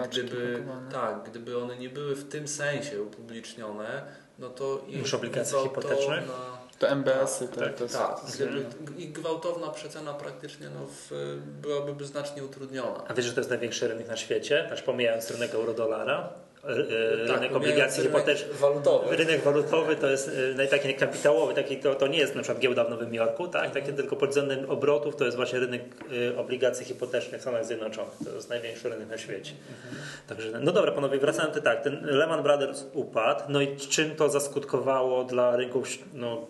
gdyby, 0.10 0.63
tak, 0.92 1.24
gdyby 1.30 1.58
one 1.58 1.78
nie 1.78 1.89
były 1.89 2.16
w 2.16 2.30
tym 2.30 2.48
sensie 2.48 3.02
upublicznione, 3.02 4.04
no 4.39 4.50
to 4.50 4.86
już 4.88 5.13
obligacje 5.13 5.63
hipoteczne? 5.63 6.16
Na, 6.16 6.63
to 6.80 6.89
MBS-y, 6.89 7.48
tak, 7.48 7.60
tak, 7.60 7.76
to, 7.76 7.88
to 7.88 7.94
tak. 7.94 8.32
Gdyby, 8.36 8.66
I 8.98 9.08
gwałtowna 9.08 9.68
przecena 9.68 10.13
praktycznie 10.13 10.70
no, 10.70 10.86
w, 10.86 11.38
byłaby 11.62 12.06
znacznie 12.06 12.44
utrudniona. 12.44 13.04
A 13.08 13.13
wiesz, 13.13 13.26
że 13.26 13.34
to 13.34 13.39
jest 13.39 13.50
największy 13.50 13.88
rynek 13.88 14.08
na 14.08 14.18
świecie, 14.18 14.70
aż 14.72 14.82
pomijając 14.82 15.32
rynek 15.32 15.54
euro-dolara? 15.54 16.30
E, 16.63 17.28
tak, 17.28 17.36
rynek 17.36 17.56
obligacji 17.56 18.04
hipotecznych. 18.04 18.58
Walutowy. 18.58 19.15
Rynek 19.15 19.41
walutowy 19.43 19.95
to 19.95 20.10
jest 20.10 20.32
e, 20.60 20.67
taki 20.67 20.93
kapitałowy, 20.93 21.54
taki, 21.54 21.78
to, 21.78 21.95
to 21.95 22.08
nie 22.08 22.17
jest 22.17 22.36
na 22.36 22.41
przykład 22.41 22.62
giełda 22.62 22.84
w 22.84 22.89
Nowym 22.89 23.13
Jorku, 23.13 23.47
tak? 23.47 23.71
Takie 23.71 23.93
tylko 23.93 24.15
pod 24.15 24.30
względem 24.30 24.69
obrotów 24.69 25.15
to 25.15 25.26
jest 25.26 25.38
właśnie 25.38 25.60
rynek 25.60 25.82
e, 26.32 26.38
obligacji 26.38 26.86
hipotecznych 26.86 27.39
w 27.39 27.41
Stanach 27.41 27.65
Zjednoczonych. 27.65 28.13
To 28.26 28.36
jest 28.36 28.49
największy 28.49 28.89
rynek 28.89 29.10
na 29.10 29.17
świecie. 29.17 29.52
Mhm. 29.52 30.04
Także, 30.28 30.60
no 30.60 30.71
dobra 30.71 30.91
panowie, 30.91 31.19
wracając 31.19 31.62
tak, 31.63 31.84
ten 31.84 32.06
Lehman 32.06 32.43
Brothers 32.43 32.84
upadł, 32.93 33.43
no 33.49 33.62
i 33.62 33.78
czym 33.78 34.15
to 34.15 34.30
zaskutkowało 34.30 35.23
dla 35.23 35.56
rynków 35.56 35.88
no, 36.13 36.47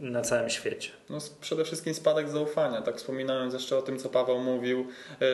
na 0.00 0.22
całym 0.22 0.50
świecie? 0.50 0.90
No, 1.10 1.18
przede 1.40 1.64
wszystkim 1.64 1.94
spadek 1.94 2.28
zaufania, 2.28 2.82
tak 2.82 2.96
wspominając 2.96 3.54
jeszcze 3.54 3.76
o 3.76 3.82
tym, 3.82 3.98
co 3.98 4.08
Paweł 4.08 4.38
mówił, 4.38 4.86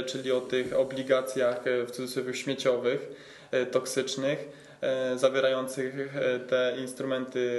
czyli 0.06 0.32
o 0.32 0.40
tych 0.40 0.76
obligacjach 0.76 1.64
w 1.86 1.90
cudzysłowie 1.90 2.34
śmieciowych 2.34 3.31
toksycznych 3.70 4.48
e, 4.80 5.18
zawierających 5.18 6.16
e, 6.16 6.40
te 6.40 6.74
instrumenty 6.80 7.50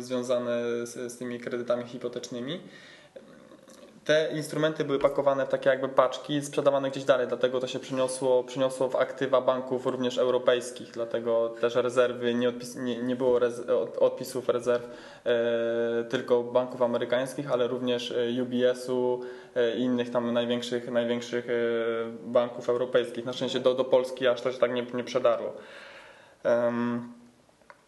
związane 0.00 0.62
z 0.86 1.18
tymi 1.18 1.40
kredytami 1.40 1.84
hipotecznymi 1.84 2.60
te 4.08 4.28
instrumenty 4.32 4.84
były 4.84 4.98
pakowane 4.98 5.46
w 5.46 5.48
takie 5.48 5.70
jakby 5.70 5.88
paczki 5.88 6.42
sprzedawane 6.42 6.90
gdzieś 6.90 7.04
dalej, 7.04 7.28
dlatego 7.28 7.60
to 7.60 7.66
się 7.66 7.78
przyniosło, 7.78 8.44
przyniosło 8.44 8.88
w 8.88 8.96
aktywa 8.96 9.40
banków 9.40 9.86
również 9.86 10.18
europejskich, 10.18 10.90
dlatego 10.90 11.48
też 11.60 11.74
rezerwy, 11.74 12.34
nie, 12.34 12.48
odpis, 12.48 12.76
nie, 12.76 13.02
nie 13.02 13.16
było 13.16 13.38
rez, 13.38 13.62
odpisów 13.98 14.48
rezerw 14.48 14.90
e, 15.24 16.04
tylko 16.04 16.42
banków 16.42 16.82
amerykańskich, 16.82 17.52
ale 17.52 17.66
również 17.66 18.12
e, 18.12 18.42
UBS-u 18.42 19.20
e, 19.54 19.76
i 19.76 19.80
innych 19.80 20.10
tam 20.10 20.32
największych, 20.32 20.90
największych 20.90 21.46
e, 21.50 21.52
banków 22.26 22.68
europejskich. 22.68 23.24
Na 23.24 23.32
szczęście 23.32 23.60
do, 23.60 23.74
do 23.74 23.84
Polski 23.84 24.26
aż 24.26 24.40
to 24.40 24.52
się 24.52 24.58
tak 24.58 24.72
nie, 24.72 24.86
nie 24.94 25.04
przedarło. 25.04 25.52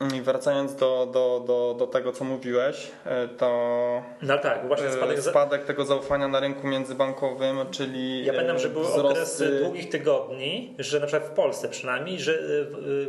I 0.00 0.20
wracając 0.22 0.74
do, 0.74 1.08
do, 1.12 1.44
do, 1.46 1.74
do 1.78 1.86
tego, 1.86 2.12
co 2.12 2.24
mówiłeś, 2.24 2.90
e, 3.06 3.28
to 3.28 4.02
no 4.22 4.38
tak, 4.38 4.66
właśnie 4.66 4.86
e, 4.86 4.92
spadek, 4.92 5.20
spadek 5.20 5.64
tego 5.64 5.84
zaufania 5.84 6.28
na 6.28 6.40
rynku 6.40 6.66
międzybankowym, 6.66 7.58
czyli 7.70 8.24
Ja 8.24 8.32
pamiętam, 8.32 8.58
że 8.58 8.68
były 8.68 8.84
wzrosty... 8.84 9.08
okresy 9.08 9.60
długich 9.60 9.88
tygodni, 9.88 10.74
że 10.78 11.00
na 11.00 11.06
przykład 11.06 11.30
w 11.30 11.34
Polsce 11.34 11.68
przynajmniej, 11.68 12.20
że 12.20 12.38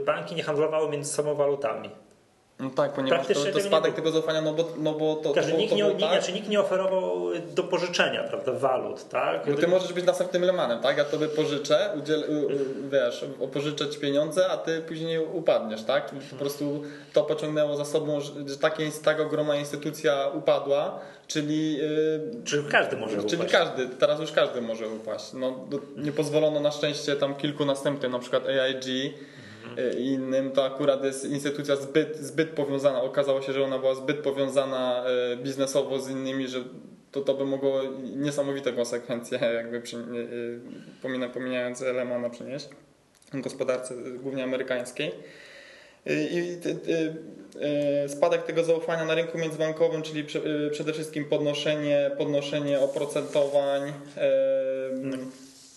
banki 0.06 0.36
nie 0.36 0.44
handlowały 0.44 0.90
między 0.90 1.14
sobą 1.14 1.36
walutami. 1.36 1.90
No 2.62 2.70
tak, 2.70 2.94
ponieważ 2.94 3.28
to, 3.28 3.34
to 3.54 3.60
spadek 3.60 3.94
tego 3.94 4.12
zaufania, 4.12 4.42
no 4.42 4.54
bo, 4.54 4.68
no 4.78 4.94
bo 4.94 5.16
to, 5.16 5.34
Każdy, 5.34 5.52
to, 5.52 5.58
nikt, 5.58 5.70
to 5.70 5.76
nie, 5.76 5.92
tak. 5.92 6.00
znaczy, 6.00 6.34
nikt 6.34 6.50
nie 6.50 6.60
oferował 6.60 7.30
do 7.56 7.64
pożyczenia 7.64 8.24
prawda, 8.24 8.52
walut, 8.52 9.10
tak? 9.10 9.52
Bo 9.52 9.58
ty 9.58 9.68
możesz 9.68 9.94
być 9.94 10.06
następnym 10.06 10.44
Lemanem, 10.44 10.80
tak? 10.80 10.98
Ja 10.98 11.06
tobie 11.06 11.28
pożyczę, 11.28 11.90
udziel, 12.00 12.24
wiesz, 12.92 13.26
pożyczę 13.54 13.90
ci 13.90 14.00
pieniądze, 14.00 14.50
a 14.50 14.58
ty 14.58 14.82
później 14.82 15.20
upadniesz, 15.20 15.84
tak? 15.84 16.12
Po 16.32 16.36
prostu 16.36 16.84
to 17.14 17.24
pociągnęło 17.24 17.76
za 17.76 17.86
sobą, 17.86 18.20
że 18.22 18.58
takie, 18.62 18.92
tak 19.04 19.20
ogromna 19.20 19.56
instytucja 19.56 20.28
upadła, 20.34 21.00
czyli... 21.28 21.78
Yy, 21.78 22.44
czyli 22.46 22.64
każdy 22.72 22.98
może 22.98 23.24
Czyli 23.24 23.36
upaść. 23.36 23.52
każdy, 23.52 23.88
teraz 23.88 24.20
już 24.20 24.32
każdy 24.32 24.62
może 24.62 24.88
upaść. 24.88 25.34
No, 25.34 25.68
nie 25.98 26.12
pozwolono 26.12 26.60
na 26.60 26.72
szczęście 26.72 27.16
tam 27.16 27.36
kilku 27.36 27.66
następnym, 27.66 28.12
na 28.12 28.20
przykład 28.20 28.48
AIG, 28.48 28.86
i 28.88 29.14
innym, 30.00 30.52
to 30.52 30.66
akurat 30.66 31.04
jest 31.04 31.26
instytucja 31.26 31.76
zbyt, 31.76 32.18
zbyt 32.18 32.50
powiązana. 32.50 33.02
Okazało 33.02 33.42
się, 33.42 33.54
że 33.54 33.64
ona 33.64 33.80
była 33.80 33.96
zbyt 33.96 34.18
powiązana 34.18 35.04
e, 35.06 35.38
biznesowo 35.38 36.00
z 36.00 36.10
innymi, 36.10 36.48
że 36.48 36.64
to, 37.12 37.22
to 37.22 37.34
by 37.34 37.46
mogło 37.46 37.82
niesamowite 38.16 38.74
konsekwencje, 38.74 39.40
jakby 39.64 39.78
e, 41.24 41.30
pomijając 41.30 41.82
Lemana 41.82 42.30
przynieść 42.30 42.70
gospodarce 43.34 43.96
głównie 43.96 44.44
amerykańskiej. 44.44 45.12
I 46.06 46.58
e, 47.62 48.10
spadek 48.10 48.44
tego 48.44 48.64
zaufania 48.64 49.06
na 49.06 49.16
rynku 49.16 49.38
międzybankowym, 49.38 50.02
czyli 50.02 50.26
przede 50.72 50.94
wszystkim 50.94 51.26
podnoszenie, 51.26 52.12
podnoszenie 52.18 52.80
oprocentowań. 52.80 53.94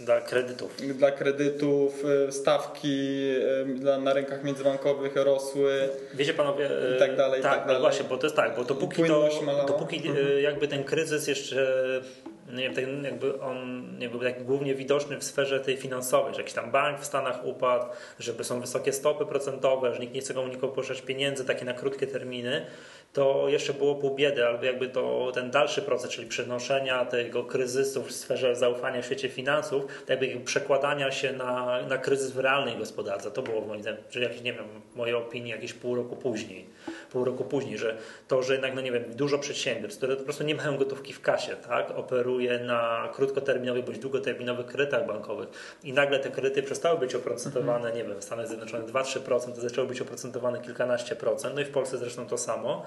Dla 0.00 0.20
kredytów. 0.20 0.76
Dla 0.76 1.10
kredytów, 1.10 2.02
e, 2.28 2.32
stawki 2.32 3.30
e, 3.92 3.98
na 3.98 4.12
rynkach 4.12 4.44
międzybankowych 4.44 5.16
rosły. 5.16 5.88
Wiecie 6.14 6.34
panowie, 6.34 6.70
i 6.96 6.98
tak 6.98 7.16
dalej. 7.16 7.42
Tak, 7.42 7.52
i 7.52 7.56
tak 7.56 7.66
dalej. 7.66 7.82
właśnie, 7.82 8.04
bo 8.04 8.16
to 8.16 8.26
jest 8.26 8.36
tak, 8.36 8.56
bo 8.56 8.64
dopóki, 8.64 9.04
to, 9.04 9.28
dopóki 9.66 9.96
mhm. 9.96 10.42
jakby 10.42 10.68
ten 10.68 10.84
kryzys 10.84 11.26
jeszcze 11.26 12.00
no 12.54 12.60
nie 12.60 12.70
wiem, 12.70 13.04
jakby 13.04 13.40
on 13.40 13.88
był 14.10 14.20
tak 14.20 14.44
głównie 14.44 14.74
widoczny 14.74 15.18
w 15.18 15.24
sferze 15.24 15.60
tej 15.60 15.76
finansowej, 15.76 16.34
że 16.34 16.40
jakiś 16.40 16.54
tam 16.54 16.70
bank 16.70 17.00
w 17.00 17.04
Stanach 17.04 17.44
upadł, 17.44 17.86
żeby 18.18 18.44
są 18.44 18.60
wysokie 18.60 18.92
stopy 18.92 19.26
procentowe, 19.26 19.94
że 19.94 20.00
nikt 20.00 20.14
nie 20.14 20.20
chce 20.20 20.34
komu 20.34 20.48
nikomu 20.48 20.72
pożyczać 20.72 21.02
pieniędzy 21.02 21.44
takie 21.44 21.64
na 21.64 21.72
krótkie 21.74 22.06
terminy, 22.06 22.66
to 23.12 23.48
jeszcze 23.48 23.74
było 23.74 23.94
pół 23.94 24.14
biedy, 24.14 24.46
albo 24.46 24.64
jakby 24.64 24.88
to 24.88 25.32
ten 25.34 25.50
dalszy 25.50 25.82
proces, 25.82 26.10
czyli 26.10 26.28
przenoszenia 26.28 27.04
tego 27.04 27.44
kryzysu 27.44 28.02
w 28.02 28.12
sferze 28.12 28.56
zaufania 28.56 29.02
w 29.02 29.04
świecie 29.04 29.28
finansów, 29.28 29.84
jakby 30.08 30.40
przekładania 30.44 31.10
się 31.10 31.32
na, 31.32 31.82
na 31.88 31.98
kryzys 31.98 32.30
w 32.30 32.38
realnej 32.38 32.76
gospodarce. 32.76 33.30
To 33.30 33.42
było 33.42 33.60
moim 33.60 33.82
zdaniem, 33.82 34.00
że 34.10 34.20
jakieś, 34.20 34.40
nie 34.40 34.52
wiem, 34.52 34.64
w 34.92 34.96
mojej 34.96 35.14
opinii 35.14 35.50
jakieś 35.50 35.72
pół 35.72 35.94
roku 35.94 36.16
później. 36.16 36.66
Pół 37.14 37.24
roku 37.24 37.44
później, 37.44 37.78
że 37.78 37.96
to, 38.28 38.42
że 38.42 38.52
jednak, 38.52 38.74
no 38.74 38.80
nie 38.80 38.92
wiem, 38.92 39.04
dużo 39.08 39.38
przedsiębiorstw, 39.38 39.98
które 39.98 40.16
po 40.16 40.24
prostu 40.24 40.44
nie 40.44 40.54
mają 40.54 40.76
gotówki 40.76 41.12
w 41.12 41.20
kasie, 41.20 41.56
tak, 41.56 41.90
operuje 41.90 42.58
na 42.58 43.08
krótkoterminowych 43.12 43.84
bądź 43.84 43.98
długoterminowych 43.98 44.66
kredytach 44.66 45.06
bankowych 45.06 45.48
i 45.84 45.92
nagle 45.92 46.18
te 46.18 46.30
kredyty 46.30 46.62
przestały 46.62 46.98
być 46.98 47.14
oprocentowane, 47.14 47.92
nie 47.92 48.04
wiem, 48.04 48.20
w 48.20 48.24
Stanach 48.24 48.48
Zjednoczonych 48.48 48.86
2-3%, 48.86 49.54
to 49.54 49.60
zaczęły 49.60 49.86
być 49.86 50.00
oprocentowane 50.00 50.60
kilkanaście 50.60 51.16
procent, 51.16 51.54
no 51.54 51.60
i 51.60 51.64
w 51.64 51.70
Polsce 51.70 51.98
zresztą 51.98 52.26
to 52.26 52.38
samo 52.38 52.82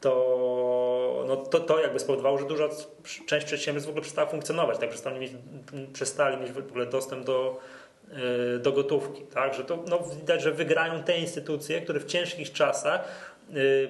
to, 0.00 1.24
no 1.28 1.36
to, 1.36 1.60
to 1.60 1.80
jakby 1.80 1.98
spowodowało, 1.98 2.38
że 2.38 2.46
duża 2.46 2.68
część 3.26 3.46
przedsiębiorstw 3.46 3.86
w 3.86 3.90
ogóle 3.90 4.02
przestała 4.02 4.28
funkcjonować, 4.28 4.78
tak 4.78 4.88
przestali 4.88 5.20
mieć, 5.20 5.32
przestali 5.92 6.36
mieć 6.36 6.52
w 6.52 6.58
ogóle 6.58 6.86
dostęp 6.86 7.24
do, 7.24 7.60
y, 8.56 8.58
do 8.58 8.72
gotówki. 8.72 9.22
Tak? 9.22 9.54
Że 9.54 9.64
to 9.64 9.84
no, 9.88 9.98
widać, 9.98 10.42
że 10.42 10.52
wygrają 10.52 11.02
te 11.02 11.18
instytucje, 11.18 11.80
które 11.80 12.00
w 12.00 12.04
ciężkich 12.04 12.52
czasach 12.52 13.31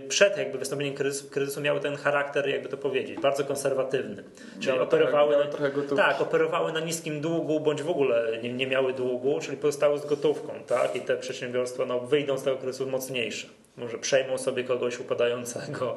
przed 0.09 0.39
jakby 0.39 0.59
wystąpieniem 0.59 0.95
kryzysu, 0.95 1.31
kryzysu 1.31 1.61
miały 1.61 1.81
ten 1.81 1.97
charakter, 1.97 2.49
jakby 2.49 2.69
to 2.69 2.77
powiedzieć, 2.77 3.21
bardzo 3.21 3.45
konserwatywny. 3.45 4.25
Czyli 4.61 4.67
miały 4.67 4.81
operowały, 4.81 5.37
na, 5.37 5.97
tak, 5.97 6.21
operowały 6.21 6.73
na 6.73 6.81
niskim 6.81 7.21
długu, 7.21 7.61
bądź 7.61 7.83
w 7.83 7.91
ogóle 7.91 8.39
nie, 8.43 8.53
nie 8.53 8.67
miały 8.67 8.93
długu, 8.93 9.41
czyli 9.41 9.57
pozostały 9.57 9.99
z 9.99 10.07
gotówką. 10.07 10.53
Tak? 10.67 10.97
I 10.97 11.01
te 11.01 11.17
przedsiębiorstwa 11.17 11.87
no, 11.87 12.01
wyjdą 12.01 12.39
z 12.39 12.43
tego 12.43 12.57
kryzysu 12.57 12.87
mocniejsze 12.87 13.47
może 13.77 13.99
przejmą 13.99 14.39
sobie 14.39 14.65
kogoś 14.65 15.01
upadającego 15.01 15.97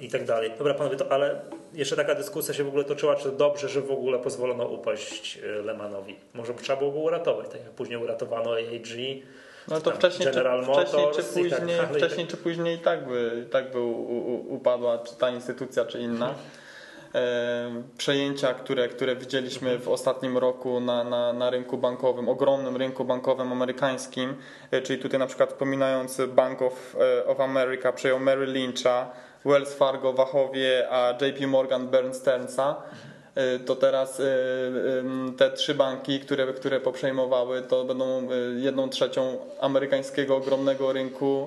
i 0.00 0.08
tak 0.08 0.24
dalej. 0.24 0.50
Dobra, 0.58 0.74
panowie, 0.74 0.96
to, 0.96 1.12
ale 1.12 1.40
jeszcze 1.72 1.96
taka 1.96 2.14
dyskusja 2.14 2.54
się 2.54 2.64
w 2.64 2.68
ogóle 2.68 2.84
toczyła, 2.84 3.16
czy 3.16 3.24
to 3.24 3.30
dobrze, 3.30 3.68
że 3.68 3.80
w 3.80 3.90
ogóle 3.90 4.18
pozwolono 4.18 4.66
upaść 4.66 5.38
e, 5.38 5.62
Lemanowi. 5.62 6.16
Może 6.34 6.54
trzeba 6.54 6.78
było 6.78 6.90
go 6.90 6.98
uratować, 6.98 7.48
tak 7.48 7.60
jak 7.60 7.70
później 7.70 7.98
uratowano 7.98 8.50
AAG, 8.50 8.88
no 9.68 9.80
to 9.80 9.90
wcześniej, 9.90 10.28
General 10.28 10.60
czy, 10.60 10.66
Motors 10.66 10.90
wcześniej, 10.90 11.12
czy 11.14 11.22
później, 11.22 11.78
tak 11.78 11.96
wcześniej 11.96 12.26
czy 12.26 12.36
później 12.36 12.78
tak 12.78 13.08
by, 13.08 13.46
tak 13.50 13.72
by 13.72 13.80
upadła 14.48 14.98
czy 14.98 15.16
ta 15.16 15.30
instytucja, 15.30 15.84
czy 15.84 16.00
inna. 16.00 16.26
Hmm 16.26 16.64
przejęcia, 17.98 18.54
które, 18.54 18.88
które 18.88 19.16
widzieliśmy 19.16 19.78
w 19.78 19.88
ostatnim 19.88 20.38
roku 20.38 20.80
na, 20.80 21.04
na, 21.04 21.32
na 21.32 21.50
rynku 21.50 21.78
bankowym, 21.78 22.28
ogromnym 22.28 22.76
rynku 22.76 23.04
bankowym 23.04 23.52
amerykańskim, 23.52 24.36
e, 24.70 24.82
czyli 24.82 25.02
tutaj 25.02 25.20
na 25.20 25.26
przykład 25.26 25.50
wspominając 25.50 26.20
Bank 26.28 26.62
of, 26.62 26.96
e, 27.00 27.26
of 27.26 27.40
America 27.40 27.92
przejął 27.92 28.20
Merrill 28.20 28.52
Lyncha, 28.52 29.10
Wells 29.44 29.74
Fargo 29.74 30.12
Wachowie, 30.12 30.88
a 30.90 31.10
JP 31.10 31.46
Morgan 31.46 31.88
Bernsteinsa 31.88 32.76
e, 32.76 33.13
to 33.66 33.76
teraz 33.76 34.22
te 35.36 35.50
trzy 35.50 35.74
banki, 35.74 36.20
które, 36.20 36.52
które 36.52 36.80
poprzejmowały, 36.80 37.62
to 37.62 37.84
będą 37.84 38.28
jedną 38.56 38.88
trzecią 38.88 39.38
amerykańskiego 39.60 40.36
ogromnego 40.36 40.92
rynku 40.92 41.46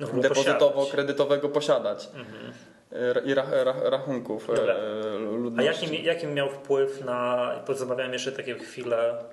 depozytowo-kredytowego 0.00 1.48
posiadać. 1.48 2.08
Mhm 2.14 2.52
i 3.24 3.34
rachunków 3.90 4.46
Dobra. 4.46 4.74
Ludności. 5.18 5.68
A 5.68 5.72
jakim, 5.72 6.04
jakim 6.04 6.34
miał 6.34 6.50
wpływ 6.50 7.04
na, 7.04 7.52
porozmawiałem 7.66 8.12
jeszcze 8.12 8.32
takie 8.32 8.54
chwilę 8.54 9.24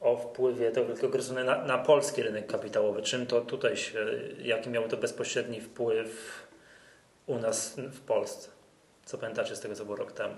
o 0.00 0.16
wpływie 0.16 0.70
tego 0.70 1.06
okresu 1.08 1.34
na, 1.34 1.64
na 1.64 1.78
polski 1.78 2.22
rynek 2.22 2.46
kapitałowy. 2.46 3.02
Czym 3.02 3.26
to 3.26 3.40
tutaj 3.40 3.76
się, 3.76 4.06
jaki 4.42 4.70
miał 4.70 4.88
to 4.88 4.96
bezpośredni 4.96 5.60
wpływ 5.60 6.42
u 7.26 7.38
nas 7.38 7.76
w 7.76 8.00
Polsce? 8.00 8.48
Co 9.04 9.18
pamiętacie 9.18 9.56
z 9.56 9.60
tego, 9.60 9.74
co 9.74 9.84
było 9.84 9.96
rok 9.96 10.12
temu? 10.12 10.34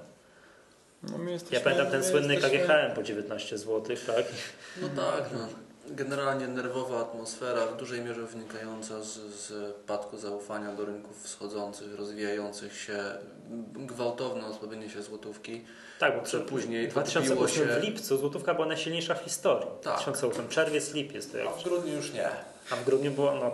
No 1.03 1.31
jesteśmy, 1.31 1.59
ja 1.59 1.65
pamiętam 1.65 1.91
ten 1.91 2.05
słynny 2.05 2.35
jesteśmy... 2.35 2.59
KGHM 2.59 2.95
po 2.95 3.03
19 3.03 3.59
zł, 3.59 3.97
tak? 4.07 4.25
No 4.83 4.89
tak, 4.89 5.25
no 5.33 5.49
generalnie 5.87 6.49
nerwowa 6.49 7.01
atmosfera, 7.01 7.67
w 7.67 7.77
dużej 7.77 8.01
mierze 8.01 8.23
wynikająca 8.23 9.03
z, 9.03 9.13
z 9.17 9.75
padku 9.87 10.17
zaufania 10.17 10.73
do 10.73 10.85
rynków 10.85 11.23
wschodzących, 11.23 11.95
rozwijających 11.95 12.81
się, 12.81 12.99
gwałtowne 13.75 14.47
osłabienie 14.47 14.91
się 14.91 15.03
złotówki. 15.03 15.65
Tak, 15.99 16.13
bo 16.17 16.41
później 16.41 16.89
2008 16.89 17.69
się... 17.69 17.81
w 17.81 17.83
lipcu 17.83 18.17
złotówka 18.17 18.55
była 18.55 18.67
najsilniejsza 18.67 19.15
w 19.15 19.23
historii. 19.23 19.69
Tak. 19.83 19.95
2008 19.95 20.49
czerwiec, 20.49 20.95
lipiec. 20.95 21.31
To 21.31 21.39
jak... 21.39 21.49
A 21.49 21.51
w 21.51 21.65
grudniu 21.65 21.95
już 21.95 22.13
nie. 22.13 22.31
A 22.71 22.77
w 22.77 22.85
grudniu 22.85 23.11
było, 23.11 23.35
no 23.35 23.53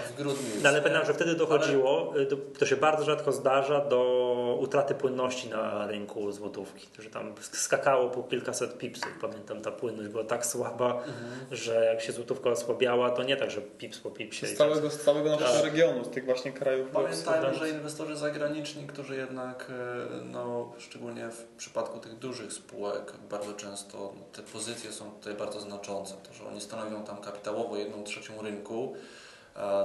A 0.00 0.12
w 0.12 0.16
grudniu 0.16 0.48
no, 0.62 0.68
ale 0.68 0.82
pamiętam, 0.82 1.06
że 1.06 1.14
wtedy 1.14 1.34
dochodziło, 1.34 2.12
ale... 2.14 2.26
to 2.58 2.66
się 2.66 2.76
bardzo 2.76 3.04
rzadko 3.04 3.32
zdarza, 3.32 3.84
do 3.84 4.58
utraty 4.60 4.94
płynności 4.94 5.48
na 5.48 5.86
rynku 5.86 6.32
złotówki. 6.32 6.88
Że 6.98 7.10
tam 7.10 7.34
skakało 7.52 8.10
po 8.10 8.22
kilkaset 8.22 8.78
pipsów. 8.78 9.08
Pamiętam, 9.20 9.62
ta 9.62 9.70
płynność 9.70 10.08
była 10.08 10.24
tak 10.24 10.46
słaba, 10.46 10.94
mhm. 10.94 11.46
że 11.50 11.84
jak 11.84 12.00
się 12.00 12.12
złotówka 12.12 12.50
osłabiała, 12.50 13.10
to 13.10 13.22
nie 13.22 13.36
tak, 13.36 13.50
że 13.50 13.60
pips 13.60 13.98
po 13.98 14.10
pipsie. 14.10 14.46
Z 14.46 14.56
całego, 14.56 14.90
z 14.90 15.00
całego 15.00 15.30
naszego 15.30 15.52
tak. 15.52 15.64
regionu, 15.64 16.04
z 16.04 16.08
tych 16.08 16.24
właśnie 16.24 16.52
krajów. 16.52 16.88
Pamiętajmy, 16.92 17.54
że 17.54 17.70
inwestorzy 17.70 18.16
zagraniczni, 18.16 18.86
którzy 18.86 19.16
jednak, 19.16 19.66
e, 19.70 20.24
no, 20.24 20.72
szczególnie 20.78 21.28
w 21.28 21.44
przypadku 21.58 22.00
tych 22.00 22.18
dużych 22.18 22.52
spółek, 22.52 23.12
bardzo 23.30 23.52
często 23.52 24.12
te 24.32 24.42
pozycje 24.42 24.92
są 24.92 25.10
tutaj 25.10 25.34
bardzo 25.34 25.60
znaczące. 25.60 26.14
To, 26.28 26.34
że 26.34 26.48
oni 26.48 26.60
stanowią 26.60 27.04
tam 27.04 27.16
kapitałowo 27.16 27.76
jedną 27.76 28.04
trzecią 28.04 28.19
trzecią 28.20 28.42
rynku, 28.42 28.94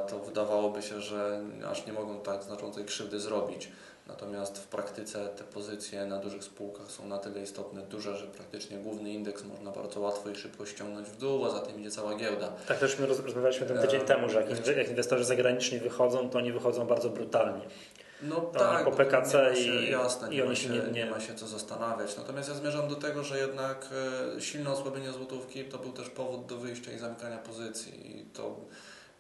to 0.10 0.20
wydawałoby 0.20 0.82
się, 0.82 1.02
że 1.02 1.42
aż 1.68 1.86
nie 1.86 1.94
mogą 1.94 2.20
tak 2.20 2.44
znaczącej 2.44 2.86
krzywdy 2.86 3.20
zrobić. 3.20 3.72
Natomiast 4.08 4.58
w 4.58 4.68
praktyce 4.68 5.28
te 5.28 5.44
pozycje 5.44 6.06
na 6.06 6.18
dużych 6.18 6.44
spółkach 6.44 6.92
są 6.92 7.08
na 7.08 7.18
tyle 7.18 7.42
istotne, 7.42 7.82
duże, 7.82 8.18
że 8.18 8.28
praktycznie 8.28 8.78
główny 8.78 9.14
indeks 9.14 9.44
można 9.44 9.72
bardzo 9.72 10.00
łatwo 10.00 10.30
i 10.30 10.36
szybko 10.36 10.66
ściągnąć 10.66 11.08
w 11.08 11.18
dół, 11.18 11.46
a 11.46 11.50
za 11.50 11.60
tym 11.60 11.80
idzie 11.80 11.92
cała 11.92 12.16
giełda. 12.16 12.52
Tak, 12.68 12.80
też 12.80 13.00
my 13.00 13.06
rozmawialiśmy 13.06 13.68
ten 13.68 13.78
tydzień 13.78 14.02
e, 14.02 14.06
temu, 14.06 14.30
że 14.30 14.42
jak, 14.42 14.78
jak 14.78 14.90
inwestorzy 14.90 15.24
zagraniczni 15.24 15.80
wychodzą, 15.80 16.30
to 16.30 16.38
oni 16.38 16.52
wychodzą 16.52 16.88
bardzo 16.88 17.10
brutalnie. 17.10 17.62
No 18.30 18.42
tak, 18.42 18.86
po 18.86 18.92
PKC 18.92 19.56
się, 19.56 19.76
i, 19.76 19.92
jasne, 19.92 20.34
i 20.34 20.42
oni 20.42 20.56
się 20.56 20.70
nie, 20.70 20.82
nie, 20.92 21.06
ma 21.06 21.20
się 21.20 21.36
co 21.36 21.48
zastanawiać. 21.48 22.18
Natomiast 22.18 22.50
ja 22.50 22.56
zmierzam 22.56 22.88
do 22.88 22.96
tego, 22.96 23.24
że 23.24 23.40
jednak 23.40 23.90
e, 24.36 24.42
silne 24.42 24.72
osłabienie 24.72 25.12
złotówki 25.12 25.66
to 25.66 25.78
był 25.78 25.92
też 25.92 26.10
powód 26.10 26.46
do 26.46 26.58
wyjścia 26.58 26.92
i 26.92 27.00
zamykania 27.00 27.38
pozycji 27.38 28.20
i 28.20 28.26
to 28.26 28.56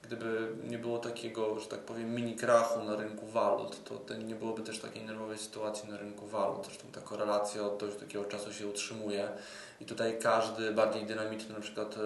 gdyby 0.08 0.56
nie 0.64 0.78
było 0.78 0.98
takiego, 0.98 1.60
że 1.60 1.68
tak 1.68 1.80
powiem, 1.80 2.16
mini 2.16 2.36
krachu 2.36 2.84
na 2.84 2.96
rynku 2.96 3.28
walut, 3.28 3.84
to 4.08 4.16
nie 4.16 4.36
byłoby 4.36 4.62
też 4.62 4.80
takiej 4.80 5.04
nerwowej 5.04 5.38
sytuacji 5.38 5.90
na 5.90 5.98
rynku 5.98 6.28
walut. 6.28 6.66
Zresztą 6.66 6.88
ta 6.92 7.02
korelacja 7.02 7.64
od 7.64 7.78
dość 7.78 7.98
takiego 7.98 8.26
czasu 8.26 8.54
się 8.54 8.68
utrzymuje 8.68 9.30
i 9.82 9.86
tutaj 9.86 10.20
każdy 10.22 10.72
bardziej 10.72 11.06
dynamiczny, 11.06 11.54
na 11.54 11.60
przykład 11.60 11.96
e, 11.98 12.00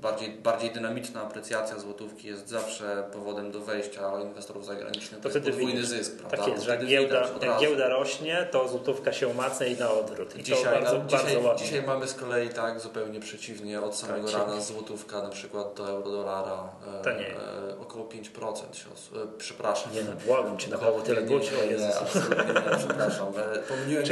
bardziej, 0.00 0.30
bardziej 0.30 0.70
dynamiczna 0.70 1.22
aprecjacja 1.22 1.78
złotówki 1.78 2.28
jest 2.28 2.48
zawsze 2.48 3.04
powodem 3.12 3.52
do 3.52 3.60
wejścia 3.60 4.20
inwestorów 4.22 4.66
zagranicznych. 4.66 5.20
To, 5.20 5.28
to 5.28 5.38
jest 5.38 5.50
podwójny 5.50 5.84
zysk, 5.84 6.16
prawda? 6.16 6.36
Tak 6.36 6.48
jest, 6.48 6.64
że 6.64 6.70
jak 6.70 6.86
giełda, 6.86 7.28
jak 7.42 7.60
giełda 7.60 7.88
rośnie, 7.88 8.48
to 8.50 8.68
złotówka 8.68 9.12
się 9.12 9.28
umacnia 9.28 9.66
i 9.66 9.76
na 9.76 9.90
odwrót. 9.90 10.36
I 10.36 10.42
dzisiaj, 10.42 10.64
bardzo, 10.64 10.98
na, 10.98 11.04
dzisiaj, 11.04 11.42
bardzo 11.42 11.64
dzisiaj 11.64 11.82
mamy 11.82 12.08
z 12.08 12.14
kolei 12.14 12.48
tak 12.48 12.80
zupełnie 12.80 13.20
przeciwnie, 13.20 13.80
od 13.80 13.96
samego 13.96 14.28
tak, 14.28 14.40
rana 14.40 14.60
złotówka 14.60 15.22
na 15.22 15.28
przykład 15.28 15.74
do 15.74 15.88
euro-dolara 15.88 16.68
e, 17.04 17.78
około 17.80 18.04
5% 18.04 18.54
się, 18.74 18.88
e, 18.88 19.26
przepraszam. 19.38 19.92
Nie 19.92 20.02
no, 20.02 20.10
błagam 20.26 20.58
Cię, 20.58 20.70
naprawdę 20.70 21.02
tyle 21.02 21.22
było. 21.22 21.38
Nie, 21.38 21.76
nie, 21.76 21.96
absolutnie 21.96 22.54
nie, 22.54 22.76
przepraszam. 22.78 23.28
E, 23.28 23.58
pomyliłem 23.58 24.04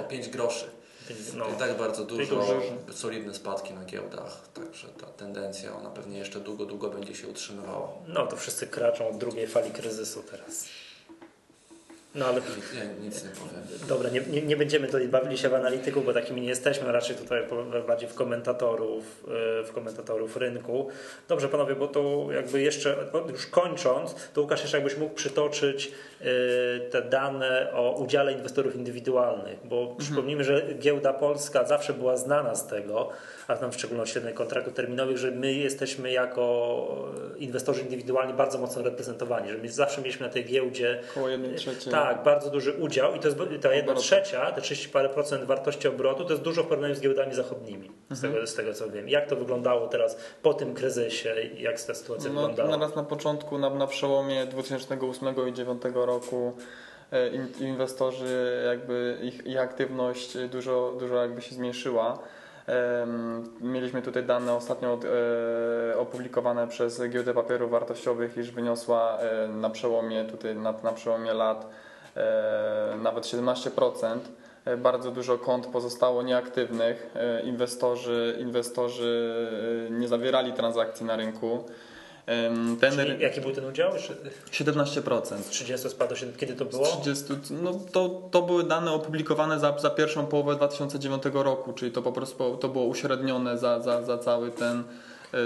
o 0.00 0.04
5 0.04 0.28
groszy. 0.28 0.81
No, 1.34 1.48
I 1.48 1.52
tak 1.58 1.78
bardzo 1.78 2.04
dużo, 2.04 2.44
solidne 2.92 3.34
spadki 3.34 3.74
na 3.74 3.84
giełdach, 3.84 4.48
także 4.54 4.88
ta 4.88 5.06
tendencja 5.06 5.76
ona 5.76 5.90
pewnie 5.90 6.18
jeszcze 6.18 6.40
długo, 6.40 6.66
długo 6.66 6.90
będzie 6.90 7.14
się 7.14 7.28
utrzymywała. 7.28 7.88
No 8.06 8.26
to 8.26 8.36
wszyscy 8.36 8.66
kraczą 8.66 9.08
od 9.08 9.18
drugiej 9.18 9.46
fali 9.46 9.70
kryzysu 9.70 10.22
teraz. 10.30 10.64
No 12.14 12.26
ale... 12.26 12.40
Nie, 12.40 13.04
nic 13.04 13.24
nie 13.24 13.30
powiem. 13.30 13.88
Dobra, 13.88 14.10
nie, 14.10 14.20
nie, 14.20 14.42
nie, 14.42 14.56
będziemy 14.56 14.86
tutaj 14.86 15.08
bawili 15.08 15.38
się 15.38 15.48
w 15.48 15.54
analityków, 15.54 16.04
bo 16.06 16.12
takimi 16.12 16.40
nie 16.40 16.48
jesteśmy, 16.48 16.92
raczej 16.92 17.16
tutaj 17.16 17.42
bardziej 17.86 18.08
w 18.08 18.14
komentatorów, 18.14 19.24
e, 19.60 19.64
w 19.64 19.72
komentatorów 19.72 20.36
rynku. 20.36 20.88
Dobrze 21.28 21.48
panowie, 21.48 21.74
bo 21.74 21.88
to 21.88 22.26
jakby 22.32 22.60
jeszcze, 22.60 22.96
już 23.32 23.46
kończąc, 23.46 24.14
to 24.34 24.40
Łukasz 24.40 24.60
jeszcze 24.60 24.76
jakbyś 24.76 24.96
mógł 24.96 25.14
przytoczyć 25.14 25.92
e, 26.20 26.24
te 26.80 27.02
dane 27.02 27.72
o 27.72 27.92
udziale 27.92 28.32
inwestorów 28.32 28.76
indywidualnych, 28.76 29.58
bo 29.64 29.80
mhm. 29.80 29.96
przypomnijmy, 29.96 30.44
że 30.44 30.74
giełda 30.74 31.12
polska 31.12 31.64
zawsze 31.64 31.92
była 31.92 32.16
znana 32.16 32.54
z 32.54 32.66
tego, 32.66 33.10
a 33.48 33.56
tam 33.56 33.72
w 33.72 33.74
szczególności 33.74 34.20
na 34.20 34.32
kontraktów 34.32 34.74
terminowych, 34.74 35.18
że 35.18 35.30
my 35.30 35.52
jesteśmy 35.52 36.12
jako 36.12 37.12
inwestorzy 37.38 37.80
indywidualni 37.80 38.34
bardzo 38.34 38.58
mocno 38.58 38.82
reprezentowani, 38.82 39.50
że 39.50 39.58
my 39.58 39.68
zawsze 39.68 40.00
mieliśmy 40.00 40.26
na 40.26 40.32
tej 40.32 40.44
giełdzie 40.44 41.00
około 41.10 41.28
1 41.28 41.54
trzeciej. 41.54 41.92
Tak, 41.92 42.01
bardzo 42.24 42.50
duży 42.50 42.72
udział 42.72 43.14
i 43.14 43.20
to 43.20 43.28
jest 43.28 43.40
ta 43.62 43.74
1 43.74 43.96
trzecia, 43.96 44.52
te 44.52 44.60
30 44.60 44.88
parę 44.88 45.08
procent 45.08 45.44
wartości 45.44 45.88
obrotu, 45.88 46.24
to 46.24 46.30
jest 46.30 46.42
dużo 46.42 46.62
w 46.62 46.66
porównaniu 46.66 46.94
z 46.94 47.00
giełdami 47.00 47.34
zachodnimi, 47.34 47.90
z, 48.10 48.24
mhm. 48.24 48.32
tego, 48.32 48.46
z 48.46 48.54
tego 48.54 48.74
co 48.74 48.90
wiem. 48.90 49.08
Jak 49.08 49.28
to 49.28 49.36
wyglądało 49.36 49.88
teraz 49.88 50.16
po 50.42 50.54
tym 50.54 50.74
kryzysie, 50.74 51.34
jak 51.58 51.80
ta 51.80 51.94
sytuacja 51.94 52.30
no, 52.32 52.40
wyglądała? 52.40 52.70
Naraz 52.70 52.96
na 52.96 53.04
początku, 53.04 53.58
na, 53.58 53.70
na 53.70 53.86
przełomie 53.86 54.46
2008 54.46 55.28
i 55.28 55.32
2009 55.32 55.82
roku 55.94 56.52
e, 57.12 57.28
inwestorzy 57.60 58.62
jakby 58.66 59.18
ich, 59.22 59.46
ich 59.46 59.60
aktywność 59.60 60.38
dużo, 60.38 60.96
dużo 60.98 61.16
jakby 61.16 61.42
się 61.42 61.54
zmniejszyła. 61.54 62.18
Mieliśmy 63.60 64.02
tutaj 64.02 64.24
dane 64.24 64.54
ostatnio 64.54 64.98
e, 65.92 65.98
opublikowane 65.98 66.68
przez 66.68 67.02
Giełdę 67.08 67.34
Papierów 67.34 67.70
Wartościowych, 67.70 68.36
iż 68.36 68.50
wyniosła 68.50 69.18
e, 69.18 69.48
na 69.48 69.70
przełomie, 69.70 70.24
tutaj 70.24 70.56
na, 70.56 70.74
na 70.82 70.92
przełomie 70.92 71.32
lat 71.32 71.68
nawet 73.02 73.24
17%. 73.24 74.18
Bardzo 74.78 75.10
dużo 75.10 75.38
kont 75.38 75.66
pozostało 75.66 76.22
nieaktywnych. 76.22 77.14
Inwestorzy, 77.44 78.36
inwestorzy 78.40 79.46
nie 79.90 80.08
zawierali 80.08 80.52
transakcji 80.52 81.06
na 81.06 81.16
rynku. 81.16 81.64
Ten, 82.80 82.92
Czyli 82.92 83.22
jaki 83.22 83.40
był 83.40 83.52
ten 83.52 83.64
udział? 83.64 83.92
17%. 84.50 85.36
Z 85.38 85.48
30 85.48 85.88
spadło 85.88 86.16
się, 86.16 86.32
kiedy 86.32 86.54
to 86.54 86.64
było? 86.64 86.86
30, 86.86 87.24
no 87.50 87.80
to, 87.92 88.22
to 88.30 88.42
były 88.42 88.64
dane 88.64 88.92
opublikowane 88.92 89.60
za, 89.60 89.78
za 89.78 89.90
pierwszą 89.90 90.26
połowę 90.26 90.54
2009 90.54 91.22
roku, 91.32 91.72
czyli 91.72 91.92
to 91.92 92.02
po 92.02 92.12
prostu 92.12 92.56
to 92.56 92.68
było 92.68 92.84
uśrednione 92.84 93.58
za, 93.58 93.80
za, 93.80 94.02
za 94.02 94.18
cały 94.18 94.50
ten 94.50 94.78
e, 94.78 94.84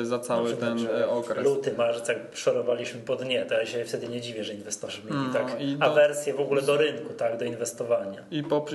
za 0.03 0.18
cały 0.18 0.51
no, 0.51 0.57
ten 0.57 0.87
e, 0.87 1.09
okres. 1.09 1.45
Luty, 1.45 1.72
marzec, 1.78 2.09
jak 2.09 2.18
szorowaliśmy 2.34 3.01
po 3.01 3.16
dnie, 3.16 3.47
to 3.47 3.55
ja 3.55 3.66
się 3.66 3.84
wtedy 3.84 4.09
nie 4.09 4.20
dziwię, 4.20 4.45
że 4.45 4.55
inwestorzy 4.55 5.03
mieli 5.03 5.26
no, 5.26 5.32
tak 5.32 5.47
do, 5.78 5.84
awersję 5.84 6.34
w 6.34 6.41
ogóle 6.41 6.62
do 6.62 6.76
rynku, 6.76 7.14
tak, 7.14 7.39
do 7.39 7.45
inwestowania. 7.45 8.24
I 8.30 8.43
po, 8.43 8.66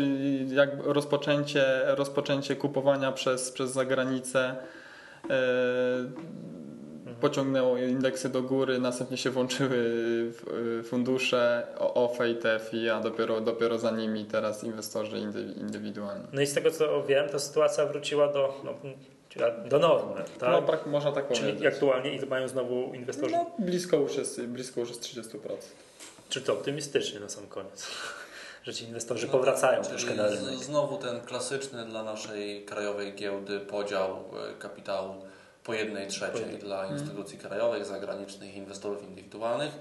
jak 0.47 0.70
rozpoczęcie, 0.84 1.66
rozpoczęcie 1.86 2.55
kupowania 2.55 3.12
przez, 3.12 3.51
przez 3.51 3.72
zagranicę 3.72 4.55
yy, 5.30 5.36
pociągnęło 7.22 7.78
indeksy 7.78 8.30
do 8.30 8.41
góry, 8.41 8.80
następnie 8.80 9.18
się 9.18 9.30
włączyły 9.30 9.78
fundusze 10.84 11.68
OFE 11.78 12.30
i 12.30 12.36
TFI, 12.36 12.89
a 12.89 12.99
dopiero, 12.99 13.41
dopiero 13.41 13.78
za 13.78 13.91
nimi 13.91 14.26
teraz 14.26 14.64
inwestorzy 14.64 15.18
indywidualni. 15.57 16.28
No 16.34 16.41
i 16.41 16.45
z 16.45 16.53
tego 16.53 16.72
co 16.72 17.03
wiem, 17.03 17.30
to 17.30 17.39
sytuacja 17.39 17.86
wróciła 17.86 18.28
do, 18.28 18.62
no, 18.64 18.74
do 19.69 19.79
normy. 19.79 20.23
Tak? 20.39 20.49
No, 20.49 20.61
tak, 20.61 20.86
można 20.86 21.11
tak 21.11 21.27
powiedzieć. 21.27 21.55
Czyli 21.55 21.67
aktualnie 21.67 22.15
i 22.15 22.25
mają 22.25 22.47
znowu 22.47 22.93
inwestorzy? 22.93 23.36
No, 23.36 23.51
blisko 23.59 23.97
już 23.97 24.15
jest, 24.15 24.41
blisko 24.41 24.79
już 24.79 24.89
jest 24.89 25.01
30%. 25.01 25.38
Czy 26.29 26.41
to 26.41 26.53
optymistycznie 26.53 27.19
na 27.19 27.29
sam 27.29 27.47
koniec? 27.47 27.88
że 28.63 28.73
ci 28.73 28.86
inwestorzy 28.86 29.25
no, 29.25 29.32
powracają 29.32 29.84
troszkę 29.84 30.15
na 30.15 30.27
rynek. 30.27 30.55
Znowu 30.55 30.97
ten 30.97 31.21
klasyczny 31.21 31.86
dla 31.86 32.03
naszej 32.03 32.65
krajowej 32.65 33.15
giełdy 33.15 33.59
podział 33.59 34.09
e, 34.09 34.53
kapitału 34.59 35.15
po 35.63 35.73
jednej 35.73 36.07
trzeciej 36.07 36.57
dla 36.57 36.82
mhm. 36.82 36.99
instytucji 36.99 37.38
krajowych, 37.38 37.86
zagranicznych, 37.86 38.55
inwestorów 38.55 39.03
indywidualnych 39.03 39.71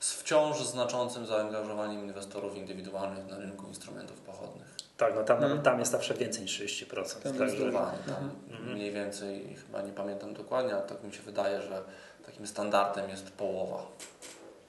z 0.00 0.12
wciąż 0.12 0.66
znaczącym 0.66 1.26
zaangażowaniem 1.26 2.04
inwestorów 2.04 2.56
indywidualnych 2.56 3.26
na 3.26 3.38
rynku 3.38 3.66
instrumentów 3.66 4.20
pochodnych. 4.20 4.75
Tak, 4.96 5.14
no 5.14 5.24
tam, 5.24 5.38
hmm. 5.38 5.62
tam 5.62 5.78
jest 5.78 5.92
zawsze 5.92 6.14
więcej 6.14 6.42
niż 6.42 6.60
30%. 6.60 7.22
Tam 7.22 7.38
także... 7.38 7.72
tam 7.72 8.30
hmm. 8.50 8.72
mniej 8.72 8.92
więcej, 8.92 9.56
chyba 9.66 9.82
nie 9.82 9.92
pamiętam 9.92 10.34
dokładnie, 10.34 10.74
ale 10.74 10.82
tak 10.82 11.04
mi 11.04 11.12
się 11.12 11.22
wydaje, 11.22 11.62
że 11.62 11.82
takim 12.26 12.46
standardem 12.46 13.10
jest 13.10 13.30
połowa. 13.30 13.86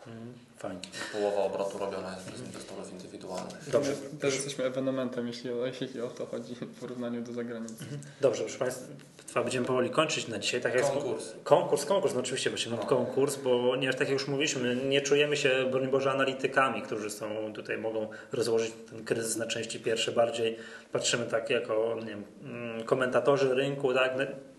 Hmm. 0.05 0.33
Fajnie. 0.57 0.81
Połowa 1.11 1.43
obrotu 1.43 1.77
robiona 1.77 2.15
jest 2.15 2.27
przez 2.27 2.41
inwestorów 2.41 2.91
indywidualnych. 2.91 3.69
Dobrze. 3.69 3.91
Też 4.21 4.33
jesteśmy 4.35 4.65
ewenementem, 4.65 5.27
jeśli, 5.27 5.49
jeśli 5.81 6.01
o 6.01 6.07
to 6.07 6.25
chodzi 6.25 6.55
w 6.55 6.79
porównaniu 6.79 7.21
do 7.21 7.33
zagranicy. 7.33 7.83
Mhm. 7.83 8.01
Dobrze, 8.21 8.43
proszę 8.43 8.59
Państwa, 8.59 9.43
będziemy 9.43 9.65
powoli 9.65 9.89
kończyć 9.89 10.27
na 10.27 10.39
dzisiaj. 10.39 10.61
Tak 10.61 10.75
jak 10.75 10.83
konkurs. 10.91 11.33
Konkurs, 11.43 11.85
konkurs, 11.85 12.13
no 12.13 12.19
oczywiście, 12.19 12.49
bo 12.49 12.57
się 12.57 12.69
no. 12.69 12.77
konkurs, 12.77 13.35
bo 13.35 13.75
nie, 13.75 13.91
tak 13.91 13.99
jak 13.99 14.09
już 14.09 14.27
mówiliśmy, 14.27 14.75
nie 14.75 15.01
czujemy 15.01 15.37
się, 15.37 15.65
broń 15.71 15.87
Boże, 15.87 16.11
analitykami, 16.11 16.81
którzy 16.81 17.09
są 17.09 17.53
tutaj, 17.53 17.77
mogą 17.77 18.07
rozłożyć 18.31 18.73
ten 18.89 19.05
kryzys 19.05 19.35
na 19.35 19.47
części 19.47 19.79
pierwsze 19.79 20.11
bardziej. 20.11 20.57
Patrzymy 20.91 21.25
tak 21.25 21.49
jako 21.49 21.97
nie 21.99 22.05
wiem, 22.05 22.23
mm, 22.43 22.83
komentatorzy 22.83 23.55
rynku, 23.55 23.93
tak, 23.93 24.11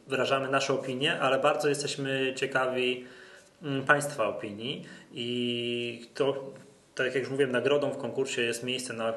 wyrażamy 0.06 0.48
nasze 0.48 0.74
opinie, 0.74 1.20
ale 1.20 1.38
bardzo 1.38 1.68
jesteśmy 1.68 2.34
ciekawi 2.36 3.04
Państwa 3.86 4.28
opinii 4.28 4.84
i 5.12 6.08
to, 6.14 6.52
tak 6.94 7.06
jak 7.06 7.16
już 7.16 7.30
mówiłem, 7.30 7.52
nagrodą 7.52 7.90
w 7.90 7.98
konkursie 7.98 8.42
jest 8.42 8.64
miejsce 8.64 8.92
na 8.92 9.08
e, 9.08 9.14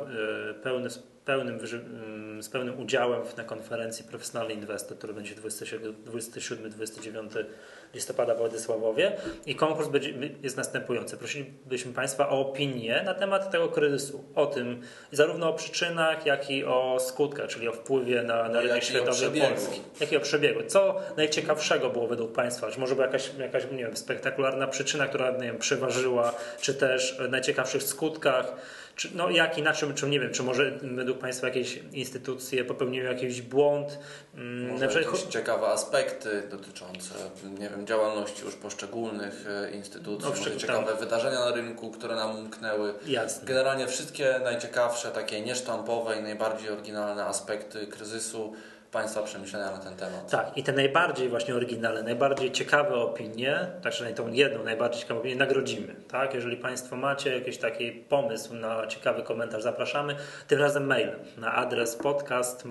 pełny, 0.63 0.89
pełnym, 1.25 1.59
mm, 1.73 2.43
z 2.43 2.49
pełnym 2.49 2.79
udziałem 2.79 3.21
na 3.37 3.43
konferencji 3.43 4.05
Profesjonalny 4.05 4.53
Inwestor, 4.53 4.97
który 4.97 5.13
będzie 5.13 5.35
27-29 5.35 7.45
listopada 7.93 8.35
w 8.35 8.37
Władysławowie 8.37 9.11
i 9.45 9.55
konkurs 9.55 9.87
będzie, 9.87 10.13
jest 10.43 10.57
następujący. 10.57 11.17
Prosilibyśmy 11.17 11.93
Państwa 11.93 12.29
o 12.29 12.39
opinię 12.39 13.01
na 13.05 13.13
temat 13.13 13.51
tego 13.51 13.69
kryzysu, 13.69 14.23
o 14.35 14.45
tym 14.45 14.81
zarówno 15.11 15.49
o 15.49 15.53
przyczynach, 15.53 16.25
jak 16.25 16.49
i 16.49 16.65
o 16.65 16.97
skutkach, 16.99 17.49
czyli 17.49 17.67
o 17.67 17.73
wpływie 17.73 18.23
na, 18.23 18.43
na 18.43 18.49
no, 18.49 18.61
rynek 18.61 18.83
światowy 18.83 19.41
Polski. 19.41 19.81
Jakiego 19.99 20.21
przebiegu? 20.23 20.59
Co 20.67 20.95
najciekawszego 21.17 21.89
było 21.89 22.07
według 22.07 22.31
Państwa? 22.31 22.71
Czy 22.71 22.79
może 22.79 22.95
była 22.95 23.07
jakaś, 23.07 23.31
jakaś 23.39 23.63
nie 23.71 23.85
wiem, 23.85 23.97
spektakularna 23.97 24.67
przyczyna, 24.67 25.07
która 25.07 25.31
nie 25.31 25.39
wiem, 25.39 25.57
przeważyła, 25.57 26.33
czy 26.61 26.73
też 26.73 27.17
najciekawszych 27.29 27.83
skutkach? 27.83 28.53
Czy, 29.01 29.09
no 29.15 29.29
jak 29.29 29.57
na 29.57 29.73
czym, 29.73 29.93
czy 29.93 30.09
nie 30.09 30.19
wiem, 30.19 30.33
czy 30.33 30.43
może 30.43 30.71
według 30.81 31.17
Państwa 31.17 31.47
jakieś 31.47 31.79
instytucje 31.93 32.65
popełniły 32.65 33.05
jakiś 33.05 33.41
błąd? 33.41 33.99
Mm, 34.35 34.71
może 34.71 35.01
jakieś 35.01 35.21
ciekawe 35.21 35.67
aspekty 35.67 36.43
dotyczące, 36.51 37.15
nie 37.59 37.69
wiem, 37.69 37.87
działalności 37.87 38.45
już 38.45 38.55
poszczególnych 38.55 39.45
e, 39.47 39.71
instytucji, 39.71 40.29
no, 40.29 40.35
może 40.35 40.57
ciekawe 40.57 40.91
tam. 40.91 40.99
wydarzenia 40.99 41.39
na 41.39 41.51
rynku, 41.51 41.91
które 41.91 42.15
nam 42.15 42.39
umknęły. 42.39 42.93
Jasne. 43.07 43.47
Generalnie 43.47 43.87
wszystkie 43.87 44.39
najciekawsze, 44.43 45.11
takie 45.11 45.41
niesztampowe 45.41 46.17
i 46.17 46.21
najbardziej 46.21 46.69
oryginalne 46.69 47.25
aspekty 47.25 47.87
kryzysu 47.87 48.53
Państwa 48.91 49.23
przemyślenia 49.23 49.71
na 49.71 49.77
ten 49.77 49.95
temat. 49.95 50.31
Tak, 50.31 50.57
i 50.57 50.63
te 50.63 50.71
najbardziej 50.71 51.29
właśnie 51.29 51.55
oryginalne, 51.55 52.03
najbardziej 52.03 52.51
ciekawe 52.51 52.95
opinie, 52.95 53.67
także 53.81 54.13
tą 54.13 54.31
jedną 54.31 54.63
najbardziej 54.63 55.01
ciekawą 55.01 55.19
opinię 55.19 55.35
nagrodzimy. 55.35 55.95
Tak? 56.07 56.33
Jeżeli 56.33 56.57
Państwo 56.57 56.95
macie 56.95 57.35
jakiś 57.35 57.57
taki 57.57 57.91
pomysł 57.91 58.53
na 58.53 58.87
ciekawy 58.87 59.23
komentarz, 59.23 59.63
zapraszamy. 59.63 60.15
Tym 60.47 60.59
razem 60.59 60.85
mail 60.85 61.09
na 61.37 61.55
adres 61.55 61.95
podcast 61.95 62.65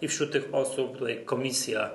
i 0.00 0.08
wśród 0.08 0.32
tych 0.32 0.54
osób 0.54 0.98
tutaj 0.98 1.24
komisja 1.24 1.90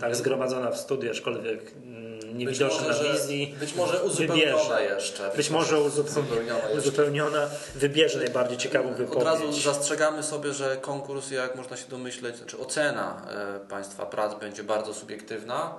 tak 0.00 0.16
zgromadzona 0.16 0.70
w 0.70 0.78
studiu, 0.78 1.10
aczkolwiek 1.10 1.72
mm, 1.84 2.38
niewidoczna 2.38 2.86
może, 2.86 3.12
wizji. 3.12 3.56
Być 3.60 3.74
może 3.74 4.02
uzupełniona 4.02 4.62
wybierze. 4.62 4.84
jeszcze. 4.84 5.30
Być 5.36 5.50
może 5.50 5.80
uzupełniona, 5.80 6.68
uzupełniona 6.78 7.48
wybierze 7.74 8.18
najbardziej 8.18 8.58
ciekawą 8.58 8.94
wypowiedź. 8.94 9.16
Od 9.16 9.24
razu 9.24 9.52
zastrzegamy 9.52 10.22
sobie, 10.22 10.52
że 10.52 10.76
konkurs, 10.76 11.30
jak 11.30 11.56
można 11.56 11.76
się 11.76 11.88
domyśleć, 11.88 12.36
znaczy 12.36 12.58
ocena 12.58 13.22
e, 13.30 13.68
Państwa 13.68 14.06
prac 14.06 14.40
będzie 14.40 14.64
bardzo 14.64 14.94
subiektywna, 14.94 15.74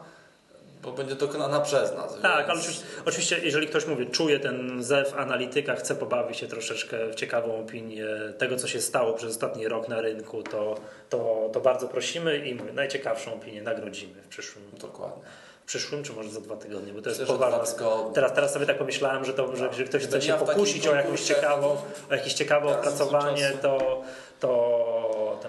bo 0.84 0.92
będzie 0.92 1.16
dokonana 1.16 1.60
przez 1.60 1.96
nas. 1.96 2.22
Tak, 2.22 2.38
więc... 2.38 2.50
ale 2.50 2.60
oczywiście, 2.60 2.86
oczywiście, 3.06 3.40
jeżeli 3.44 3.68
ktoś 3.68 3.88
mówi, 3.88 4.08
czuje 4.08 4.40
ten 4.40 4.84
zew 4.84 5.14
analityka, 5.18 5.76
chce 5.76 5.96
pobawić 5.96 6.38
się 6.38 6.48
troszeczkę 6.48 7.08
w 7.08 7.16
ciekawą 7.16 7.60
opinię 7.60 8.06
tego, 8.38 8.56
co 8.56 8.68
się 8.68 8.82
stało 8.82 9.14
przez 9.14 9.30
ostatni 9.30 9.68
rok 9.68 9.88
na 9.88 10.02
rynku, 10.02 10.44
to, 10.44 10.76
to, 11.10 11.50
to 11.54 11.62
bardzo 11.62 11.88
prosimy 11.88 12.38
i 12.38 12.56
mówię, 12.56 12.74
najciekawszą 12.74 13.34
opinię 13.34 13.62
nagrodzimy 13.62 14.22
w 14.22 14.28
przyszłym, 14.28 14.66
Dokładnie. 14.80 15.24
w 15.64 15.66
przyszłym 15.66 16.04
czy 16.04 16.14
może 16.14 16.30
za 16.30 16.42
dwa 16.42 16.56
tygodnie, 16.56 16.94
bo 16.94 17.02
to 17.02 17.10
jest 17.10 17.22
Myślę, 17.22 17.36
że 17.36 17.40
poważna. 17.40 18.14
Teraz, 18.14 18.34
teraz 18.34 18.54
sobie 18.54 18.66
tak 18.66 18.78
pomyślałem, 18.78 19.26
że, 19.26 19.34
to, 19.34 19.56
że 19.56 19.66
jeżeli 19.66 19.90
ktoś 19.90 20.04
chce 20.04 20.22
się 20.22 20.34
pokusić 20.34 20.88
o 20.88 20.96
jakąś 20.96 21.22
ciekawą, 21.22 21.78
o 22.10 22.16
jakieś 22.16 22.34
ciekawe 22.34 22.78
opracowanie, 22.80 23.52
to, 23.62 24.02
to, 24.40 25.40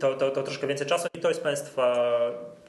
to, 0.00 0.14
to, 0.14 0.30
to 0.30 0.42
troszkę 0.42 0.66
więcej 0.66 0.86
czasu 0.86 1.08
i 1.14 1.18
ktoś 1.18 1.36
z 1.36 1.40
Państwa 1.40 2.10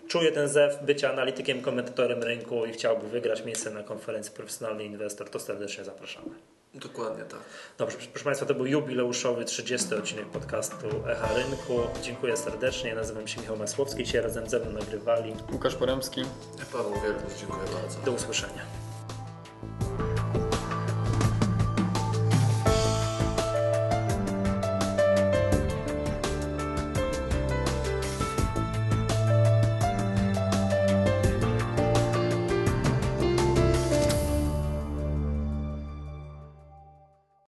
czuje 0.07 0.31
ten 0.31 0.47
zew 0.47 0.77
bycia 0.81 1.11
analitykiem, 1.11 1.61
komentatorem 1.61 2.23
rynku 2.23 2.65
i 2.65 2.71
chciałby 2.71 3.07
wygrać 3.09 3.45
miejsce 3.45 3.71
na 3.71 3.83
konferencji 3.83 4.33
Profesjonalny 4.33 4.83
Inwestor, 4.83 5.29
to 5.29 5.39
serdecznie 5.39 5.83
zapraszamy. 5.83 6.29
Dokładnie 6.73 7.23
tak. 7.23 7.39
Dobrze, 7.77 7.97
proszę 8.13 8.25
Państwa, 8.25 8.45
to 8.45 8.53
był 8.53 8.65
jubileuszowy 8.65 9.45
30 9.45 9.95
odcinek 9.95 10.25
podcastu 10.25 10.87
Echa 11.09 11.33
Rynku. 11.33 11.79
Dziękuję 12.01 12.37
serdecznie. 12.37 12.95
Nazywam 12.95 13.27
się 13.27 13.41
Michał 13.41 13.57
Masłowski. 13.57 14.03
Dzisiaj 14.03 14.21
razem 14.21 14.49
ze 14.49 14.59
mną 14.59 14.71
nagrywali. 14.71 15.33
Łukasz 15.51 15.75
Poremski. 15.75 16.23
Paweł 16.71 16.93
Wielkus, 17.03 17.39
dziękuję 17.39 17.63
bardzo. 17.73 17.99
Do 18.05 18.11
usłyszenia. 18.11 18.84